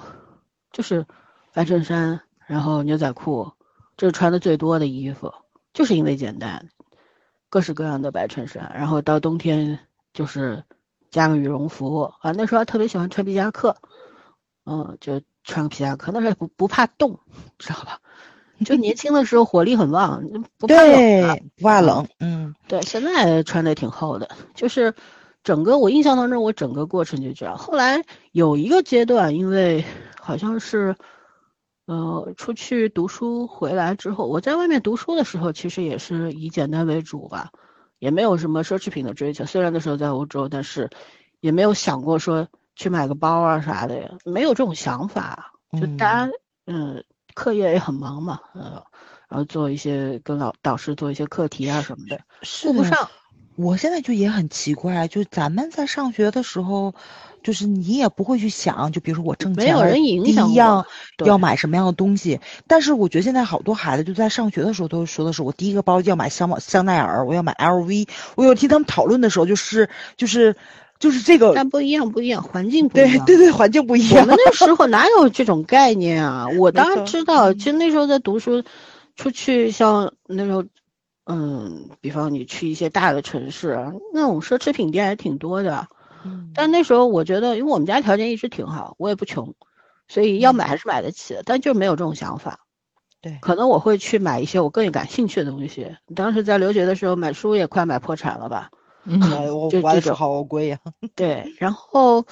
[0.72, 1.04] 就是
[1.52, 3.50] 白衬衫，然后牛仔裤，
[3.96, 5.34] 这是穿的最多的衣服，
[5.72, 6.68] 就是因为简单，
[7.48, 8.70] 各式各样的白衬衫。
[8.74, 9.80] 然后到冬天
[10.18, 10.64] 就是
[11.12, 13.76] 加个羽绒服啊，那时候还特别喜欢穿皮夹克，
[14.64, 17.20] 嗯，就穿个皮夹克，那时候不不怕冻，
[17.56, 18.00] 知道吧？
[18.64, 20.24] 就年轻的时候火力很旺，
[20.58, 24.92] 不怕冷啊，不怕冷，嗯，对，现在穿的挺厚的，就是
[25.44, 27.56] 整个我印象当中，我整个过程就这样。
[27.56, 29.84] 后来有一个阶段，因为
[30.20, 30.96] 好像是，
[31.86, 37.52] 呃，出去读书回来之后，我在外面读书的时候，其实也是以简单为主吧，
[37.98, 39.44] 也没有什么奢侈品的追求。
[39.44, 40.90] 虽然那时候在欧洲，但是
[41.40, 45.52] 也没有想过说去买个包啊啥的呀，没有这种想法。
[45.72, 46.32] 就大家，
[46.66, 47.04] 嗯。
[47.34, 48.82] 课业也很忙嘛，呃，
[49.28, 52.20] 然后做一些跟老导师做一些课题啊什么的，
[52.64, 53.08] 顾不上。
[53.54, 56.96] 我现在就也很奇怪，就咱们在上学的时候，
[57.42, 60.84] 就是你也不会去想，就比如说我挣钱，没有人影响第一样
[61.24, 62.40] 要买什么样的东西。
[62.66, 68.08] 但是我觉得现在好多孩子就在上学的时候都说的是，我第一个包要买香香奈儿，我要买 LV。
[68.36, 70.56] 我有听他们讨论的时候，就是就是
[70.98, 73.24] 就是这个，但不一样，不一样，环境不一样。
[73.26, 74.22] 对对对，环境不一样。
[74.22, 76.46] 我们那时 候哪有这种概念啊？
[76.58, 78.62] 我当然知道，其实那时候在读书，
[79.16, 80.64] 出去像那时候。
[81.30, 83.78] 嗯，比方你去一些大的城市，
[84.14, 85.86] 那种奢侈品店还挺多的。
[86.24, 89.54] 嗯，但那时候我觉得，因为我们家条件一直挺好，我也不穷，
[90.08, 92.60] 所以要买还是买得起的，但就没有这种想法。
[93.20, 95.96] 对，可能我会去买一些我更感兴趣的东西。
[96.14, 98.70] 当时在留学的时候，买书也快买破产了吧？
[99.04, 99.20] 嗯，
[99.56, 100.78] 我就这种好贵呀。
[101.16, 102.26] 对，然后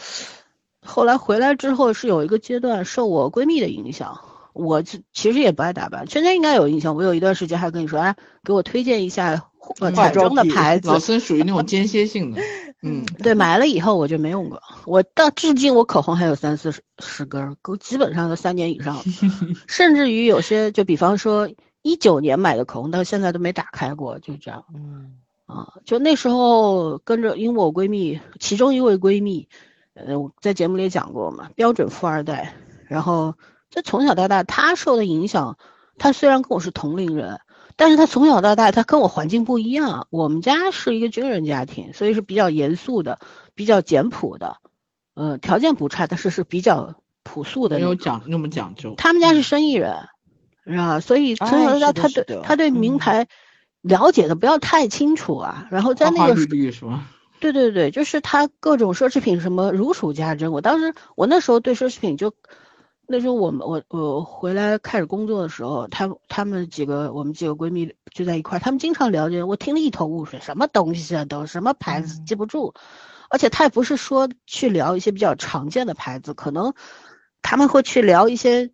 [0.85, 4.21] 后来回来之后是有一个阶段受我闺蜜的影响。
[4.53, 6.97] 我其实也不爱打扮，圈圈应该有印象。
[6.97, 9.51] 我有一段时间还跟你说，哎，给我推荐一下
[9.95, 10.89] 彩妆的牌子。
[10.89, 12.41] 老孙属于那种间歇性的，
[12.83, 14.63] 嗯， 对，买了以后我就没用过。
[14.85, 18.97] 我到至今我口红还有三四十十根，够基本上都三年以上，
[19.67, 21.49] 甚至于有些就比方说
[21.83, 24.65] 一九年买的口红到现在都没打开过，就这样。
[24.75, 25.15] 嗯，
[25.47, 29.49] 啊，就那时候跟着，因为我闺蜜其中一位闺蜜，
[29.95, 32.55] 呃，我在节目里讲过嘛，标准富二代，
[32.89, 33.35] 然后。
[33.69, 35.59] 这从小到大，他受的影响，
[35.99, 37.41] 他虽然跟我是同龄人，
[37.79, 40.07] 但是他从小到大，他跟我环境不一样。
[40.09, 43.19] 我们家是一个军人家庭，所以是比较严肃的，
[43.55, 44.57] 比较简朴的，
[45.15, 47.77] 呃，条件不差，但是是比较朴素的。
[47.77, 48.95] 没有讲那么讲究。
[48.97, 50.09] 他们家是生意人，
[50.67, 51.01] 是吧？
[51.01, 53.29] 所以从小到大，他对他对名牌
[53.83, 55.69] 了解的不要太清楚啊。
[55.71, 57.07] 然后在那个是吗？
[57.41, 60.51] 对对对，就是他各种奢侈品什么如数家珍。
[60.51, 62.33] 我当时我那时候对奢侈品就。
[63.09, 72.75] 那时候我们我我回来开始工作的时候，他他们几个我们几个闺蜜就在一块儿，他们经常了解，我听得一头雾水，什么东西啊，都什么牌子记不住，
[73.31, 76.75] 而且他也不是说去聊一些比较常见的牌子，可能
[77.43, 78.71] 他们会去聊一些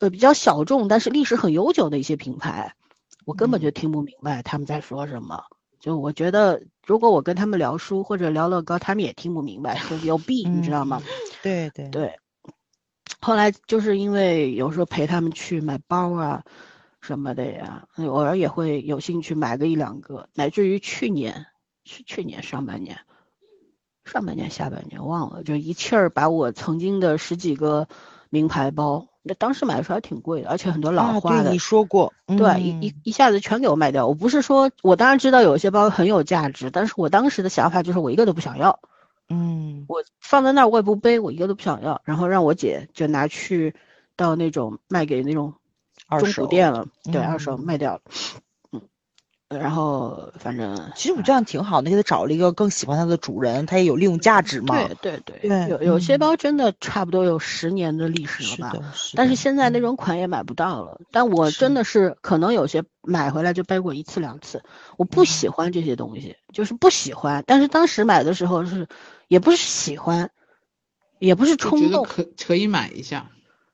[0.00, 2.74] 呃比较小众但是历史很悠久的一些品牌，
[3.24, 5.42] 我根本就听不明白他们在说什么。
[5.78, 11.02] 就我觉得，如果我跟他们聊书或者聊乐高，他们也听不明白，就有弊，你知道吗？
[11.42, 12.18] 对对对。
[13.22, 16.42] 后来就是因为有时候陪他们去买包啊，
[17.00, 21.46] 什么的呀，偶尔也会有兴趣买个一两个，乃至于去年
[21.84, 22.98] 是去年上半年，
[24.04, 27.86] 上半年下半年忘了，就一气儿把我曾经的十几个
[28.28, 31.44] 名牌包，那当时买的时候还挺贵的，而且很多老花的。
[31.44, 32.12] 对，你说过。
[32.26, 34.08] 对，一一一下子全给我卖掉。
[34.08, 38.80] 我不是说我当然知道有些包很有价值，但是我当时的想法就是我一个都不想要。
[39.32, 43.74] 嗯，我放在那儿我也不背，我一个都不想要，然后让我姐就拿去
[44.14, 45.54] 到那种卖给那种
[46.20, 48.00] 中古店了，对，二手卖掉了。
[48.72, 48.82] 嗯，
[49.48, 54.74] 然后反正其实我这样挺好的，给他找了一个更喜欢它的主人，它也有利用价值嘛。
[55.00, 58.78] 对对对，有有些包真的差不多有十年的历史了吧？
[59.14, 61.00] 但是现在那种款也买不到了。
[61.10, 64.62] 但我真的是可能有些买回来就背过一次两次，
[64.98, 67.42] 我不喜欢这些东西，就是不喜欢。
[67.46, 68.86] 但是当时买的时候是。
[69.32, 70.30] 也不是喜欢，
[71.18, 73.30] 也不是冲动，可可以买一下，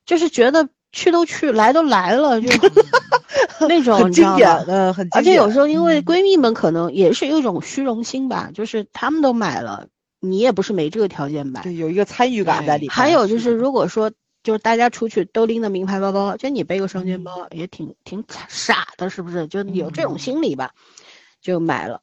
[0.07, 2.49] 就是觉得去都去，来都来了， 就
[3.67, 9.89] 那种很经典的，很而且有时候因为闺蜜们可能也是有一种虚荣心吧，就是她们都买了，
[10.21, 12.91] 你也不是没这个条件买，对，有一个参与感在里面。
[12.93, 14.13] 还有就是，如果说
[14.45, 19.49] 就是大家出去都拎着名牌包包，就你背个双肩包也挺挺傻的，是不是？
[19.49, 20.71] 就有这种心理吧。
[21.41, 22.01] 就买了，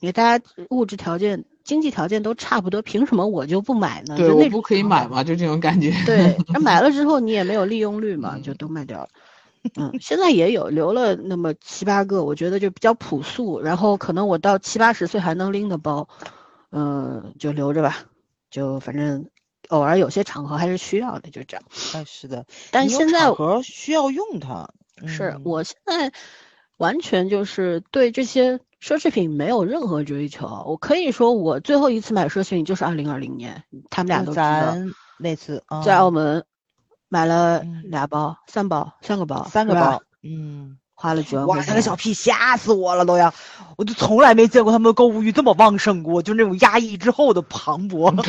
[0.00, 4.16] 因为大家物质条件、经济条件都差不多，凭什么我就不买呢？
[4.16, 5.90] 对，我不可以买嘛，就这种感觉。
[6.06, 9.08] 对， 那买了之后你也没有利用率嘛，就都卖掉了。
[9.76, 16.06] 嗯，现在也有留了那么七八个，我觉得就比较朴素，然后可能我到七八十岁还能拎的包，
[16.70, 18.04] 嗯，就留着吧，
[18.50, 19.30] 就反正
[19.68, 21.64] 偶尔有些场合还是需要的，就这样。
[21.94, 24.68] 哎，是的，但现在和需要用它。
[25.08, 26.12] 是我现在
[26.76, 30.46] 完全就是对这些奢侈品没有任何追求。
[30.66, 34.74] 我可以说，我最后一次买奢侈品就是二零二零年，他们俩都知道。
[35.18, 36.44] 那次在澳门。
[37.06, 41.58] 买了俩包、三包、三个包、三个包，嗯，花了几万块。
[41.58, 43.32] 哇，那个小屁吓死我了都要，
[43.76, 48.20] 我就从来没见过他们的购物欲这么旺盛过，就那种压抑之后的磅礴。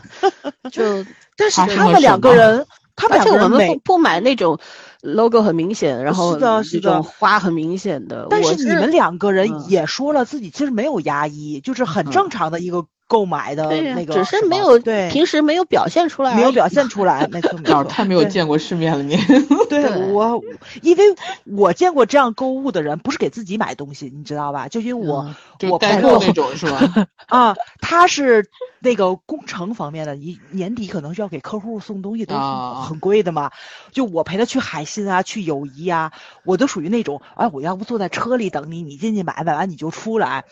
[0.72, 1.04] 就，
[1.36, 2.66] 但是他们两个人，
[2.96, 4.58] 他们两个人不不买那种
[5.04, 8.26] logo 很明显，然后这种花很明显的。
[8.30, 12.86] 但是你们两个人也说了自己其实没有压抑，就是很正常的一个。
[13.06, 19.16] 购买的那个，只是没有对平时没有表现出来，没有表现出来，没错没 错，太没有见过世面了你。
[19.68, 20.42] 对我，
[20.82, 21.04] 因为
[21.44, 24.68] 我见过这样购物的人，不是给自己买东西，你知道吧？
[24.68, 25.34] 就因为我
[25.70, 27.06] 我代购那种是吧？
[27.28, 28.48] 啊，他是
[28.80, 32.40] 那个工程方面的，你年底可能需要给客户送东西，都是
[32.88, 33.50] 很贵的嘛。
[33.92, 36.12] 就我陪他去海信啊，去友谊啊，
[36.44, 40.44] 我都属于那种，哎，我要不坐在车里等你，你进去买，买完你就出来。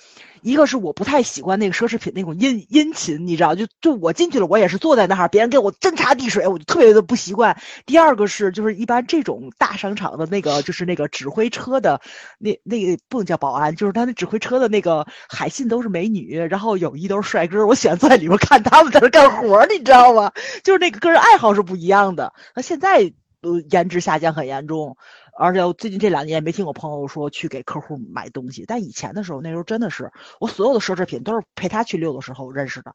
[0.42, 7.56] 一个是我不太喜欢那个奢侈品那种殷殷勤，你知道，就就我进去了，我也是坐在那儿，别人给我斟茶递水，我就特别的不习惯。
[7.86, 12.00] 第二个是，就是一般这种大商场的那个，就是那个指挥车的，
[12.38, 20.32] 那那个不能叫保安，就是他那指挥车的那个海信都是美女，然后友谊都是帅哥，我喜欢坐在里面看他们在那干活，你知道吗？
[20.64, 22.32] 就是那个个人爱好是不一样的。
[22.56, 23.12] 那现在
[23.42, 24.96] 呃颜值下降很严重。
[25.38, 32.94] 而且我最近这两年也没听我朋友说去给客户买东西，但以前的时候，那时候真的是我所有的奢侈品都是陪他去溜的时候认识的。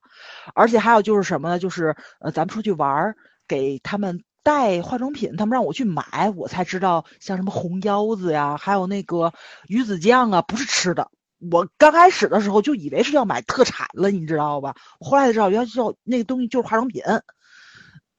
[0.53, 1.59] 而且还有就是什么呢？
[1.59, 3.15] 就是呃，咱们出去玩儿，
[3.47, 9.33] 给他们带化妆品，他们让我去买，我才知道像什么红腰子呀，还有那个
[9.67, 11.09] 鱼子酱啊，不是吃的。
[11.51, 14.75] 我刚开始的时候就以为是要买特产了，你知道吧？
[14.99, 17.03] 后来才知道，原来叫那个东西就是化妆品。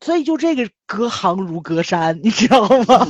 [0.01, 3.07] 所以就这个隔行如隔山，你知道吗？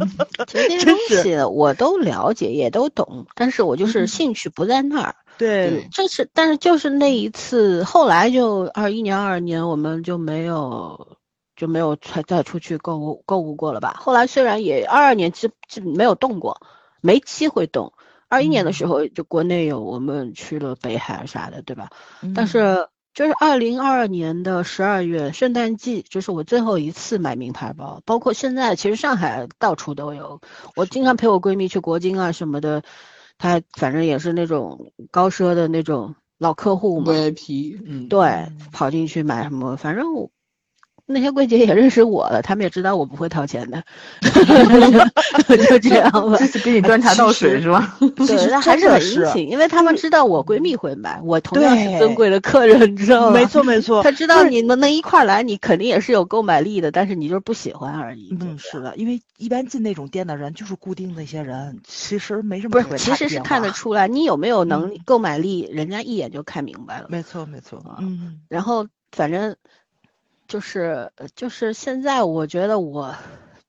[0.48, 5.14] 其实这些东西我都了解，也都懂，但是我就是兴趣不在那儿。
[5.38, 11.18] 对，这是，但是就是那一次，后来就二一年、二二年，我们就没有
[11.56, 13.96] 就没有再再出去购物购物过了吧？
[13.98, 16.60] 后来虽然也二二年基基没有动过，
[17.00, 17.92] 没机会动。
[18.28, 21.90] 二一年的时候，就国内有我们去了北海啥的，对吧？
[22.34, 22.88] 但是。
[23.12, 30.40] 就是二零二二年的十二月圣诞季，就是我最后一次买名牌包，包括现在其实上海到处都有。
[30.76, 32.82] 我经常陪我闺蜜去国金啊什么的，
[33.38, 40.30] 她反正也是那种高奢的那种老客户嘛，VIP，嗯，对，跑进去买什么，反正我。
[41.10, 43.82] 那些柜姐也认识我了，他们也知道我不会掏钱的，
[45.68, 46.36] 就这样吧。
[46.38, 47.96] 这是给你端茶倒水 是吧？
[48.16, 53.32] 对，那还是很殷勤，因为他们知道我闺蜜会买，我同样是尊贵的客人，你知道吗？
[53.32, 58.36] 没错没错， 他知道你们能一块来，你肯定也是有购买力的，但是你就是不喜欢而已。
[58.40, 62.80] 嗯，是的，因为一般进那种店的人就是固定那些人，其实没什么。
[62.82, 67.06] 不是，其实是看得出来你有没有能力购买力，人家一眼就看明白了。
[67.08, 69.56] 没错没错，嗯，然后反正。
[70.50, 73.14] 就是就是现在，我觉得我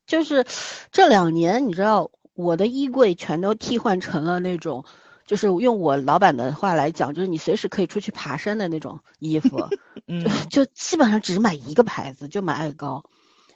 [0.07, 0.43] 就是
[0.91, 4.83] 这两年，你知道，我的衣柜全都替换成了那种，
[5.27, 9.69] 就是用我老板的话来讲，就是你随时可以出去爬山的那种衣服。
[10.07, 13.05] 嗯，就基本上只买一个牌子，就买爱高，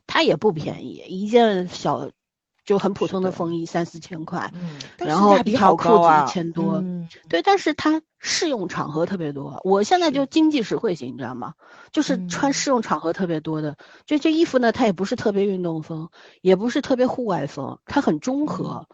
[0.06, 2.12] 它也不便宜，一件小
[2.66, 6.84] 就很普通的风衣三四千块，嗯然后一条裤子一千多。
[7.30, 8.02] 对，但是它。
[8.28, 11.54] 适用场合特别多，我现在就经济实惠型，你知道吗？
[11.92, 13.78] 就是穿适用场合特别多的，
[14.08, 16.10] 就这衣服呢，它也不是特别运动风，
[16.42, 18.88] 也不是特别户外风，它很中和。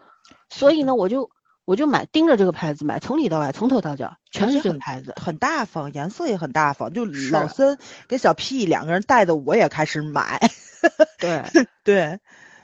[0.50, 1.30] 所以呢，我就
[1.64, 6.92] 我就买盯着这个牌子买，从里到外，从头到脚全是这个牌子，很大方，颜色也很大方。
[6.92, 7.78] 就老森
[8.08, 10.50] 跟小 P 两个人带的，我也开始买。
[11.18, 11.42] 对
[11.84, 12.20] 对。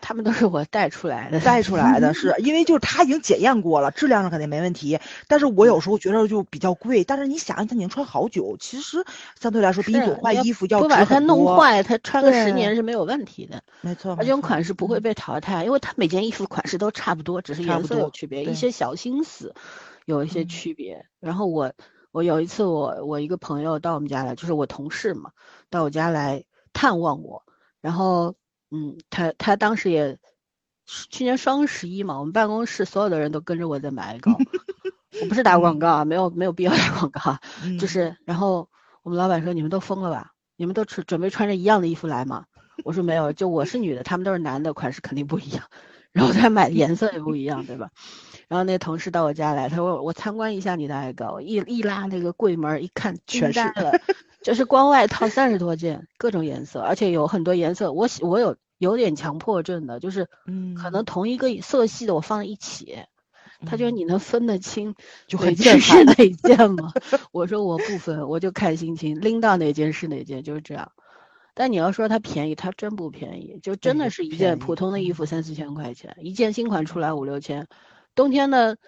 [0.08, 4.98] 他们都是我带出来的， 带出来的是 因为就是他已经检验过了，质量上肯定没问题。
[5.26, 9.04] 但是我有时候觉得就比较贵，但是你想，他已经穿好久，其实
[9.38, 13.62] 相对来说比你换衣服要不把它弄坏，它穿个十年是没有问题的。
[13.82, 19.54] 没错，而且款式不会被淘汰，因为它每件衣服款式都差不多，只是颜色有区别，一些小心思
[20.06, 21.04] 有一些区别。
[21.20, 21.70] 然后我
[22.12, 25.32] 我有一次我我一个朋友到我们家来，就是我同事嘛，
[25.68, 27.42] 到我家来探望我，
[27.82, 28.34] 然后。
[28.70, 30.18] 嗯，他他当时也
[31.10, 34.32] 去年双十一嘛，我们办公室所有的人都跟着我在买爱高，
[35.22, 37.38] 我不是打广告啊，没有没有必要打广告，
[37.78, 38.68] 就是然后
[39.02, 40.32] 我们老板说你们都疯了吧？
[40.56, 42.44] 你们都准准备穿着一样的衣服来吗？
[42.84, 45.64] 我说没有，就我是女的，他们都是男的，款式肯定不一样，
[46.12, 47.90] 然后他买的颜色也不一样，对吧？
[48.48, 54.00] 然后那同事到我家来，他说我参观一下你的爱高，一一拉那个柜门一看，全是了，
[54.48, 62.96] 就是光外套三十多件，各种颜色，而且有很多颜色，我喜我有有点强迫症的，就是嗯，可能同一个色系的我放在一起，
[63.66, 64.94] 他觉得你能分得清
[65.38, 66.94] 哪件是哪件吗？
[67.30, 70.92] 我说我不分，我就看心情，拎到哪件是哪件，就是这样。
[71.52, 77.66] 但你要说它便宜，它真不便宜，就真的是一件普通的衣服三四千块钱，一件新款出来五六千。
[78.14, 78.78] 冬天的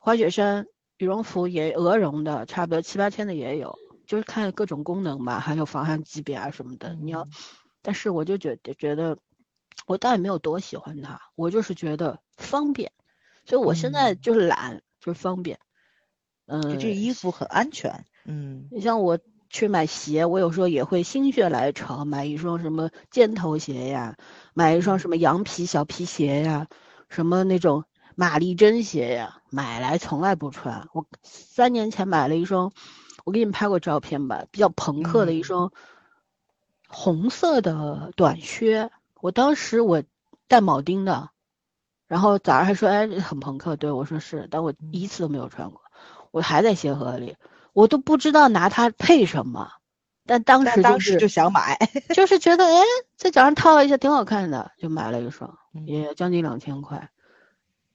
[0.00, 0.66] 滑雪衫、
[0.98, 3.76] 羽绒服也鹅绒的，差不多七八千的也有，
[4.10, 6.96] 就是看各种功能吧，还有防寒级别啊什么的。
[6.96, 7.28] 你要，
[7.80, 9.16] 但是我就觉得觉得，
[9.86, 12.90] 我倒也没有多喜欢它，我就是觉得方便，
[13.44, 15.60] 所以我现在就是懒，就是方便。
[16.46, 18.04] 嗯，这衣服很安全。
[18.24, 19.16] 嗯，你像我
[19.48, 24.16] 去买鞋，我有时候也会心血来潮买一双什么尖头鞋呀，
[24.54, 26.66] 买一双什么羊皮小皮鞋呀，
[27.08, 27.84] 什么那种。
[28.16, 30.88] 玛丽珍鞋呀，买来从来不穿。
[30.92, 32.70] 我三年前买了一双，
[33.24, 35.72] 我给你们拍过照片吧，比较朋克的一双
[36.88, 38.90] 红色的短靴。
[39.20, 40.02] 我当时我
[40.48, 41.30] 带铆钉的，
[42.06, 45.80] 然后早上还说哎很朋克，对我说是，但我一次都没有穿过，
[46.30, 47.36] 我还在鞋盒里，
[47.72, 49.72] 我都不知道拿它配什么。
[50.26, 51.76] 但当时当时就想买，
[52.14, 52.82] 就是觉得哎
[53.16, 57.10] 在脚上套了一下挺好看的，就买了一双，也将近两千块。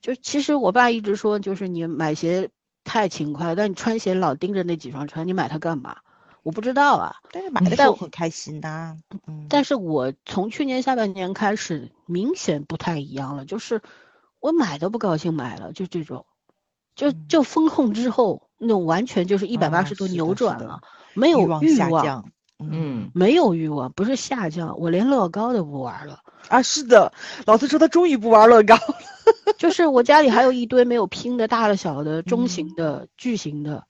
[0.01, 2.49] 就其实我爸一直说，就是你买鞋
[2.85, 5.97] 太勤快，但你穿鞋老盯着那几双穿，你买它干嘛？
[6.43, 7.15] 我不知道啊。
[7.31, 8.95] 但是买的时候很开心的。
[9.27, 9.47] 嗯。
[9.49, 13.81] 但是我从去年下半年开始，明显不太一样了，就是
[14.39, 16.25] 我买都不高兴买了，就这种，
[16.95, 20.81] 就就风控之后那种完全就是一百八十度扭转了，
[21.15, 22.31] 没有欲望。
[22.59, 23.09] 嗯。
[23.13, 26.19] 没有欲望，不是下降，我连乐高都不玩了。
[26.47, 27.11] 啊，是的，
[27.45, 28.95] 老四说他终于不玩乐高了。
[29.57, 33.85] 就是我家里还有一堆没有拼的，大的、小的、中型的、巨型的。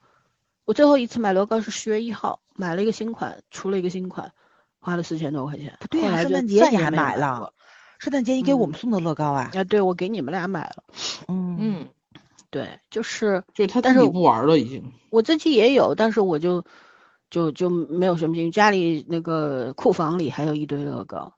[0.65, 4.31] 我最后一次买乐高是十月一号，买了一个新款，出了一个新款，
[4.79, 5.77] 花了四千多块钱。
[5.79, 7.53] 不对呀，圣诞节你还买了？
[7.99, 9.51] 圣诞节你给我们送的乐高啊？
[9.53, 10.83] 啊，对，我给你们俩买了。
[11.27, 11.87] 嗯嗯，
[12.49, 14.91] 对，就是就他，但是不玩了已经。
[15.11, 16.65] 我自己也有，但是我就
[17.29, 18.51] 就就没有什么兴趣。
[18.51, 21.33] 家里那个库房里还有一堆乐高。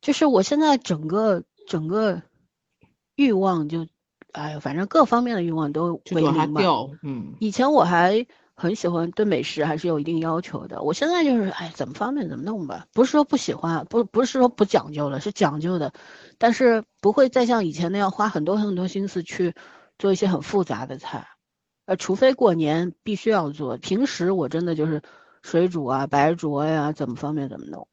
[0.00, 2.22] 就是我现在整个整个
[3.20, 3.86] 欲望就，
[4.32, 6.62] 哎呀，反正各方面的欲望都为零吧。
[7.02, 7.34] 嗯。
[7.38, 12.86] 以前我还很喜欢对美食还是有一定要求的，我现在就是哎，怎么方便怎么弄吧。
[12.94, 15.92] 不是说不喜欢，不不是说不讲究了，是讲究的，
[16.38, 19.54] 但是不会再像以前那样花很多很多心思去
[19.98, 21.28] 做一些很复杂的菜，
[21.84, 25.02] 呃，除非过年必须要做，平时我真的就是
[25.42, 27.86] 水煮啊、白灼呀，怎么方便怎么弄，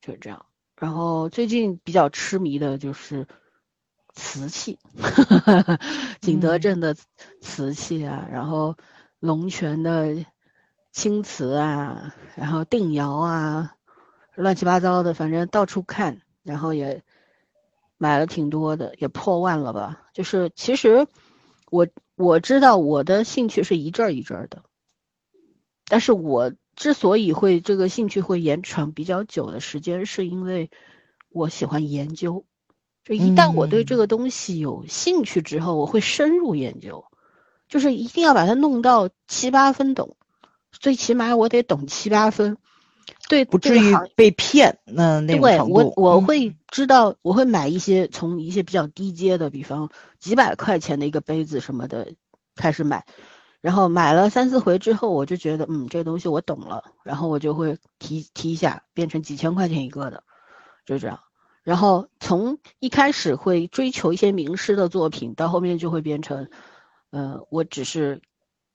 [0.00, 0.46] 就是这样。
[0.76, 3.26] 然后最近比较痴迷的就是
[4.20, 4.78] 瓷器，
[6.20, 6.94] 景德镇的
[7.40, 8.76] 瓷器啊，然后
[9.18, 10.24] 龙泉的
[10.92, 13.74] 青瓷啊，然后定窑啊，
[14.34, 17.02] 乱七八糟的，反正到处看，然后也
[17.96, 20.02] 买了挺多的，也破万了吧。
[20.12, 21.06] 就是其实
[21.70, 24.62] 我我知道我的兴趣是一阵儿一阵儿的，
[25.86, 26.52] 但是我。
[26.76, 30.70] 之所以会这个兴趣会延长比较久的时间，是因为
[31.28, 32.46] 我喜欢研究。
[33.04, 37.04] 就一旦我对这个东西有兴趣之后，我会深入研究，
[37.68, 40.16] 就是一定要把它弄到七八分懂，
[40.70, 42.56] 最起码我得懂七八分。
[43.28, 44.78] 对，不至于被骗。
[44.84, 52.12] 那那对我我会知道，我会买一些从一些比较低阶的，比方几百块钱的一个杯子什么的
[52.54, 53.04] 开始买。
[53.60, 60.24] 然后买了三四回之后，我就觉得，嗯，这个东西我懂了，然后我就会提提一下，变成几千块钱一个的，
[60.84, 61.20] 就这样。
[61.70, 66.50] 然后从一开始会追求一些名师的作品，到后面就会变成，
[67.10, 68.22] 呃，我只是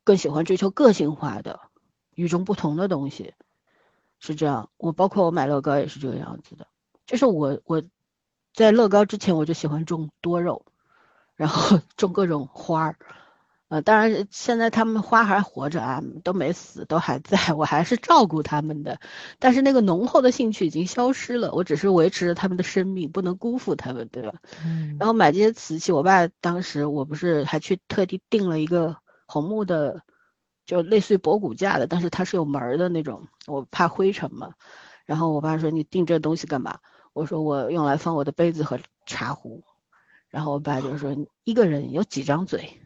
[0.06, 1.60] 更喜欢追求个性化的、
[2.14, 3.34] 与众不同的东西，
[4.20, 4.70] 是这样。
[4.78, 6.68] 我包括我买乐高也是这个样子的，
[7.06, 7.84] 就是我我
[8.54, 10.66] 在乐高之前我就喜欢种多肉，
[11.36, 12.98] 然后 种各种花儿。
[13.76, 19.02] 呃，当然，现在他们花还活着啊，都没死，都还在，我还是照顾他们的。
[19.38, 24.36] 但是那个浓厚的兴趣已经消失了，我只是维持着他们的生命，不能辜负他们，对吧？
[24.64, 24.96] 嗯。
[24.98, 28.96] 然后买这些瓷器，我爸当时我不是还去特地订了一个
[29.26, 30.04] 红木的，
[30.66, 34.54] 就类似于博古架的，但是它是有门的那种，我怕灰尘嘛。
[35.06, 36.78] 然后我爸说：“你订这东西干嘛？”
[37.12, 39.66] 我说：“我用来放我的杯子和茶壶。”
[40.32, 42.80] 然后我爸就说：“一个人有几张嘴？”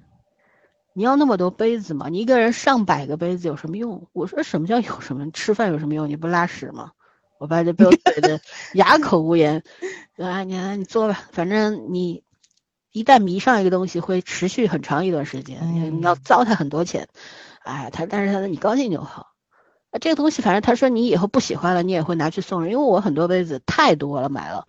[1.00, 2.10] 你要那么多杯子吗？
[2.10, 4.10] 你一个人上百个杯子有什么用？
[4.12, 5.32] 我说什么叫有什么？
[5.32, 6.10] 吃饭有什么用？
[6.10, 6.92] 你不拉屎吗？
[7.40, 8.42] 我爸就被我怼的
[8.76, 9.64] 哑口无言。
[10.18, 12.22] 啊，你来你做吧，反正你
[12.92, 15.62] 一旦迷上一个东西，会持续很长一段时间，
[15.98, 17.08] 你要糟蹋很多钱。
[17.64, 19.28] 哎，他但是他说你高兴就好。
[19.92, 24.68] 啊，这个东西反正他说你以后不喜欢了，你也会拿去送人，因为我很多杯子太多了买了，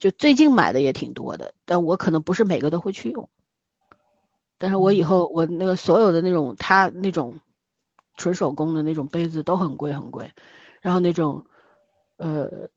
[0.00, 3.28] 就最近买的也挺多的，但我可能不是每个都会去用。
[4.64, 7.38] 但是我以后我那个所有的那种他那种
[8.16, 10.32] 纯手工的那种杯子都很贵很贵，
[10.80, 11.44] 然后那种
[12.16, 12.70] 呃。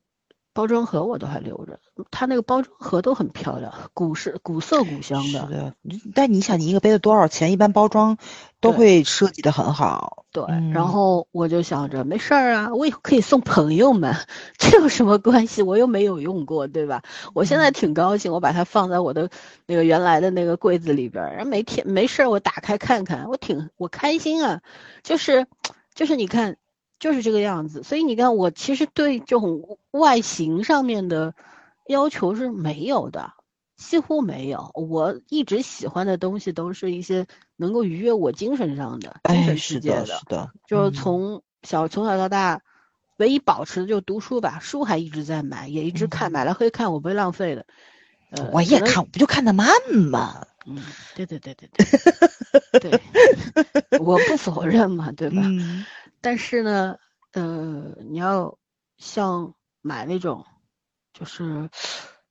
[0.58, 1.78] 包装盒我都还留着，
[2.10, 5.72] 它那个包装盒都很漂亮，古式古色古香的。
[6.16, 7.52] 但你想，你一个杯子多少钱？
[7.52, 8.18] 一般包装
[8.60, 10.24] 都会设计的很好。
[10.32, 14.16] 对，然后我就想着没事儿啊，我以后可以送朋友们，
[14.58, 15.62] 这有什么关系？
[15.62, 17.04] 我又没有用过，对吧？
[17.34, 19.30] 我现在挺高兴，我把它放在我的
[19.64, 24.60] 那个原来的那个柜子里边儿，然后每天没事儿我打开看看，我挺我开心啊，
[25.04, 25.46] 就是
[25.94, 26.56] 就是你看。
[26.98, 31.34] 就是这个样子，所以你看，我其实对这种外形上面的
[31.86, 33.32] 要求是没有的，
[33.76, 34.70] 几乎没有。
[34.74, 37.26] 我一直喜欢的东西都是一些
[37.56, 40.06] 能够愉悦我精神上的精神世界的。
[40.06, 42.60] 是的，就是从小从小到大，
[43.16, 47.64] 唯一保持的就读书吧，书还一直在买，也一直看，买了可以看，我不会浪费的。
[48.30, 49.68] 呃，我也看，我不就看的慢
[50.10, 50.44] 吗？
[50.66, 50.84] 嗯，
[51.14, 51.70] 对对对对
[52.78, 53.00] 对，对，
[54.00, 55.42] 我不否认嘛，对吧？
[56.20, 56.96] 但是呢，
[57.32, 58.58] 呃，你要
[58.96, 60.44] 像买那种，
[61.12, 61.70] 就是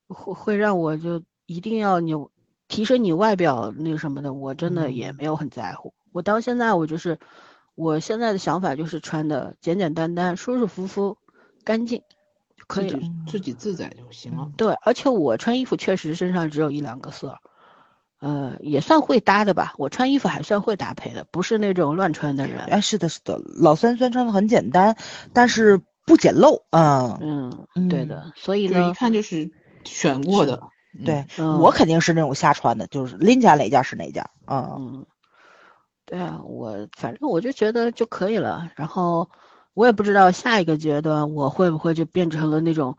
[0.08, 2.14] 会会让我就一定要你
[2.68, 5.94] 提升你外表那个什么的，我真的也没有很在乎。
[6.12, 7.20] 我到现在我就是，
[7.76, 11.18] 我现在的想法就是穿的简简单单、舒舒服服、
[11.64, 12.00] 干净
[12.58, 14.52] 就可以了，自己自在就行了。
[14.58, 17.38] 对，而且我穿衣服确实身上只有一两个色。
[18.20, 19.76] 呃，也算会搭的吧。
[19.78, 22.62] 我穿衣服还算会搭配的，不是那种乱穿的人。
[22.62, 24.98] 哎，是的，是的，老三虽然穿的很简单，
[25.34, 27.20] 但是不简陋啊。
[27.22, 28.32] 嗯，对的。
[28.36, 29.52] 所以呢，一看就是
[29.84, 30.60] 选过的。
[31.06, 34.26] 对，我肯定是那种瞎穿的，就是拎起来哪件是哪件。
[34.48, 35.06] 嗯，
[36.04, 38.72] 对啊，我反正我就觉得就可以了。
[38.76, 39.30] 然后
[39.76, 42.98] 我也不知道下一个阶段我会不会就变成了那种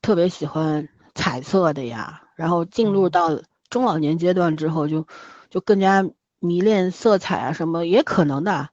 [0.00, 3.36] 特别喜欢彩色的呀，然后进入到。
[3.70, 5.06] 中老年阶段之后，就
[5.48, 6.06] 就更加
[6.38, 8.68] 迷恋色彩啊，什么也可能的。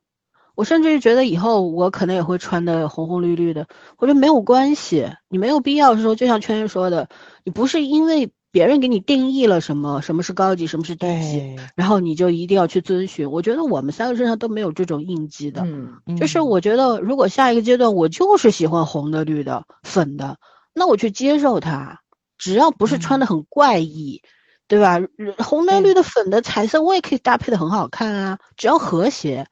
[0.56, 3.68] 我甚至于觉得以后我可能也会穿的红红绿绿的。
[3.98, 7.10] 我觉得没有关系，你没有必要说，就像圈圈说的，
[7.44, 13.30] 你不是因为别人给你定义了什么，什么是高级，什么是低级，然后你就一定要去遵循。
[13.30, 15.62] 我觉得我们三个身上都没有这种印记的。
[15.64, 20.40] 嗯，就是我觉得如果下一个阶段我就是喜欢红的、绿的、粉的，
[20.74, 22.02] 那我去接受它，
[22.40, 24.24] 只要不是穿的很怪异。
[24.68, 25.00] 对吧？
[25.38, 29.48] 红的、绿的、粉的、彩色，我也可以搭配的很好看啊，只要和谐。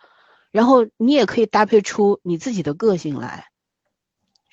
[0.51, 3.47] 然后你也可以搭配出你自己的个性来，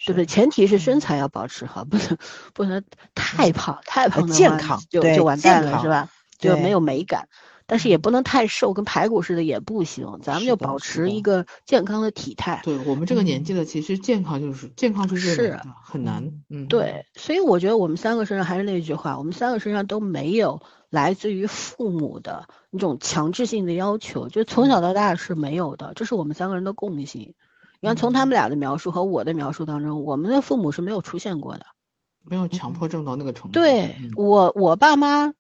[0.05, 0.27] 对不对？
[0.27, 2.19] 前提是身材要保持好，不能
[2.55, 2.83] 不能
[3.15, 6.09] 太胖，太胖的话就就完蛋了，是吧？
[6.39, 7.29] 就没有美感。
[7.73, 10.07] 但是也不能太瘦，跟排骨似的也不行。
[10.23, 12.61] 咱们就保持一个健康的体态。
[12.63, 16.31] 对我们这个年纪了，其实健康就是健康就是是很难。
[16.51, 27.35] 嗯，对，所以我觉得我们三个身上还是那句话，我们三个身上都没有来自于父母的那种强制性的要求，就从小到大是没有的，这是我们三个人的共性。
[27.81, 31.65] 你看，从他们俩的描述和我的描述当中，我们的父母是没有出现过的，
[32.23, 33.59] 没有强迫症到那个程度。
[33.59, 35.33] 对我，我爸妈。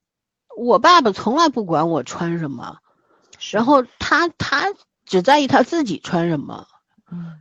[0.57, 2.79] 我爸爸从来不管我穿什么，
[3.51, 4.73] 然后他他
[5.05, 6.66] 只在意他自己穿什么。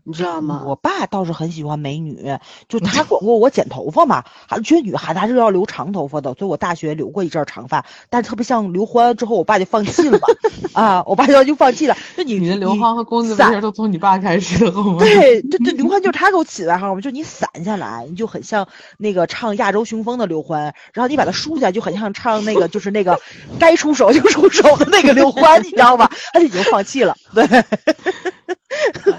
[0.03, 0.64] 你知道吗？
[0.65, 2.38] 我爸倒是很喜欢美女，
[2.68, 10.27] 就他管 过我剪头发嘛，还觉得女孩子还是要留长头发的，所以我大学留过一阵长发，但是特别像刘欢之后， 我爸就放弃了 嘛。
[10.73, 11.95] 啊，我爸就就放弃了。
[12.15, 18.68] 就你的刘欢和公子哥都从你爸开始的，对，对对，刘欢就是他给我起的外号嘛，就你散下来，你就很像
[18.98, 23.19] 那个唱《亚洲雄风》的刘欢，然后你把它梳下来，就很像唱那个就是那个
[23.60, 26.10] 该出手就出手的那个刘欢，你知道吧？
[26.34, 27.45] 他就已经放弃了，对。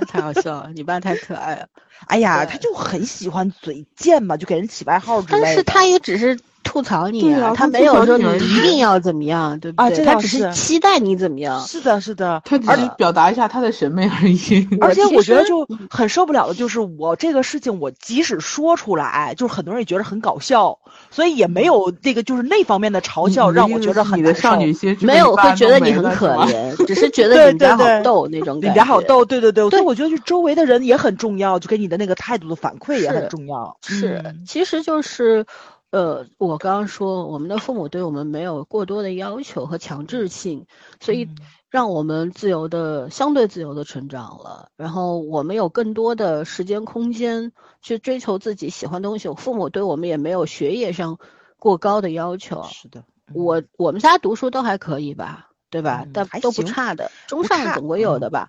[0.09, 1.69] 太好笑了，你爸太可爱了。
[2.07, 5.47] 哎呀，他就很喜欢嘴贱嘛，就给人起外号之类的。
[5.47, 6.39] 但是他也只是。
[6.73, 10.05] 吐槽你啊，他没有说你一定要怎么样，对不对？
[10.07, 11.61] 他只是期待你怎么样。
[11.67, 14.67] 是的，是的，他只是表达一下他的审美而已。
[14.81, 20.79] 而且我觉得就很受不了的就是我这个事情，我即使说出来，就是很多人也觉得很搞笑，
[21.11, 28.69] 所以也没有那个就是那方面的嘲笑让我觉得很的少女心没有会觉得你很可怜，只是觉得 你家好逗那种感觉。
[28.71, 33.77] 你家好逗，对对对，所以我觉得就周围的人也很重要，就给你的那个态度的反馈也很重要。
[33.87, 35.45] 是，其实就是。
[35.93, 40.67] 呃，我刚刚说我们的父母对我们没有过多的要求和强制性，
[41.01, 41.29] 所以
[41.69, 44.71] 让我们自由的相对自由的成长了。
[44.77, 47.53] 然后我们有更多的时间空间
[47.83, 49.29] 去追求自己喜欢东西。
[49.37, 51.19] 父母对我们也没有学业上
[51.59, 52.65] 过高的要求。
[52.65, 53.05] 是的，
[53.35, 56.07] 我我们家读书都还可以吧，对吧？
[56.15, 58.49] 但都不差的，中上总归有的吧。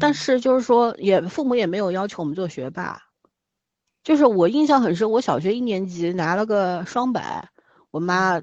[0.00, 3.02] 但是就是说，也父母也没有要求我们做学霸。
[4.02, 7.50] 就是我印象很深，我小学一年级拿了个双百，
[7.90, 8.40] 我妈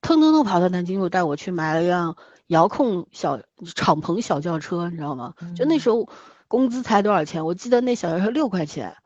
[0.00, 2.16] 腾腾腾跑到南京路带我去买了一辆
[2.46, 3.40] 遥控小
[3.74, 5.34] 敞篷小轿车，你知道吗？
[5.56, 6.08] 就那时候
[6.48, 7.44] 工资才多少钱？
[7.44, 8.96] 我记得那小轿车六块钱，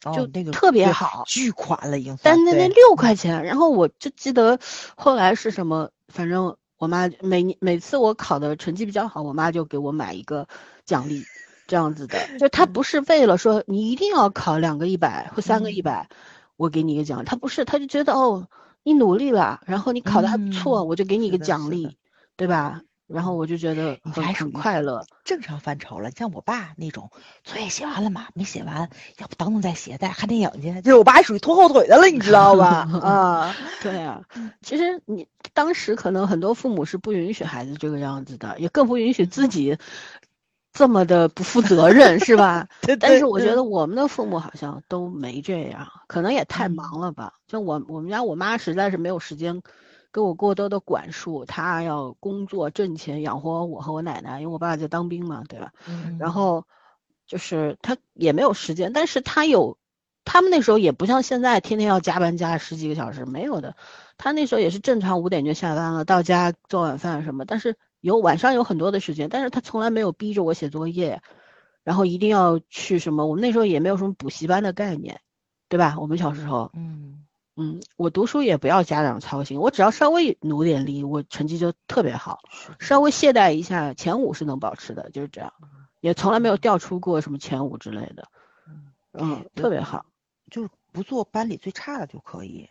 [0.00, 2.18] 就那个特别好，巨款了已经。
[2.22, 4.58] 但那那六块钱，然后我就记得
[4.96, 10.48] 后来是什么，反正我妈每每次我考的成绩比较好，我妈就给我买一个
[10.84, 11.24] 奖励。
[11.66, 16.08] 这样子的，就他不是为了说你一定要考两个一百或三个一百，
[16.56, 18.48] 我给你一个奖，他不是，他就觉得哦，
[18.82, 21.96] 你努力了，然后你考的还不错，我就给你一个奖励，
[22.36, 22.82] 对吧？
[23.06, 25.06] 然后我就觉得还很快乐。
[25.24, 27.12] 正常范畴了，像我爸那种
[27.44, 28.26] 作业写完了吗？
[28.34, 30.80] 没写完，要不等等再写，再看电影去。
[30.82, 32.88] 就是我爸属于拖后腿的了，你知道吧？
[33.00, 34.22] 啊，对啊。
[34.60, 39.78] 其实你当时可能很多父母是不允许孩子这个样子的，也更不允许自己。
[40.76, 42.68] 这么的不负责任 是吧？
[43.00, 47.32] 但是我觉得我们的父母好像都没这样，可能也太忙了吧。
[47.48, 49.62] 就我我们家我妈实在是没有时间，
[50.12, 55.72] 给我过多的管束，她要工作挣钱养活我和我奶奶，因为我爸在当兵嘛，对吧？
[56.18, 56.66] 然后
[57.26, 59.78] 就是她也没有时间，但是她有，
[60.26, 63.74] 他们那时候也不像现在天天要加班加十几个小时，没有的。
[64.18, 67.76] 他那时候也是正常五点就下班了，到家做晚饭什么，但是。
[68.06, 71.20] 有晚上有很多的时间，但是他从来没有逼着我写作业，
[71.82, 73.26] 然后一定要去什么。
[73.26, 75.20] 我们那时候也没有什么补习班的概念，
[75.68, 75.96] 对吧？
[75.98, 77.26] 我们小时候，嗯
[77.56, 82.38] 嗯，我读书也不要家长操心，我只要稍微努点力，我成绩就特别好。
[82.78, 85.52] 稍微懈怠一下，前五是能保持的，就是这样，
[86.00, 88.28] 也从来没有掉出过什么前五之类的。
[89.14, 90.06] 嗯，特别好，
[90.48, 92.70] 就是不做班里最差的就可以。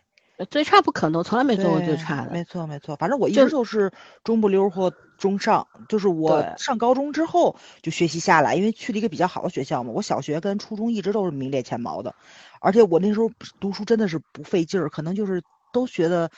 [0.50, 2.30] 最差不可能，从来没做过最差的。
[2.30, 3.90] 没错没错，反正我一直都是
[4.22, 5.66] 中不溜或中上。
[5.88, 9.90] 就是我上高中之后就学习下来，因为去了一个比较好的学校嘛。
[9.92, 12.14] 我小学跟初中一直都是名列前茅的，
[12.60, 13.30] 而且我那时候
[13.60, 15.42] 读书真的是不费劲儿，可能就是
[15.72, 16.30] 都学的，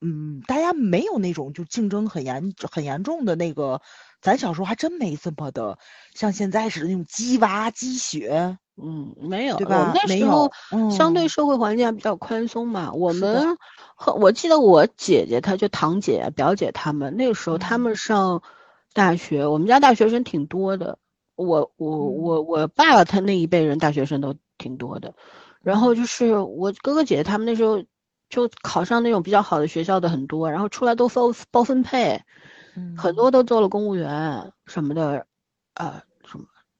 [0.00, 3.80] 嗯，大家没有那种就竞争很严很严重的那个。
[4.20, 5.76] 咱小时候还真没这么的，
[6.14, 8.56] 像现在似的那种鸡娃鸡血。
[8.84, 9.92] 嗯，没有，对吧？
[9.94, 10.50] 那时候
[10.90, 12.92] 相对社会环境还比较宽松嘛。
[12.92, 13.56] 我们
[13.94, 18.42] 和我记得我姐姐，她就堂姐、表姐他们那个时候，他们上
[18.92, 20.98] 大学，我们家大学生挺多的。
[21.36, 25.14] 我我我我爸爸他那一辈人大学生都挺多的。
[25.62, 27.82] 然后就是我哥哥姐姐他们那时候
[28.28, 31.22] 就考上那种比较好的学校的很多，然后出来都分
[31.52, 32.20] 包分配，
[32.96, 35.26] 很多都做了公务员什么的，
[35.74, 36.02] 啊。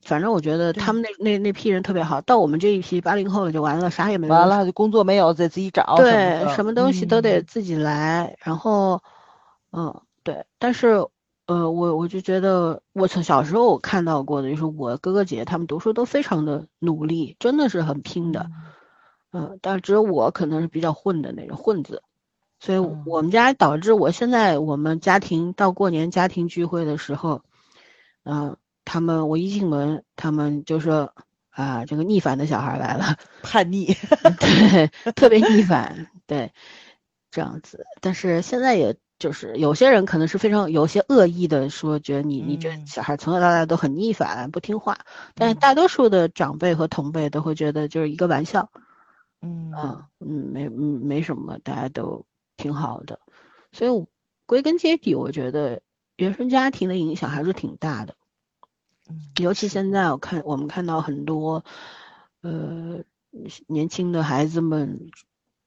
[0.05, 5.95] 反正我觉得他们那那那批人特别好，到我们这一批八零后了就完了，啥也没完了，就工作没有，得自己找。
[5.97, 8.37] 对，什么东西都得自己来。
[8.41, 9.01] 然后，
[9.71, 10.45] 嗯，对。
[10.59, 11.07] 但是，
[11.47, 18.51] 呃，我我就觉得，我从小时候我看到过的，就是我哥哥姐姐他们读书都非常的努力，真的是很拼的。
[19.33, 22.03] 嗯，但是只有我可能是比较混的那种混子，
[22.59, 27.43] 所以我们家导致我现在我们家庭到过年家庭聚会的时候，
[28.25, 28.57] 嗯。
[28.93, 31.15] 他们我一进门，他们就说
[31.49, 33.87] 啊，这个逆反的小孩来了， 叛逆，
[34.39, 36.53] 对，特别逆反，对，
[37.31, 37.87] 这样子。
[38.03, 44.99] 但是现在也就是有些人可能是非常有些恶意的说，觉得你你这小孩从小到大都很逆反，不听话。
[45.35, 48.71] 但是大多数的长辈和同辈都会觉得就是一个玩笑，
[49.41, 52.27] 嗯啊嗯没嗯没什么，大家都
[52.59, 53.19] 挺好的。
[53.73, 54.07] 所以
[54.45, 55.81] 归根结底，我觉得
[56.17, 58.15] 原生家庭的影响还是挺大的。
[59.41, 61.65] 尤其现在，我看我们看到很多，
[62.43, 63.01] 呃，
[63.67, 65.11] 年轻的孩子们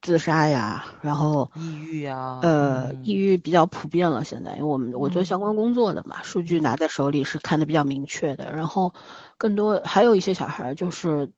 [0.02, 4.24] 自杀呀，然后抑郁呀，呃，抑郁比较普遍了。
[4.24, 8.52] 现在，因为我们我做相关工作的嘛，数据拿在手里是看的比较明确的。
[8.54, 8.94] 然后，
[9.38, 11.32] 更多还有一些小孩就是，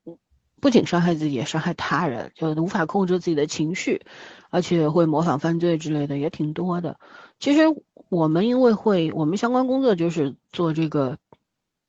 [0.60, 4.06] 不仅伤害自己，也伤害他人，就无法控制自己的情绪，
[4.50, 7.00] 而且会模仿犯罪之类的也挺多的。
[7.40, 7.62] 其实
[8.10, 11.18] 我们因为会，我们相关工作就是做这个。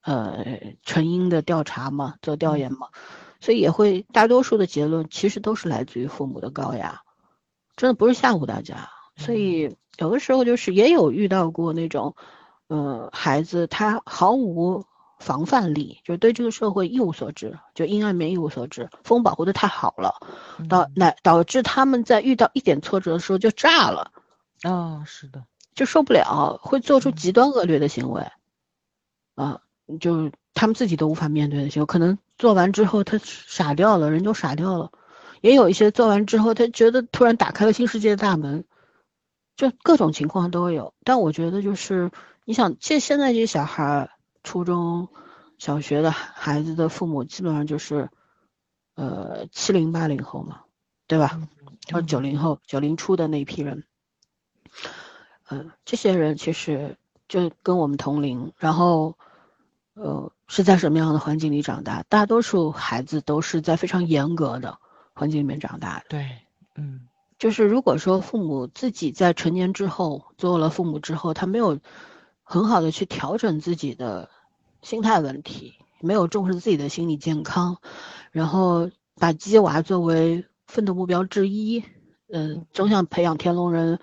[0.02, 2.88] 呃，成因的调查嘛，做调研嘛，
[3.40, 7.02] 所以也会大多数的结论其实都是来自于父母的高压，
[7.76, 8.90] 真的不是吓唬大家。
[9.16, 12.14] 所以有的时候就是也有遇到过那种，
[12.68, 14.84] 呃，孩子他毫无
[15.18, 20.14] 防范力，就对这个社会一无所知，就阴暗面一无所知，封保护的太好了，
[20.68, 24.12] 导乃导致他们在遇到一点挫折的时候就炸了。
[24.62, 25.44] 啊，是的，
[25.74, 28.24] 就受不了，会做出极端恶劣的行为。
[29.34, 29.60] 啊，
[30.00, 34.92] 就他们自己都无法面对的行为，可能做完之后他傻掉了，人都傻掉了。
[35.40, 38.64] 也有一些做完之后，他觉得突然打开了新世界的大门，
[39.56, 40.94] 就各种情况都有。
[41.04, 42.10] 但我觉得就是，
[42.44, 44.10] 你想，现现在这些小孩，
[44.42, 45.08] 初中
[45.58, 48.10] 小学的孩子的父母，基本上就是，
[48.96, 50.62] 呃，七零八零后嘛，
[51.06, 51.40] 对吧？
[51.92, 53.84] 或者九零后、九零初的那一批人，
[55.48, 56.96] 嗯，这些人其实
[57.28, 59.16] 就跟我们同龄，然后，
[59.98, 62.04] 呃，是在什么样的环境里长大？
[62.08, 64.78] 大多数孩子都是在非常严格的。
[65.14, 66.28] 环境里面长大的，对，
[66.76, 67.08] 嗯，
[67.40, 71.80] 就是如果说父母自己在成年之后做了父母之后，他没有
[72.44, 74.30] 很好的去调整自己的
[74.80, 77.78] 心态问题，没有重视自己的心理健康，
[78.30, 81.82] 然后把鸡娃作为奋斗目标之一，
[82.32, 83.98] 嗯，总想培养天龙人，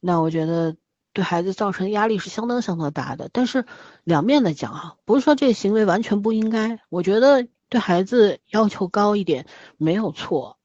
[0.00, 0.76] 那我觉得
[1.16, 3.30] 对孩子造成压力是相当相当大的。
[3.32, 3.64] 但是
[4.04, 7.48] 两面的讲啊，不是说这个行为完全不应该，我觉得。
[7.68, 9.44] 对孩子要求高一点
[9.76, 10.56] 没有错，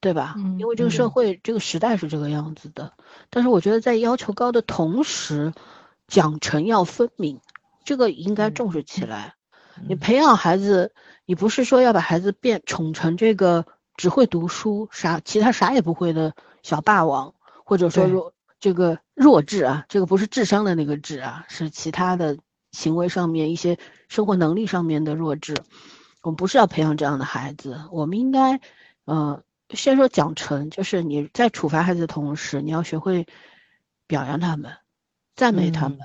[0.00, 0.36] 对吧？
[0.58, 2.94] 因为这个社会、这个时代是这个样子的。
[3.28, 5.52] 但是我觉得在要求高的同时，
[6.08, 7.42] 奖惩要分明，
[7.84, 9.34] 这个应该重视起来。
[9.86, 10.94] 你培养孩子，
[11.26, 17.34] 你不是说要把孩子变宠成这个只会读书、啥其他啥也不会的小霸王，
[17.66, 18.32] 或者说弱
[18.62, 22.38] 这个弱智啊，这个不是智商的那个智啊，是其他的。
[22.74, 23.78] 行为上面一些
[24.08, 25.54] 生活能力上面的弱智，
[26.22, 27.78] 我们不是要培养这样的孩子。
[27.90, 28.62] 我们应该，
[29.04, 33.26] 呃，先说奖惩，就是你在处罚孩子的同时，你要学会
[34.06, 34.72] 表扬他们，
[35.36, 35.98] 赞美他们，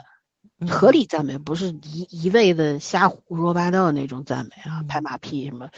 [0.68, 5.70] 合理赞美，不是一一味的瞎胡说八道那种赞美啊，拍马屁什么，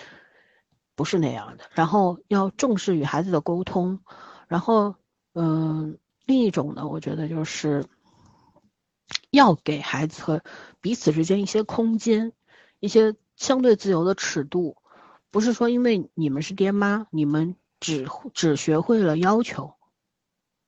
[0.96, 1.66] 不是那样的。
[1.76, 4.00] 然后要重视与孩子的沟通，
[4.48, 4.96] 然后，
[5.34, 6.00] 嗯，
[6.30, 7.86] 另一种呢，我觉得就是。
[9.32, 10.44] 要给孩子和
[10.82, 12.34] 彼此之间一些空间，
[12.80, 14.78] 一些相对自由的尺度，
[15.30, 19.76] 不是说因为你们是爹妈，你们只只学会了要求，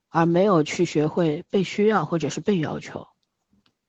[0.09, 3.07] 而没有去学会被需要或者是被要求，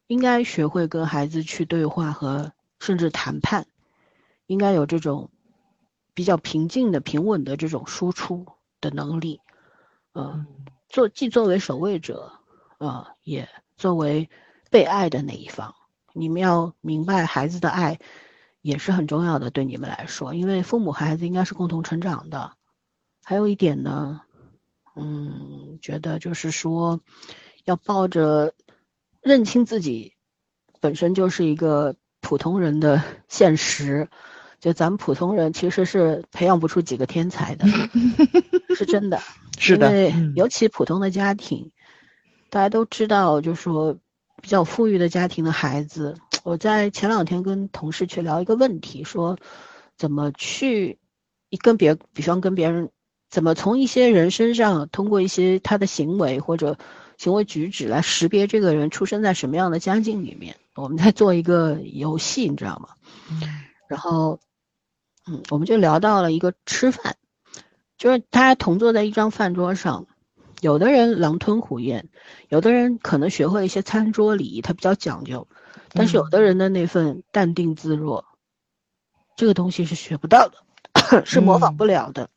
[0.07, 3.67] 应该学会跟孩子去对话和甚至谈判，
[4.47, 5.31] 应该有这种
[6.15, 8.47] 比较平静的、平稳的这种输出
[8.81, 9.43] 的能力，
[10.15, 10.47] 嗯，
[10.93, 12.31] 做既作为守卫者，
[12.79, 14.31] 呃，也作为。
[14.71, 15.75] 被爱的那一方，
[16.15, 17.99] 你们要明白，孩子的爱
[18.63, 22.53] 也是很重要的，对你们来说，因为父母和孩子应该是共同成长的。
[23.23, 24.23] 还有一点呢，
[24.97, 27.03] 嗯，觉得就是说，
[27.67, 28.55] 要抱着
[29.21, 30.15] 认清自己
[30.81, 34.09] 本身就是一个普通人的现实，
[34.63, 37.67] 就咱们普通人其实是培养不出几个天才的，
[38.75, 39.21] 是真的。
[39.59, 41.71] 是的，尤其普通的家庭，
[42.49, 43.99] 大家都知道，就说。
[44.41, 49.39] 比较富裕的家庭的孩子，我在前两天跟同事去聊一个问题，说
[49.97, 50.99] 怎么去
[51.63, 52.91] 跟别，比方跟别人，
[53.31, 56.77] 怎么从一些人身上，通过一些他的行为或者
[57.19, 60.57] 行为举止来识别这个人出生在什么样的家境里面。
[60.75, 62.89] 我们在做一个游戏，你知道吗？
[63.31, 63.41] 嗯。
[63.87, 64.41] 然后，
[65.33, 67.17] 嗯，我们就聊到了一个吃饭，
[67.97, 70.07] 就是大家同坐在一张饭桌上。
[70.61, 72.09] 有的人狼吞虎咽，
[72.49, 75.49] 有的人可能学会一些餐桌礼仪，他比较讲究，
[75.89, 78.25] 但是有的人的那份淡定自若，
[79.35, 82.31] 这个东西是学不到的， 是模仿不了的。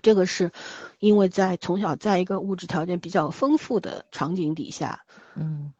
[0.00, 0.52] 这个是
[1.00, 5.04] 因为在从小在一个物质条件比较丰富的场景底下，
[5.34, 5.74] 嗯，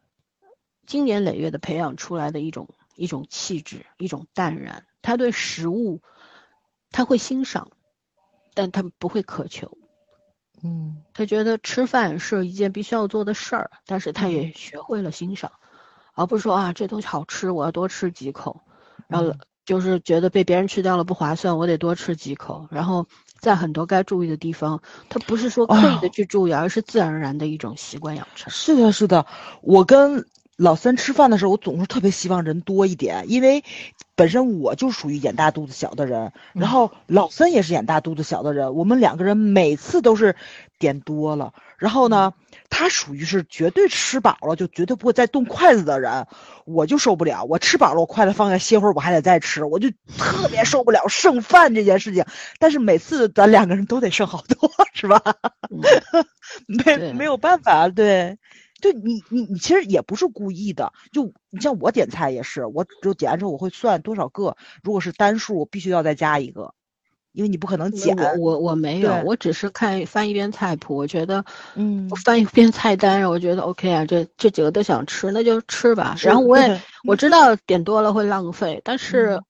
[0.85, 4.85] 经年累月的培养出来的一种一种气质，一种淡然。
[5.01, 6.01] 他对食物
[6.95, 7.67] 他会欣赏，
[8.53, 9.69] 但他不会渴求。
[10.63, 15.51] 嗯，他觉得吃饭是一件必须要做的事儿，但是他也学会了欣赏，
[16.13, 18.61] 而不是说啊这东西好吃，我要多吃几口，
[19.09, 19.35] 然后
[19.65, 22.65] 就是觉得被别人吃掉了不划算，我得多吃几口。
[22.71, 23.05] 然后
[23.41, 28.49] 在很多该注意的地方，他不是说刻意的去注意，而是自然而然的一种习惯养成。
[28.49, 29.25] 是的，是的，
[29.61, 30.25] 我跟
[30.57, 33.63] 老三吃饭的时候，我总是特别希望人多一点，因为。
[34.17, 40.37] 本身我就属于眼大肚子小的人，然后老三也是眼大肚子小的人，我们两个人每次都是
[40.79, 42.31] 点多了，然后呢，
[42.69, 46.27] 他属于是绝对吃饱了就绝对不会再动筷子的人，
[46.63, 52.23] 我就受不了，我吃饱了我筷子放下歇会儿我还得再吃，我就特别受不了剩饭这件事情，
[52.57, 55.21] 但是每次咱两个人都得剩好多，是吧？
[56.67, 58.37] 没没有办法，对，
[58.81, 66.73] 就你你你其实也不是故意的，就你像我点菜也是，我就点完之后我会算多少个，如果是单数，我必须要再加一个。
[67.31, 71.43] 因为你不可能减，我我我没有，我只是看翻一遍菜谱，我觉得，
[71.75, 76.15] 嗯，翻一遍菜单，我觉得 OK 啊，这这几个都想吃，那就吃吧。
[76.21, 79.41] 然后我也 我知道点多了会浪费，但是。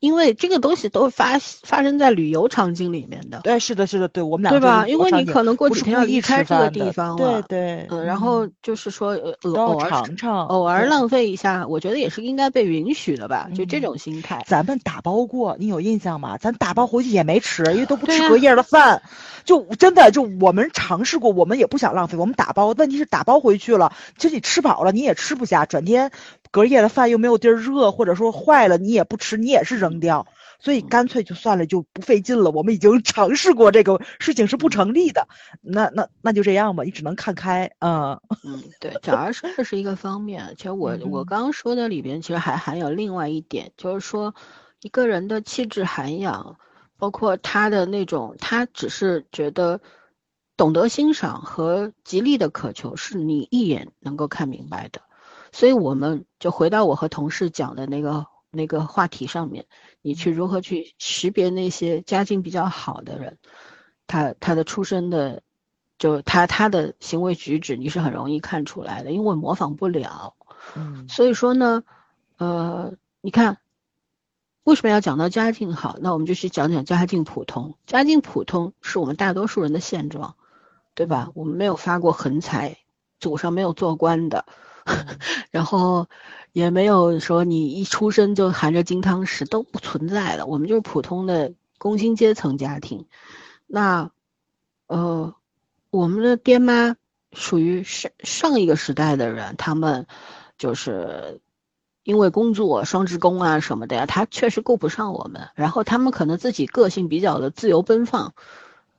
[0.00, 4.86] 因为这个东西都发发生在旅游场景里面的，对，是的，是的，对我们俩对吧？
[4.86, 13.48] 因为你可能过几天要离开这个地方了，对对，嗯，然后就是说，呃，偶尔尝尝，偶尔浪费一下，我觉得也是应该被允许的吧？
[13.54, 14.44] 就这种心态。
[14.46, 16.36] 咱们打包过，你有印象吗？
[16.38, 19.02] 咱打包回去也没吃，因为都不吃隔夜的饭，
[19.44, 26.10] 就真的就我们尝试过，我们也不想浪费，我们打包，问题是打包回去了，其实你吃饱了你也吃不下，转天。
[26.54, 30.24] 隔夜的饭又没有地儿热，或者说坏了，你也不吃，你也是扔掉，
[30.60, 32.52] 所以干脆就算了，就不费劲了。
[32.52, 35.26] 我们已经尝试过这个事情是不成立的，
[35.62, 38.20] 那那那就这样吧，你只能看开啊。
[38.44, 44.32] 嗯，对，假如说这是一个方面，其实我我刚刚说的里边其实还含有另外一点，就是说
[44.80, 46.56] 一个人的气质涵养，
[46.96, 49.80] 包括他的那种，他只是觉得
[50.56, 55.00] 懂得欣赏和极力的渴求，是你一眼能够看明白的。
[55.54, 59.66] 所以我们就回到我和同事讲的那个那个话题上面，
[60.02, 63.38] 你去如何去识别那些家境比较好的人，
[64.08, 65.42] 他他的出身的，
[65.96, 70.34] 就他他的行为举止，你是很容易看出来的，因为模仿不了。
[70.74, 71.84] 嗯，所以说呢，
[72.36, 73.58] 呃，你看
[74.64, 75.98] 为什么要讲到家境好？
[76.00, 77.78] 那我们就去讲讲家境普通。
[77.86, 80.34] 家境普通是我们大多数人的现状，
[80.94, 81.30] 对吧？
[81.34, 82.78] 我们没有发过横财，
[83.20, 84.46] 祖上没有做官的。
[85.50, 86.08] 然后
[86.52, 93.06] 也没有说你一出生就含着金汤匙都不存在的，我们就是普通的工薪阶层家庭。
[93.66, 94.10] 那，
[94.86, 95.34] 呃，
[95.90, 96.96] 我们的爹妈
[97.32, 100.06] 属于上上一个时代的人，他们
[100.58, 101.40] 就是
[102.02, 105.48] 因为工作双职工啊什么的呀，他确实顾不上我们。
[105.54, 108.34] 然后他们可能自己个性比较的自由奔放。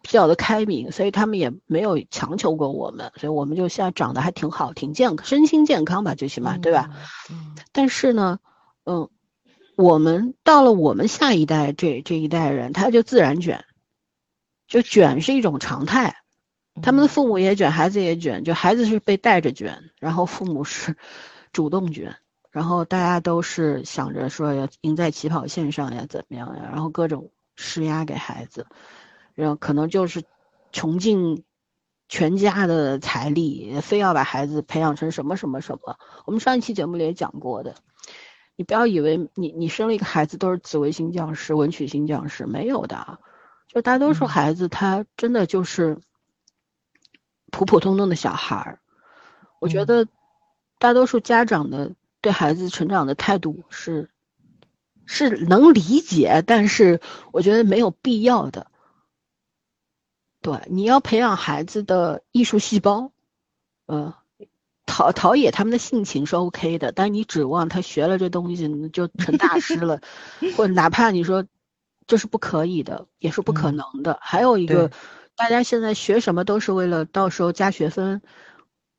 [0.06, 6.92] 比较的开明，所以他们也没有强求过我们，所以我们就现在长得还挺好，挺健康，身心健康吧，最起码对吧？
[7.32, 7.56] 嗯。
[7.72, 8.38] 但是呢，
[8.84, 9.10] 嗯，
[9.76, 13.66] 我们到了我们下一代这这一代人，他就自然卷，
[14.68, 16.18] 就卷是一种常态。
[16.84, 20.96] 他们的父母也卷，孩子也卷，就孩子是被带着卷，然后父母是
[21.52, 22.16] 主动卷，
[22.52, 28.68] 然后大家都是想着说要赢在起跑线上呀，怎么样呀，然后各种施压给孩子。
[29.36, 30.24] 然后可能就是
[30.72, 31.44] 穷尽
[32.08, 35.98] 全家的财力，非要把孩子培养成什么什么什么。
[36.26, 37.76] 我们上一期节目里也讲过的，
[38.56, 43.20] 你不要以为你你生了一个孩子都是紫微星降世、文曲星降世，没有的。
[43.68, 46.00] 就大多数孩子他真的就是
[47.52, 48.80] 普普通通的小孩儿。
[49.60, 50.08] 我觉得
[50.78, 54.10] 大多数家长的对孩子成长的态度是
[55.06, 57.02] 是能理解，但是
[57.34, 58.68] 我觉得没有必要的。
[60.46, 63.12] 对，你要培养孩子的艺术细胞，
[63.88, 64.14] 呃，
[64.86, 70.02] 陶陶冶他们的性情是 OK 的，但你指望他学了这东西就成大师了，
[70.56, 71.48] 或哪怕你说
[72.06, 74.20] 这是不可以的，也是不可能的。
[74.22, 74.92] 还有一个，
[75.36, 78.22] 大家现在学什么都是为了到时候加学分，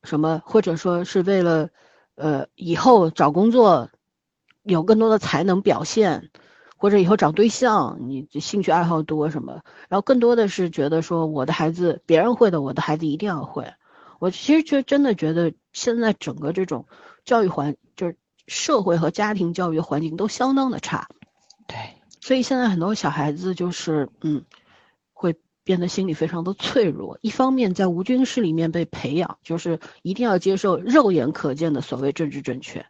[0.02, 1.70] 什么或者说是为了，
[2.16, 3.90] 呃，以后找工作
[4.64, 6.28] 有更多的才能表现。
[6.78, 9.62] 或者以后找对象，你兴趣爱好多什么？
[9.88, 13.72] 然后更多的是觉得说，我的孩子别人会的，我的孩子一定要会。
[14.18, 16.86] 我其实就真的觉得，现在整个这种
[17.24, 18.16] 教育环，就是
[18.46, 21.08] 社会和家庭教育环境都相当的差。
[21.66, 21.76] 对，
[22.20, 24.44] 所以现在很多小孩子就是，嗯，
[25.12, 25.34] 会
[25.64, 27.18] 变得心理非常的脆弱。
[27.20, 32.86] 一方面在无菌室里面被培养，就是一定要接受肉眼可见的所谓政治正确，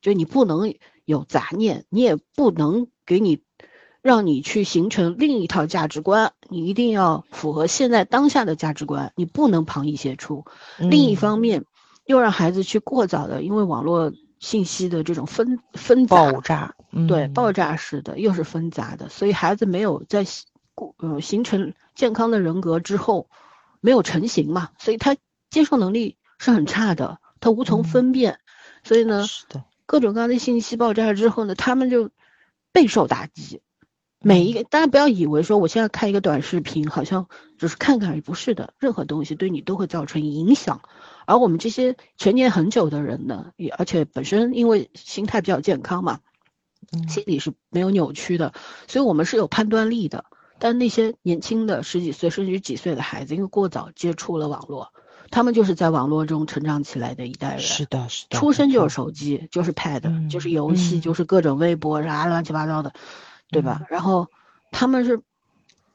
[0.00, 2.88] 就你不能有杂念，你也不能。
[3.04, 3.42] 给你，
[4.00, 10.44] 让你去形成另一套价值观，你一定要符合现在当下的价值观，你不能旁逸斜出。
[10.78, 11.64] 另一方面，
[12.04, 16.74] 又让孩子去过早的，因为网络信息的这种分分爆炸，
[17.06, 20.24] 对爆炸式的，又是纷杂的，所以孩子没有在
[21.20, 23.28] 形成健康的人格之后，
[23.80, 25.16] 没有成型嘛，所以他
[25.50, 28.40] 接受能力是很差的，他无从分辨，
[28.82, 29.24] 所以呢，
[29.86, 32.10] 各种各样的信息爆炸之后呢，他们就。
[32.72, 33.60] 备受打击，
[34.20, 37.28] 每一个大家不要以为说我现在看一个短视频，好像
[37.58, 40.80] 只是看看而，不是的，任何东西对你都会造成影响。
[41.26, 46.20] 而我们这些成年很久的人呢，也而且本身因为心态比较健康嘛，
[47.08, 48.54] 心理是没有扭曲的，
[48.88, 50.24] 所以我们是有判断力的。
[50.58, 54.92] 但那些年轻的十几岁甚至几岁的孩子，因为过早接触了网络，
[55.32, 57.60] 他们就是在网络中成长起来的一代人。
[57.60, 62.92] 是的，是的，出生就是手机，就是 Pad，就是游戏，就是各种微博啥乱七八糟的，
[63.50, 63.82] 对吧？
[63.88, 64.28] 然后
[64.70, 65.22] 他们是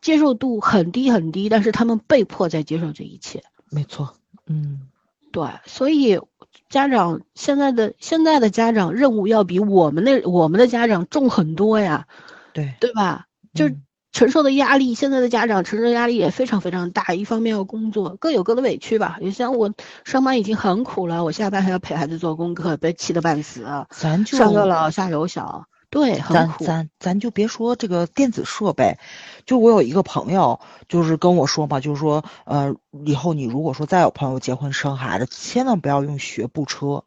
[0.01, 3.43] 接受度很低很低，但是他们被迫在接受这一切。
[3.69, 4.15] 没错，
[4.47, 4.87] 嗯，
[5.31, 6.19] 对，所以
[6.67, 12.07] 家长现在的现在的家长任务要比我们那我们的家长重很多呀。
[12.53, 13.27] 对，对吧？
[13.53, 13.69] 就。
[14.17, 17.13] 承受的压力，现在的家长承受压力也非常非常大。
[17.13, 19.19] 一方面要工作，各有各的委屈吧。
[19.21, 19.71] 你像我
[20.05, 23.67] 上班已经很苦了，我下班还要陪孩子做功课，被气得半死。
[23.91, 28.97] 咱就上有老下有小，对，咱咱咱就别说这个电子设备，
[29.45, 32.73] 就我有一个朋友，就是跟我说嘛，就是说，呃，
[33.05, 37.03] 以后你如果说再有朋友结婚生孩子，千万不要用学步车。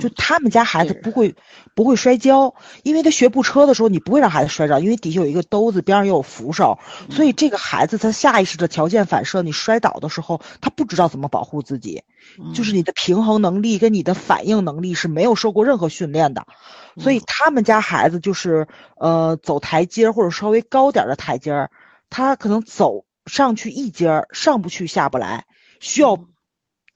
[0.00, 1.34] 就他们家孩子不会
[1.74, 6.78] 不会摔跤，因为他学步车的时候，你不会让孩子摔着，因为底下有一个兜子，边上又有扶手，
[7.10, 12.02] 所以这个孩子他下意识的条件反射，你摔倒的时候，他不知道怎么保护自己，
[12.52, 16.46] 就是你的平衡能力跟你的反应能力是没有受过任何训练的，
[16.98, 18.66] 所以他们家孩子就是
[18.98, 21.70] 呃走台阶或者稍微高点的台阶，
[22.10, 25.46] 他可能走上去一阶上不去下不来，
[25.80, 26.18] 需要。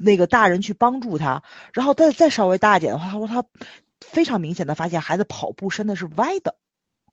[0.02, 1.42] 那个大人去帮助他，
[1.72, 3.44] 然后再再稍微大一点的话，他说他
[4.00, 6.56] 非常明显的发现孩子跑步身的是歪的，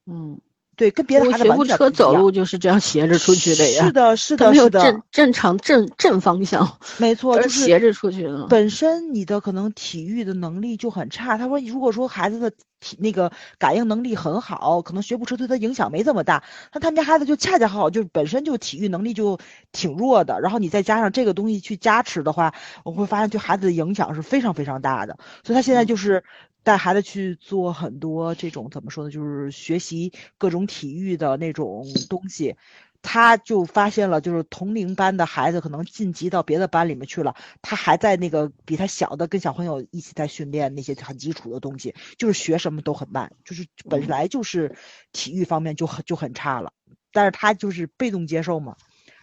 [0.05, 0.41] 嗯。
[0.79, 3.83] 对，跟别的孩子学步车走路就是这样斜着出去的呀。
[3.83, 6.77] 是的，是的， 没有正正常正正方向。
[6.95, 8.47] 没错，就是斜着出去的。
[8.47, 11.37] 本身你的可能体育的能力就很差。
[11.37, 16.45] 他说，如果说孩子的体那个感应能力很好，可能学步车对他影响没这么大。
[16.73, 19.37] 那他们家孩子就恰恰好，就本身就体育能力就
[19.73, 20.39] 挺弱的。
[20.39, 22.53] 然后你再加上这个东西去加持的话，
[22.85, 25.17] 我会发现对孩子的影响是非常非常大的。
[25.43, 26.23] 所以他现在就是。
[26.63, 29.09] 带孩子去做很多这种怎么说呢？
[29.09, 32.55] 就是学习各种体育的那种东西，
[33.01, 44.75] 他就发现了，就是同龄班的孩子可能晋级到别的班里面去了，他还在那个比他小的跟小朋友一起在训练那些很基础的东西，就是学什么都很慢，就是本来就是
[45.13, 46.73] 体育方面就很就很差了，
[47.13, 48.75] 但是他就是被动接受嘛，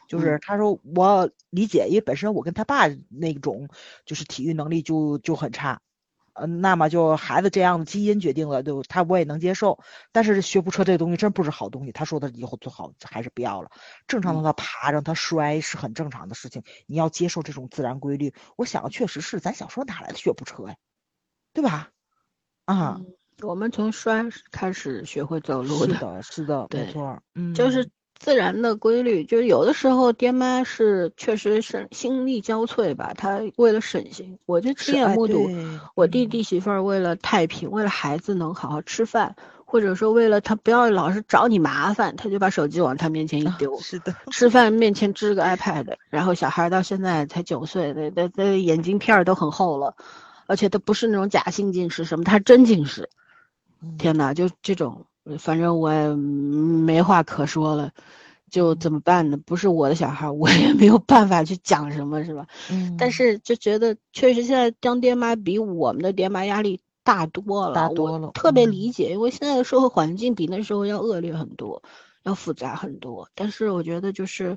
[0.08, 3.68] 就是他说我理解，因为本身我跟他爸那种
[4.06, 5.80] 就是体育能力就就很差。
[6.38, 9.78] 嗯，那么就孩子这样的基因决定了，就他我也能接受。
[10.12, 11.92] 但是学步车这东西真不是好东西。
[11.92, 13.70] 他说他以后最好还是不要了。
[14.06, 16.62] 正常的他爬让他摔是很正常的事情。
[16.86, 18.34] 你要接受这种自然规律。
[18.56, 20.76] 我想确实是，咱小时候哪来的学步车呀？
[21.52, 21.90] 对吧？
[22.66, 23.00] 啊，
[23.42, 25.94] 我们从摔开始学会走路的。
[25.94, 27.20] 是的，是的，没错。
[27.34, 27.90] 嗯，就是。
[28.18, 33.12] 自然的规律，就是有的时候爹妈是确实是心力交瘁吧。
[33.16, 35.48] 他为了省心，我就亲眼目睹
[35.94, 43.78] 我弟弟媳妇儿为了太平，为了孩子能好好吃饭，或者说为了他不要老是找你麻烦，他就把手机往他面前一丢。
[43.80, 49.94] 是的，吃饭面前支个 iPad，然后小孩到现在才九岁，那那那眼镜片都很厚了，
[50.46, 53.08] 而且他不是那种假性近视什么，他真近视。
[53.98, 55.04] 天哪，就这种。
[55.38, 57.92] 反正我也没话可说了，
[58.50, 59.36] 就怎么办呢？
[59.44, 62.46] 不是我的小孩，我也没有办法去讲什么，是吧？
[62.70, 62.96] 嗯。
[62.96, 68.30] 但是就觉得确实现在当爹妈比我们的爹妈压力大多了，大多了。
[68.34, 71.82] 特别理解，因为现在的社会环境比那时候要恶劣很多，
[72.22, 73.28] 要复杂很多。
[73.34, 74.56] 但是我觉得就是，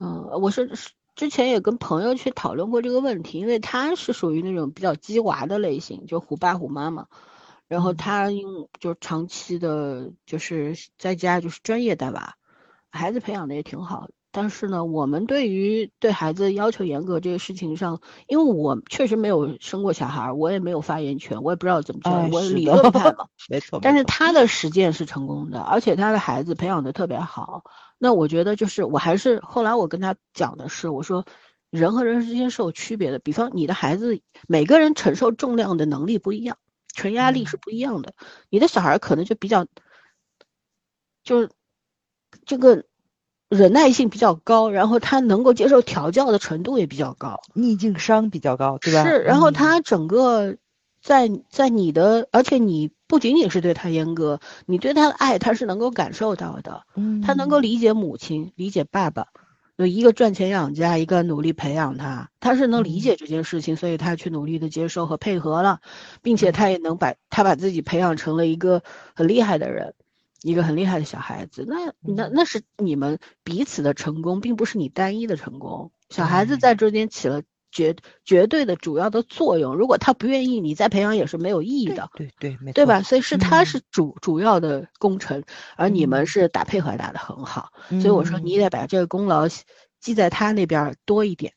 [0.00, 0.70] 嗯，我是
[1.16, 7.06] 之前也跟朋友去讨论过这个问题，因为他是属于那种比较鸡娃的类型，就虎爸虎妈嘛。
[7.68, 12.34] 然后他用就长期的，就是在家就是专业带娃，
[12.90, 14.08] 孩子培养的也挺好。
[14.30, 23.26] 但是呢，我们对于对孩子要求严格这个事情上，因为我确实没有生过小孩，我也没有发言权，我也不知道怎么教，我理论派嘛。
[23.48, 23.80] 没错。
[23.82, 27.64] 但是他的实践是成功的，而且他的孩子培养的特别好。
[27.96, 31.24] 那我觉得就是，我还是后来我跟他讲的是，我说
[31.70, 33.18] 人和人之间是有区别的。
[33.18, 36.58] 比方你的孩子，每个人承受重量的能力不一样。
[36.98, 38.12] 承压力是不一样的，
[38.50, 39.66] 你的小孩可能就比较，
[41.22, 41.50] 就是
[42.44, 42.84] 这个
[43.48, 49.04] 忍耐性比较高，然后他能够接受调教的程度也比较高，逆境商比较高，对吧？
[49.04, 50.56] 是，然后他整个
[51.00, 59.28] 在在你的，而且你不仅仅是对他严格，你对他的爱他是能够感受到的，嗯，他能够理解母亲，理解爸爸。
[59.78, 65.80] 有一个赚钱养家，一个努力培养他，他是能理解这件事情，所以他去努力的接受和配合了，
[66.20, 68.82] 并且他也能把他把自己培养成了一个
[69.14, 69.94] 很厉害的人，
[70.42, 71.64] 一个很厉害的小孩子。
[71.68, 75.92] 那那那是你们彼此的成功，并不是你单一的成功。
[76.10, 77.42] 小孩子在中间起了。
[77.78, 82.10] 绝绝对的主要的作用，如果他不愿意，你再培养也是没有意义的。
[82.16, 83.02] 对对，没错，对吧？
[83.02, 85.44] 所以是他是主主要的功臣，
[85.76, 87.70] 而你们是打配合打得很好。
[87.88, 89.46] 所以我说你得把这个功劳
[90.00, 91.52] 记在他那边多一点。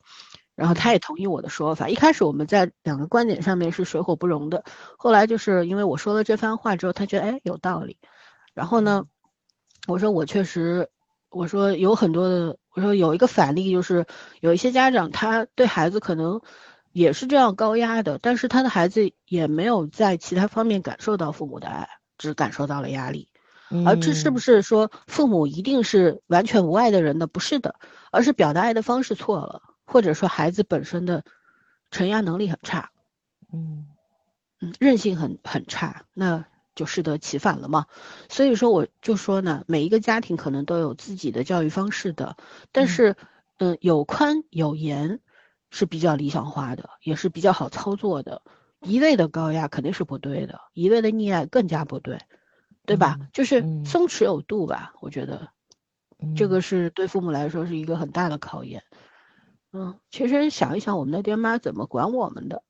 [0.53, 1.89] 然后他也同意我的说法。
[1.89, 4.63] 一开始我们在两个观点上面是水火不容的，
[4.95, 7.97] 后来就是因为我说了这番话之后，他觉得哎有道理。
[8.53, 9.05] 然后呢，
[9.87, 10.89] 我说我确实，
[11.31, 14.05] 我说有很多的，我说有一个反例就是
[14.41, 16.41] 有一些家长他对孩子可能
[16.91, 21.87] 也是这样高压的，但是他的孩子也没有在其他方面感受到父母的爱，
[22.17, 23.29] 只感受到了压力。
[23.85, 27.25] 而这是不是说父母一定是完全无爱的人呢？
[27.25, 27.75] 不是的，
[28.11, 31.23] 而是表达爱的方式错了，或者说孩子本身的
[31.89, 32.91] 承压能力很差，
[33.53, 33.87] 嗯
[34.59, 36.45] 嗯，韧性很很差，那
[36.75, 37.85] 就适得其反了嘛。
[38.29, 42.37] 所以说我就说呢，每一个家庭可能都有自己的教育方式的，
[42.71, 43.15] 但是
[43.57, 45.19] 嗯，有宽有严
[45.69, 48.41] 是比较理想化的，也是比较好操作的。
[48.81, 52.19] 一味的高压肯定是不对的，一味的溺爱更加不对。
[52.83, 53.19] 对吧？
[53.31, 55.49] 就是松弛有度吧，我觉得，
[56.35, 58.83] 这个是对父母来说是一个很大的考验。
[59.71, 62.63] 嗯，其实想一想，我们的爹妈怎么管我们的，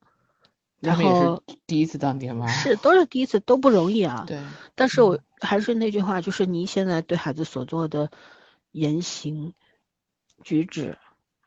[0.82, 4.24] 然后第一次当爹妈，是都是第一次，都不容易啊。
[4.26, 4.40] 对。
[4.74, 8.10] 但是我还是那句话，就是你现在对孩子所做的
[8.72, 9.54] 言行
[10.42, 10.98] 举止，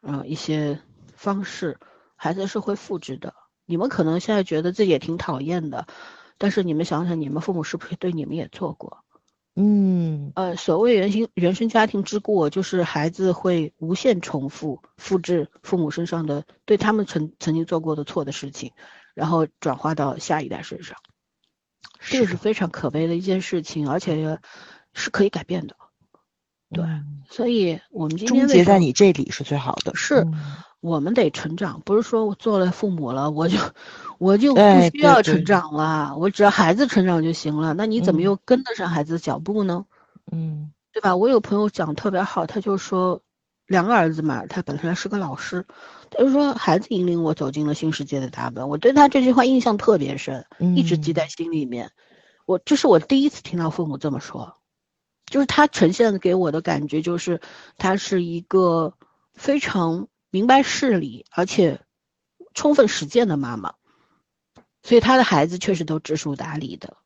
[0.01, 0.79] 嗯，一些
[1.15, 1.77] 方式，
[2.15, 3.33] 孩子是会复制的。
[3.65, 5.85] 你们可能现在觉得自己也挺讨厌的。
[6.37, 8.99] 但是你们想想，你们父母是不是对你们也做过？
[9.57, 18.73] 嗯，呃，所谓原生原生家庭之过，就是孩子会无限重复复制父母身上的对他们曾曾经做过的错的事情，
[19.15, 20.95] 然后转化到下一代身上，
[21.99, 24.39] 这个是非常可悲的一件事情，而且
[24.93, 25.75] 是可以改变的。
[26.71, 26.85] 对，
[27.27, 29.95] 所以我们今天终结在你这里是最好的。
[29.95, 30.27] 是。
[30.81, 33.57] 我们得成长，不是说我做了父母了，我就
[34.19, 34.61] 我就不
[34.91, 37.73] 需要成长了，我只要孩子成长就行了。
[37.73, 39.87] 那你怎么又跟得上孩子的脚步呢？
[40.31, 41.15] 嗯，对吧？
[41.15, 43.23] 我有朋友讲特别好，他就说
[43.67, 45.65] 两个儿子嘛，他本身是个老师，
[46.09, 48.69] 他就说孩子引领我走进了新世界的大门。
[48.69, 51.91] 我对他这句话印象特别深，一直记在心里面。
[52.45, 54.57] 我这是我第一次听到父母这么说，
[55.25, 57.41] 就是他呈现给我的感觉就是
[57.77, 58.93] 他是一个
[59.33, 60.07] 非常。
[60.31, 61.79] 明白事理，而且
[62.53, 63.75] 充分实践的妈妈，
[64.83, 66.97] 所以他的孩子确实都知书达理的。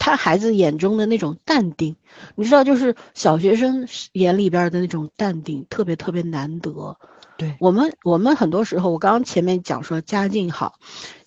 [0.00, 1.94] 他孩子眼中的那种淡定，
[2.34, 6.96] 你知道，就是小学生眼里边的那种淡定，特别特别难得。
[7.36, 7.54] 对。
[7.60, 10.80] 我们，我们很多时候，我刚刚前面讲说家境好，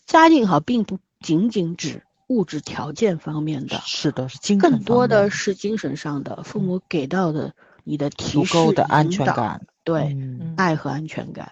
[0.07, 9.67] 家境好并不仅仅指物质条件方面的，是的，是更多的是精神上的，父母给到的你的提示、的安全感。
[9.83, 10.17] 对，
[10.57, 11.51] 爱和安全感，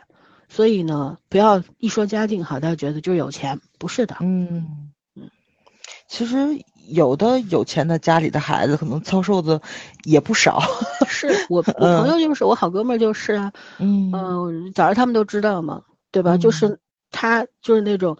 [0.49, 4.15] 所以呢，不要一说家境好，大家觉得就有钱，不是的。
[4.21, 4.89] 嗯。
[5.13, 5.29] 嗯，
[6.07, 6.37] 其实
[6.87, 9.61] 有的有钱的家里的孩子，可能遭受的
[10.03, 10.61] 也不少。
[11.07, 11.63] 是我我
[11.99, 16.37] 朋友就是我好哥们儿就是啊，嗯嗯，早上他们都知道嘛，对吧？
[16.37, 16.79] 就是
[17.11, 18.17] 他就是那种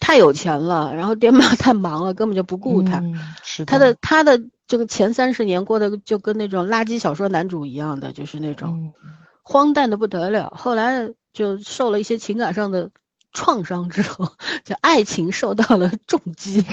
[0.00, 3.02] 太有钱了，然后爹妈 太忙了，根本就不顾他。
[3.42, 4.40] 是他的他的。
[4.68, 8.94] 这个前三十年过得就跟那种垃圾小说男主一样的，就是那种
[9.42, 10.50] 荒诞的不得了。
[10.56, 12.88] 后来就受了一些情感上的
[13.34, 14.32] 创伤之后，
[14.64, 16.64] 就爱情受到了重击，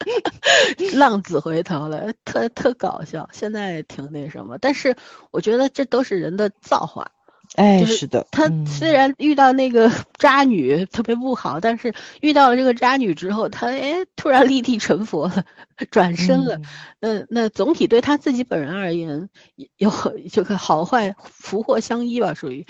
[0.96, 3.28] 浪子回头了，特特搞笑。
[3.32, 4.96] 现在挺那什么，但是
[5.30, 7.10] 我觉得这都是人的造化。
[7.56, 15.44] 哎，是的，他虽然遇到那个渣女特别不好，但是遇到了这个渣女之后，他哎突然立地成佛了，
[15.90, 16.60] 转身了。
[17.00, 19.28] 那那总体对他自己本人而言，
[19.76, 19.90] 有
[20.30, 22.66] 这个好坏福祸相依吧，属于，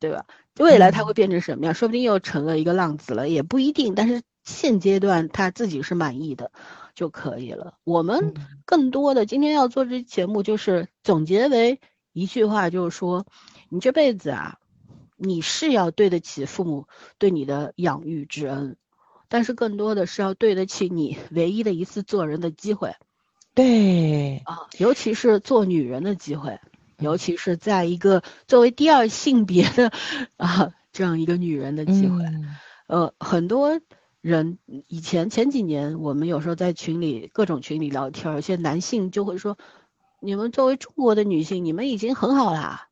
[0.00, 0.24] 对吧？
[0.58, 1.74] 未来他会变成什么样？
[1.74, 3.94] 说不定又成了一个浪子了，也不一定。
[3.94, 6.52] 但是现阶段他自己是满意的
[6.94, 7.74] 就可以了。
[7.82, 8.34] 我们
[8.64, 11.80] 更多的今天要做这节目，就是总结为
[12.12, 13.26] 一句话，就是说。
[13.70, 14.58] 你这辈子啊，
[15.16, 16.86] 你是要对得起父母
[17.18, 18.76] 对你的养育之恩，
[19.28, 22.94] 但是更多的是要对得起你唯一的一次做人的机会。
[23.52, 26.60] 对啊，尤其是做女人的机会，
[26.98, 29.90] 尤其是在一个作为第二性别的
[30.36, 32.22] 啊这样一个女人的机会。
[32.86, 33.80] 呃，很多
[34.24, 34.56] 人
[34.88, 39.58] 以前前几年，我们有时候在群里各种群里聊天，有些男性就会说
[40.18, 42.88] ：“你们作为中国的女性，你们已经很好啦。”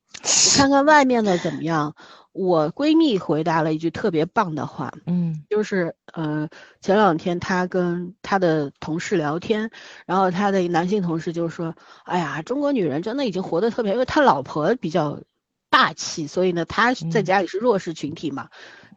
[0.54, 1.96] 看看外面的怎么样？
[2.32, 6.50] 我闺蜜回答了一句特别棒的话，嗯，就是呃，
[6.82, 9.70] 前两天她跟她的同事聊天，
[10.04, 15.22] 然后她的男性同事就说：“哎呀，中国女人真的已经活得特别，因为他老婆比较
[15.70, 18.50] 霸气，所以呢，他在家里是弱势群体嘛，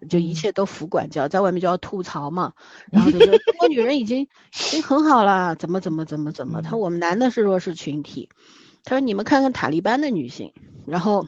[0.10, 2.54] 就一切都服管教，在外面就要吐槽嘛。
[2.92, 8.30] 然后就说中国女人已经已经很好了，怎么怎么怎么怎么，他我们男的是弱势群体。
[8.84, 10.54] 他说你们看看塔利班的女性。”
[10.86, 11.28] 然后，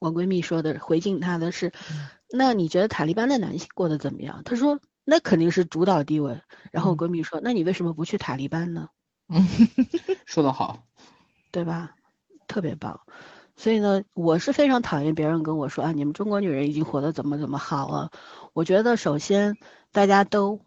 [0.00, 1.72] 我闺蜜说的回敬她的是，
[2.30, 4.42] 那你觉得塔利班的男性过得怎么样？
[4.44, 6.40] 她说那肯定是主导地位。
[6.72, 8.88] 然后我闺蜜说，那你为什么不去塔利班呢？
[9.28, 9.46] 嗯，
[10.26, 10.82] 说得好，
[11.52, 11.94] 对吧？
[12.48, 13.00] 特别棒。
[13.60, 18.10] 所以呢，我是非常讨厌别人跟我说啊，你们中国女人已经活得怎么怎么好了。
[18.54, 19.58] 我觉得首先
[19.92, 20.60] 大家都。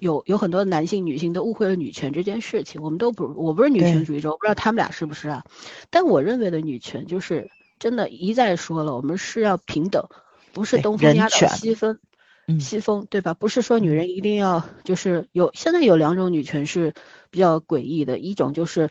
[0.00, 5.42] 有有很多男性、女性都误会了女权这件事情，我们都不，我不是女权主义者，我不知道他们俩是不是啊。
[5.90, 7.50] 但我认为的女权就是
[7.80, 10.06] 真的，一再说了，我们是要平等，
[10.52, 11.98] 不是东风压倒西风，
[12.60, 13.34] 西风对吧？
[13.34, 16.94] 不是说女人一定要就是有，现在有两种女权是
[17.32, 18.90] 比较诡异的，一种就是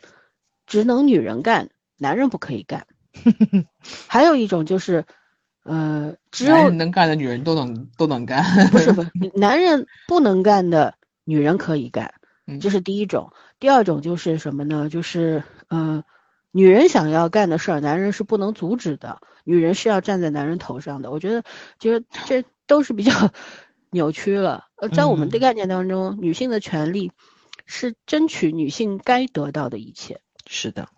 [0.66, 2.86] 只能女人干，男人不可以干，
[4.06, 5.04] 还有一种就是。
[5.64, 12.14] 呃，只有能干的女人都能都能干，不是不 是，男人不能干的女人可以干，
[12.58, 13.32] 这是第一种。
[13.58, 14.88] 第二种就是什么呢？
[14.88, 16.04] 就是呃，
[16.52, 21.10] 女人想要干的事儿，男人是不能阻止的，女人是要站在男人头上的。
[21.10, 21.44] 我觉得，
[21.78, 23.12] 就是这都是比较
[23.92, 24.68] 扭曲了。
[24.76, 27.12] 呃，在我们的概念当中，女性的权利
[27.66, 30.22] 是争取女性该得到的一切。
[30.46, 30.88] 是的，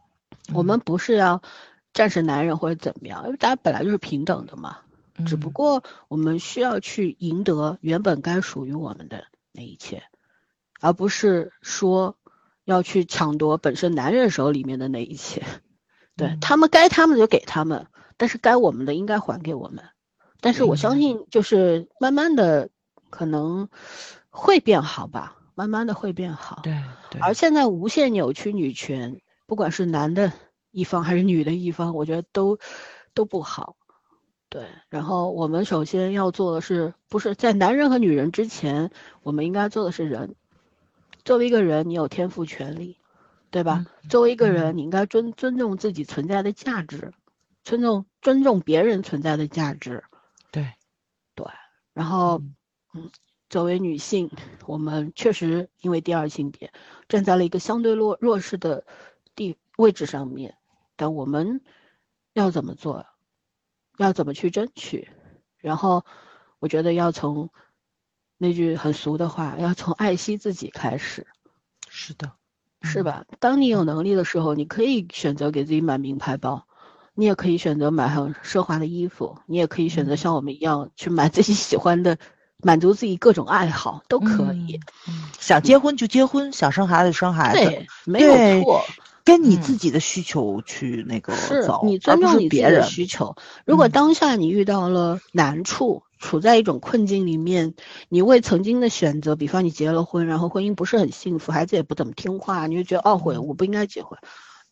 [0.55, 1.43] 我们不是要。
[1.93, 3.25] 战胜男人或者怎么样？
[3.25, 4.79] 因为大家本来就是平等的嘛，
[5.27, 10.05] 只不过我们需要去赢得原本该属于我们的那一切，
[10.81, 12.17] 而不是说
[12.65, 15.45] 要去抢夺本身男人手里面的那一切。
[16.17, 17.87] 对他们该他们的就给他们，
[18.17, 19.85] 但是该我们的应该还给我们。
[20.41, 22.71] 但是我相信，就是慢慢的
[23.11, 23.69] 可能
[24.29, 26.61] 会变好吧，慢慢的会变好。
[26.63, 26.83] 对，
[27.21, 30.33] 而现在无限扭曲女权，不管是男的。
[30.71, 32.59] 一方还是女的一方，我觉得都
[33.15, 33.77] 都不好，
[34.49, 34.67] 对。
[34.89, 38.91] 然后我们首先要做的是，不是在男人和女人之前，
[39.23, 40.37] 我们应该做的是人。
[41.25, 42.99] 作为一个人，你有天赋权利，
[43.51, 43.85] 对吧？
[44.09, 47.13] 作为一个人，你应该尊尊重自己存在的价值，
[47.63, 50.05] 尊重尊重别人存在的价值。
[50.51, 50.73] 对，
[51.35, 51.47] 对。
[51.93, 52.41] 然后，
[52.95, 53.11] 嗯，
[53.51, 54.31] 作为女性，
[54.67, 56.73] 我们确实因为第二性别，
[57.09, 58.85] 站在了一个相对弱弱势的
[59.35, 60.57] 地位置上面。
[61.01, 61.63] 但我们
[62.35, 63.07] 要怎么做？
[63.97, 65.09] 要怎么去争取？
[65.57, 66.05] 然后，
[66.59, 67.49] 我觉得要从
[68.37, 71.27] 那句很俗的话，要从爱惜自己开始。
[71.89, 72.33] 是的，
[72.83, 73.25] 是吧？
[73.39, 76.67] 当你有能力的时候，你可以选择给自己买名牌包，
[77.15, 82.19] 你也可以选择买很奢华的衣服，你也可以选择像我们一样去买自己喜欢的，
[82.59, 84.79] 满足自己各种爱好都可以。
[85.39, 88.85] 想结婚就结婚，想生孩子生孩子，对，没有错。
[89.25, 91.35] 跟你自己的需求去那个
[91.67, 93.37] 走，你尊重你自己的需求。
[93.65, 97.75] 如果当下你遇到了难处，处在一种困境里面，
[98.09, 104.19] 你为曾经的选择，比方你结了婚，然后婚姻不是很幸福，孩子也不怎么听话，你就觉得懊悔，我不应该结婚。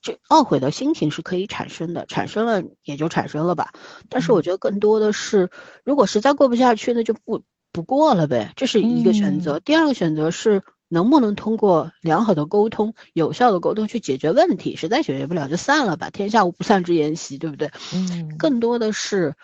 [0.00, 3.72] 这懊悔的心情是可以产生的，产生了也就产生了吧。
[4.08, 5.50] 但是我觉得更多的是，
[5.84, 7.42] 如果实在过不下去，那就不
[7.72, 9.60] 不过了呗，这是一个选择。
[9.60, 10.62] 第二个选择是。
[10.88, 14.76] 能不能通过良好的沟通、有效的沟通去解决问题？
[14.76, 17.70] 实在解决不了就散了吧，天下无不散之筵席，对不对？
[17.94, 19.34] 嗯，更多的是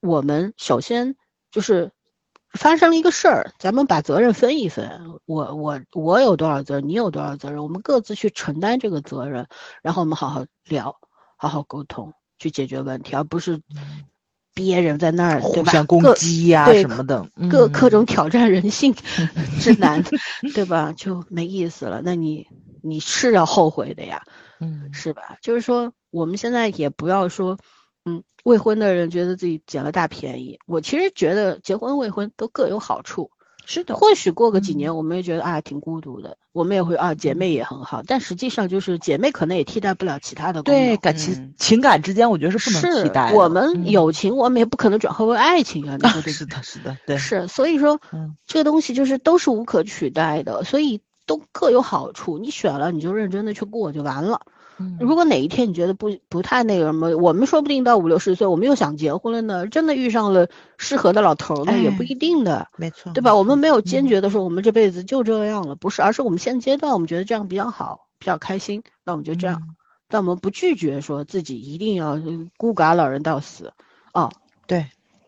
[0.00, 1.16] 我们首先
[1.50, 1.92] 就是
[2.52, 9.46] 发生了一个事儿，咱们把责任分一分，我我我有多少责任，你有多少责任，我们各自去承担这个责任，
[9.82, 10.96] 然后我们好好聊，
[11.36, 13.60] 好好沟通去解决问题，而不是。
[14.60, 18.94] 憋人在那儿，互相攻击呀什么的，各各种挑战人性
[19.58, 20.04] 之难，
[20.54, 20.92] 对吧？
[20.96, 22.02] 就没意思了。
[22.04, 22.46] 那你
[22.82, 24.22] 你是要后悔的呀，
[24.60, 25.38] 嗯，是吧？
[25.40, 27.56] 就是说，我们现在也不要说，
[28.04, 30.58] 嗯，未婚的人觉得自己捡了大便宜。
[30.66, 33.30] 我其实觉得结婚未婚都各有好处。
[33.70, 40.64] 是的，或许过个几年，我们也觉得啊挺孤独的，我们也会啊姐妹也很好，但实际上就是姐妹可能也替代不了其他的。
[40.64, 43.32] 对，感情情感之间，我觉得是不能替代。
[43.32, 45.96] 我们友情，我们也不可能转化为爱情啊。
[46.26, 47.16] 是的，是的， 对。
[47.16, 48.00] 是，所以说，
[48.44, 52.38] 这个东西就是都是无可取代的，所以都各有好处。
[52.38, 54.40] 你选了，你就认真的去过就完了。
[54.98, 60.48] 如果哪一天你觉得不不太那个什么，我们说不定到五六十岁，我们又想结婚了呢，真的遇上了
[60.78, 63.34] 适合的老头呢，也不一定的，没错，对吧？
[63.34, 69.60] 我们没有坚决的说我们这辈子就这样了，不是，而是我们现阶段我们觉得这样比较好，比较开心，那我们就这样，
[70.08, 72.18] 但我们不拒绝说自己一定要
[72.56, 73.72] 孤寡老人到死，
[74.14, 74.32] 哦，
[74.66, 74.86] 对，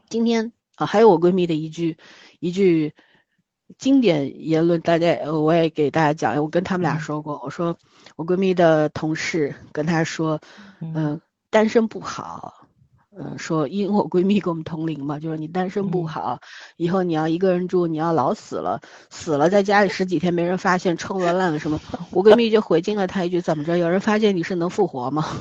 [0.09, 1.99] 今天啊，还有我闺蜜的一句
[2.41, 2.95] 一句
[3.79, 7.77] 经典言论，大家我也给大家讲，我跟他们俩说过，我说。
[8.23, 10.41] 我闺蜜的同事跟她说，
[10.81, 11.21] 嗯，
[11.51, 12.69] 单身不好，
[13.19, 16.39] 嗯，说因为我闺蜜跟我们同龄嘛，就是你单身不好，
[16.77, 18.81] 以后你要一个人住，你要老死了，
[19.11, 21.81] 死了在家里十几天没人发现，臭了烂了什么？
[22.13, 23.77] 我闺蜜就回敬了她一句，怎么着？
[23.77, 25.27] 有人发现你是能复活吗？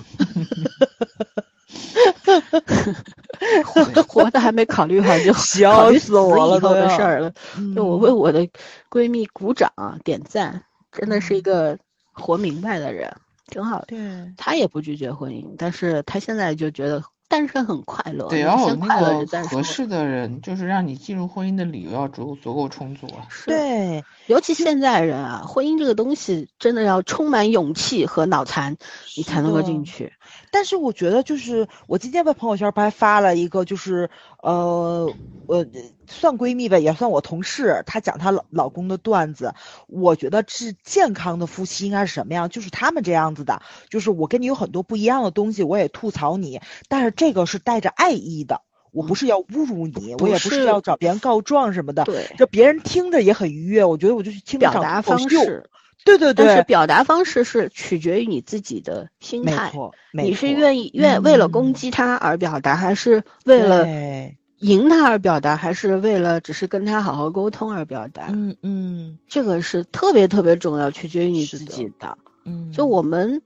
[4.07, 7.31] 活的还没考虑好就笑死我了以后的事儿了。
[7.75, 8.49] 就我为我的
[8.89, 9.71] 闺蜜鼓掌
[10.03, 11.77] 点赞，真的是一个
[12.11, 13.15] 活明白的人，
[13.47, 13.85] 挺好的。
[13.87, 17.03] 对，他也不拒绝婚姻，但是他现在就觉得。
[17.31, 23.25] 单身很快乐，对，然后那个合适的人，就是让你进入婚姻的理由要足足够充足啊。
[23.45, 28.75] 对，尤其现在人啊，婚姻这个东西真的要充满勇气和脑残，
[29.15, 30.11] 你才能够进去。
[30.51, 34.09] 但是我觉得，就是我今天在朋友圈不还发了一个，就是
[34.43, 35.09] 呃，
[35.47, 35.65] 呃，
[36.11, 39.53] 算闺蜜吧，也算我同事，她讲她老老公的段子。
[39.87, 42.49] 我觉得是健康的夫妻应该是什么样？
[42.49, 48.61] 就是他们这样子的，就是我跟你有很多不一样的东西，我也吐槽你，但是这个是带着爱意的，
[48.91, 52.03] 我不是要侮辱你，我也不是要找别人告状什么的。
[52.03, 55.69] 对，这别人听着也很愉悦，我觉得我就去听表达方式。
[56.03, 59.65] 对对对，但是表达方式是取决于你自己的心态。
[59.65, 63.85] 没错，你是愿意愿为了攻击他而表达，还是为了
[64.61, 68.27] 赢他而表达，还是为了只是跟他好好沟通而表达？
[68.29, 72.17] 嗯嗯，这个是特别特别重要，取决于你自己的。
[72.45, 73.41] 嗯，就我们，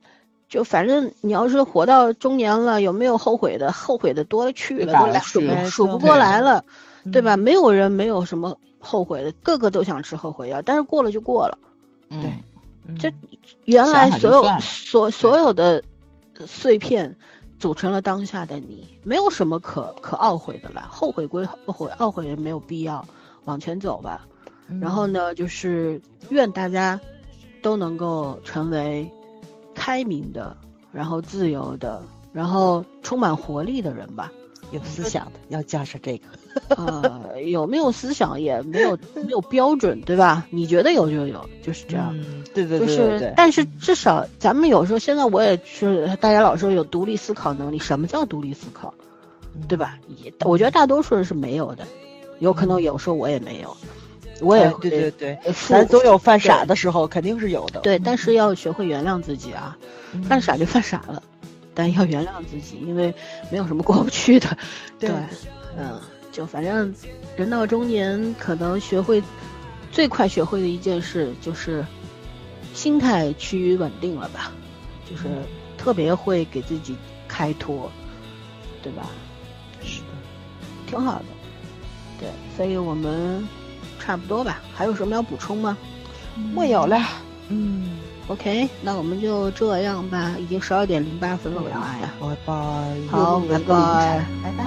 [0.48, 3.72] 就反正你要是活到中年了，有没有后悔的？
[3.72, 6.64] 后悔的多了去了，都数数不过来了，
[7.12, 7.36] 对吧？
[7.36, 11.58] 没有人没有什么后悔的，个个都想吃后悔药，但是过了就过了。
[12.08, 12.32] 对。
[13.00, 13.12] 这
[13.64, 15.82] 原来所有所所有的
[16.46, 17.16] 碎片
[17.58, 20.86] 组成了当下的你，没有什么可可懊悔的了。
[20.90, 23.04] 后悔归后悔，懊悔也没有必要，
[23.44, 24.26] 往前走吧。
[24.80, 27.00] 然后呢，就是愿大家
[27.62, 29.10] 都能够成为
[29.74, 30.56] 开明的，
[30.92, 32.02] 然后自由的，
[32.32, 34.32] 然后充满活力的人吧。
[34.72, 40.46] 有思想的要加上这个，呃， 有没有思想也没有没有标准，对吧？
[40.50, 42.14] 你觉得有就有，就是这样。
[42.54, 48.92] 对对对，就是，但是至少咱们有时候现在我也是，大家老说有独立思考能力，什么叫独立思考，
[49.68, 49.98] 对吧？
[50.22, 51.86] 也我觉得大多数人是没有的，
[52.38, 53.76] 有可能有时候我也没有，
[54.40, 55.38] 我也对对对，
[55.68, 57.80] 咱总有犯傻的时候，肯定是有的。
[57.80, 59.76] 对，但是要学会原谅自己啊，
[60.28, 61.22] 犯傻就犯傻了。
[61.76, 63.14] 但要原谅自己，因为
[63.52, 64.56] 没有什么过不去的。
[64.98, 65.10] 对，
[65.78, 66.00] 嗯，
[66.32, 66.92] 就反正
[67.36, 69.22] 人到中年，可能学会
[69.92, 71.84] 最快学会的一件事就是
[72.72, 74.50] 心态趋于稳定了吧，
[75.08, 75.24] 就是
[75.76, 76.96] 特别会给自己
[77.28, 77.92] 开脱，
[78.82, 79.10] 对吧？
[79.82, 80.06] 是的，
[80.86, 81.24] 挺好的。
[82.18, 83.46] 对，所以我们
[84.00, 84.62] 差不多吧。
[84.74, 85.76] 还有什么要补充吗？
[86.54, 86.98] 没有了。
[87.48, 87.98] 嗯。
[88.28, 92.52] OK，那我们就这样吧，已经十二点零八分了，呀，拜拜，
[93.08, 94.66] 好，拜拜，拜拜。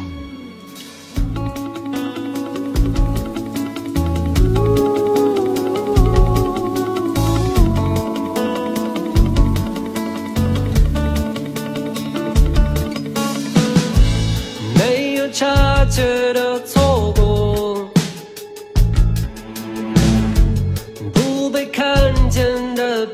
[14.75, 17.89] 没有察觉的错过，
[21.13, 23.05] 不被看见的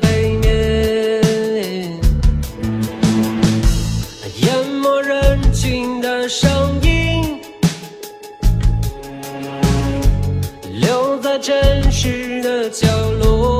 [12.70, 12.88] 角
[13.20, 13.55] 落。